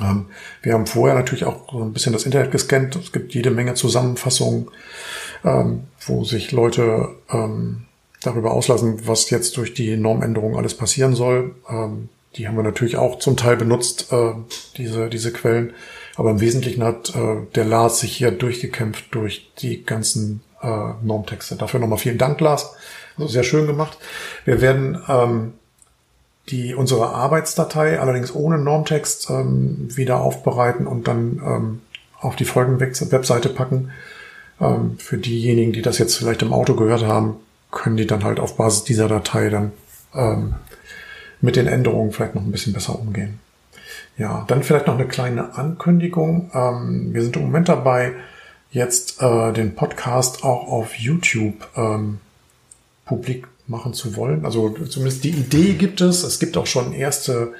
Ähm, 0.01 0.27
wir 0.61 0.73
haben 0.73 0.87
vorher 0.87 1.15
natürlich 1.15 1.45
auch 1.45 1.71
so 1.71 1.81
ein 1.81 1.93
bisschen 1.93 2.13
das 2.13 2.25
Internet 2.25 2.51
gescannt. 2.51 2.95
Es 2.95 3.11
gibt 3.11 3.33
jede 3.33 3.51
Menge 3.51 3.73
Zusammenfassungen, 3.73 4.69
ähm, 5.43 5.83
wo 6.05 6.23
sich 6.23 6.51
Leute 6.51 7.09
ähm, 7.29 7.85
darüber 8.21 8.51
auslassen, 8.51 9.07
was 9.07 9.29
jetzt 9.29 9.57
durch 9.57 9.73
die 9.73 9.97
Normänderung 9.97 10.57
alles 10.57 10.75
passieren 10.75 11.15
soll. 11.15 11.55
Ähm, 11.69 12.09
die 12.35 12.47
haben 12.47 12.55
wir 12.55 12.63
natürlich 12.63 12.97
auch 12.97 13.19
zum 13.19 13.35
Teil 13.35 13.57
benutzt, 13.57 14.11
äh, 14.11 14.33
diese, 14.77 15.09
diese 15.09 15.31
Quellen. 15.33 15.73
Aber 16.15 16.31
im 16.31 16.39
Wesentlichen 16.39 16.83
hat 16.83 17.15
äh, 17.15 17.37
der 17.55 17.65
Lars 17.65 17.99
sich 17.99 18.15
hier 18.15 18.31
durchgekämpft 18.31 19.05
durch 19.11 19.51
die 19.59 19.83
ganzen 19.83 20.41
äh, 20.61 20.93
Normtexte. 21.03 21.55
Dafür 21.55 21.79
nochmal 21.79 21.99
vielen 21.99 22.17
Dank, 22.17 22.39
Lars. 22.39 22.73
Also 23.17 23.29
sehr 23.29 23.43
schön 23.43 23.67
gemacht. 23.67 23.97
Wir 24.45 24.61
werden 24.61 25.01
ähm, 25.07 25.53
die 26.49 26.75
unsere 26.75 27.09
Arbeitsdatei 27.09 27.99
allerdings 27.99 28.33
ohne 28.33 28.57
Normtext 28.57 29.29
ähm, 29.29 29.89
wieder 29.95 30.21
aufbereiten 30.21 30.87
und 30.87 31.07
dann 31.07 31.41
ähm, 31.45 31.81
auf 32.19 32.35
die 32.35 32.45
Folgen-Webseite 32.45 33.49
packen. 33.49 33.91
Ähm, 34.59 34.97
für 34.97 35.17
diejenigen, 35.17 35.73
die 35.73 35.81
das 35.81 35.97
jetzt 35.97 36.15
vielleicht 36.15 36.41
im 36.41 36.53
Auto 36.53 36.75
gehört 36.75 37.03
haben, 37.05 37.35
können 37.71 37.97
die 37.97 38.07
dann 38.07 38.23
halt 38.23 38.39
auf 38.39 38.57
Basis 38.57 38.83
dieser 38.83 39.07
Datei 39.07 39.49
dann 39.49 39.71
ähm, 40.13 40.55
mit 41.41 41.55
den 41.55 41.67
Änderungen 41.67 42.11
vielleicht 42.11 42.35
noch 42.35 42.43
ein 42.43 42.51
bisschen 42.51 42.73
besser 42.73 42.97
umgehen. 42.97 43.39
Ja, 44.17 44.45
dann 44.47 44.63
vielleicht 44.63 44.87
noch 44.87 44.95
eine 44.95 45.07
kleine 45.07 45.55
Ankündigung. 45.55 46.49
Ähm, 46.53 47.13
wir 47.13 47.21
sind 47.21 47.35
im 47.35 47.43
Moment 47.43 47.69
dabei, 47.69 48.13
jetzt 48.71 49.21
äh, 49.21 49.53
den 49.53 49.75
Podcast 49.75 50.43
auch 50.43 50.67
auf 50.67 50.95
YouTube 50.95 51.67
ähm, 51.75 52.19
publik 53.05 53.47
machen 53.67 53.93
zu 53.93 54.15
wollen. 54.15 54.45
Also 54.45 54.69
zumindest 54.69 55.23
die 55.23 55.31
Idee 55.31 55.73
gibt 55.73 56.01
es. 56.01 56.23
Es 56.23 56.39
gibt 56.39 56.57
auch 56.57 56.67
schon 56.67 56.93
erste 56.93 57.53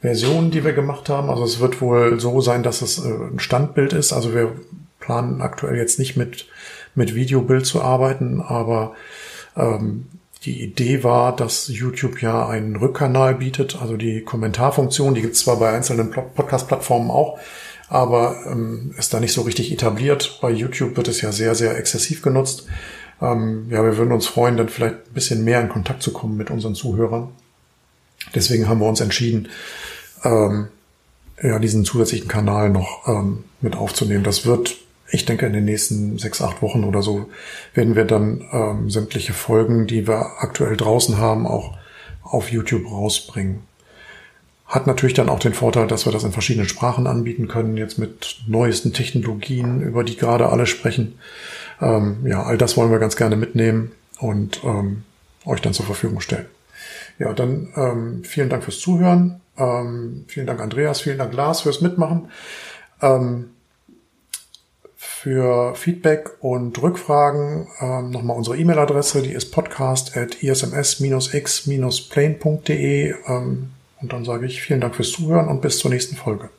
Versionen, 0.00 0.50
die 0.50 0.64
wir 0.64 0.72
gemacht 0.72 1.08
haben. 1.08 1.30
Also 1.30 1.44
es 1.44 1.60
wird 1.60 1.80
wohl 1.80 2.20
so 2.20 2.40
sein, 2.40 2.62
dass 2.62 2.82
es 2.82 2.98
äh, 2.98 3.08
ein 3.08 3.40
Standbild 3.40 3.92
ist. 3.92 4.12
Also 4.12 4.34
wir 4.34 4.52
planen 5.00 5.40
aktuell 5.40 5.76
jetzt 5.76 5.98
nicht 5.98 6.16
mit, 6.16 6.46
mit 6.94 7.14
Videobild 7.14 7.66
zu 7.66 7.82
arbeiten, 7.82 8.40
aber 8.40 8.94
ähm, 9.56 10.06
die 10.44 10.62
Idee 10.62 11.02
war, 11.02 11.34
dass 11.34 11.68
YouTube 11.68 12.22
ja 12.22 12.46
einen 12.46 12.76
Rückkanal 12.76 13.34
bietet, 13.34 13.80
also 13.80 13.96
die 13.96 14.22
Kommentarfunktion, 14.22 15.14
die 15.14 15.22
gibt 15.22 15.34
es 15.34 15.40
zwar 15.40 15.56
bei 15.56 15.70
einzelnen 15.70 16.10
Podcast-Plattformen 16.10 17.10
auch, 17.10 17.40
aber 17.88 18.36
ähm, 18.46 18.94
ist 18.98 19.14
da 19.14 19.20
nicht 19.20 19.32
so 19.32 19.42
richtig 19.42 19.72
etabliert. 19.72 20.38
Bei 20.40 20.50
YouTube 20.50 20.96
wird 20.96 21.08
es 21.08 21.20
ja 21.20 21.32
sehr, 21.32 21.54
sehr 21.54 21.76
exzessiv 21.76 22.22
genutzt. 22.22 22.66
Ähm, 23.20 23.66
ja, 23.70 23.82
wir 23.82 23.96
würden 23.96 24.12
uns 24.12 24.26
freuen, 24.26 24.56
dann 24.56 24.68
vielleicht 24.68 24.94
ein 24.94 25.14
bisschen 25.14 25.44
mehr 25.44 25.60
in 25.60 25.68
Kontakt 25.68 26.02
zu 26.02 26.12
kommen 26.12 26.36
mit 26.36 26.50
unseren 26.50 26.74
Zuhörern. 26.74 27.28
Deswegen 28.34 28.68
haben 28.68 28.80
wir 28.80 28.88
uns 28.88 29.00
entschieden, 29.00 29.48
ähm, 30.24 30.68
ja, 31.42 31.58
diesen 31.58 31.84
zusätzlichen 31.84 32.28
Kanal 32.28 32.70
noch 32.70 33.06
ähm, 33.08 33.44
mit 33.60 33.76
aufzunehmen. 33.76 34.24
Das 34.24 34.44
wird, 34.44 34.76
ich 35.10 35.24
denke, 35.24 35.46
in 35.46 35.52
den 35.52 35.64
nächsten 35.64 36.18
sechs, 36.18 36.42
acht 36.42 36.62
Wochen 36.62 36.84
oder 36.84 37.02
so 37.02 37.28
werden 37.74 37.96
wir 37.96 38.04
dann 38.04 38.44
ähm, 38.52 38.90
sämtliche 38.90 39.32
Folgen, 39.32 39.86
die 39.86 40.06
wir 40.06 40.42
aktuell 40.42 40.76
draußen 40.76 41.16
haben, 41.18 41.46
auch 41.46 41.76
auf 42.22 42.50
YouTube 42.50 42.90
rausbringen. 42.90 43.67
Hat 44.68 44.86
natürlich 44.86 45.14
dann 45.14 45.30
auch 45.30 45.38
den 45.38 45.54
Vorteil, 45.54 45.86
dass 45.86 46.04
wir 46.04 46.12
das 46.12 46.24
in 46.24 46.32
verschiedenen 46.32 46.68
Sprachen 46.68 47.06
anbieten 47.06 47.48
können, 47.48 47.78
jetzt 47.78 47.98
mit 47.98 48.40
neuesten 48.46 48.92
Technologien, 48.92 49.80
über 49.80 50.04
die 50.04 50.16
gerade 50.16 50.50
alle 50.50 50.66
sprechen. 50.66 51.18
Ähm, 51.80 52.26
ja, 52.26 52.42
all 52.42 52.58
das 52.58 52.76
wollen 52.76 52.90
wir 52.90 52.98
ganz 52.98 53.16
gerne 53.16 53.36
mitnehmen 53.36 53.92
und 54.20 54.62
ähm, 54.64 55.04
euch 55.46 55.62
dann 55.62 55.72
zur 55.72 55.86
Verfügung 55.86 56.20
stellen. 56.20 56.44
Ja, 57.18 57.32
dann 57.32 57.72
ähm, 57.76 58.24
vielen 58.24 58.50
Dank 58.50 58.62
fürs 58.62 58.78
Zuhören. 58.78 59.40
Ähm, 59.56 60.26
vielen 60.28 60.46
Dank, 60.46 60.60
Andreas. 60.60 61.00
Vielen 61.00 61.16
Dank, 61.18 61.32
Lars, 61.32 61.62
fürs 61.62 61.80
Mitmachen. 61.80 62.30
Ähm, 63.00 63.52
für 64.96 65.74
Feedback 65.74 66.30
und 66.40 66.80
Rückfragen 66.80 67.66
ähm, 67.80 68.10
nochmal 68.10 68.36
unsere 68.36 68.56
E-Mail-Adresse, 68.58 69.22
die 69.22 69.32
ist 69.32 69.50
podcast 69.50 70.16
at 70.16 70.42
isms-x-plane.de. 70.42 73.14
Ähm, 73.26 73.70
und 74.00 74.12
dann 74.12 74.24
sage 74.24 74.46
ich 74.46 74.60
vielen 74.60 74.80
Dank 74.80 74.94
fürs 74.94 75.12
Zuhören 75.12 75.48
und 75.48 75.60
bis 75.60 75.78
zur 75.78 75.90
nächsten 75.90 76.16
Folge. 76.16 76.50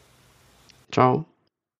Ciao. 0.92 1.26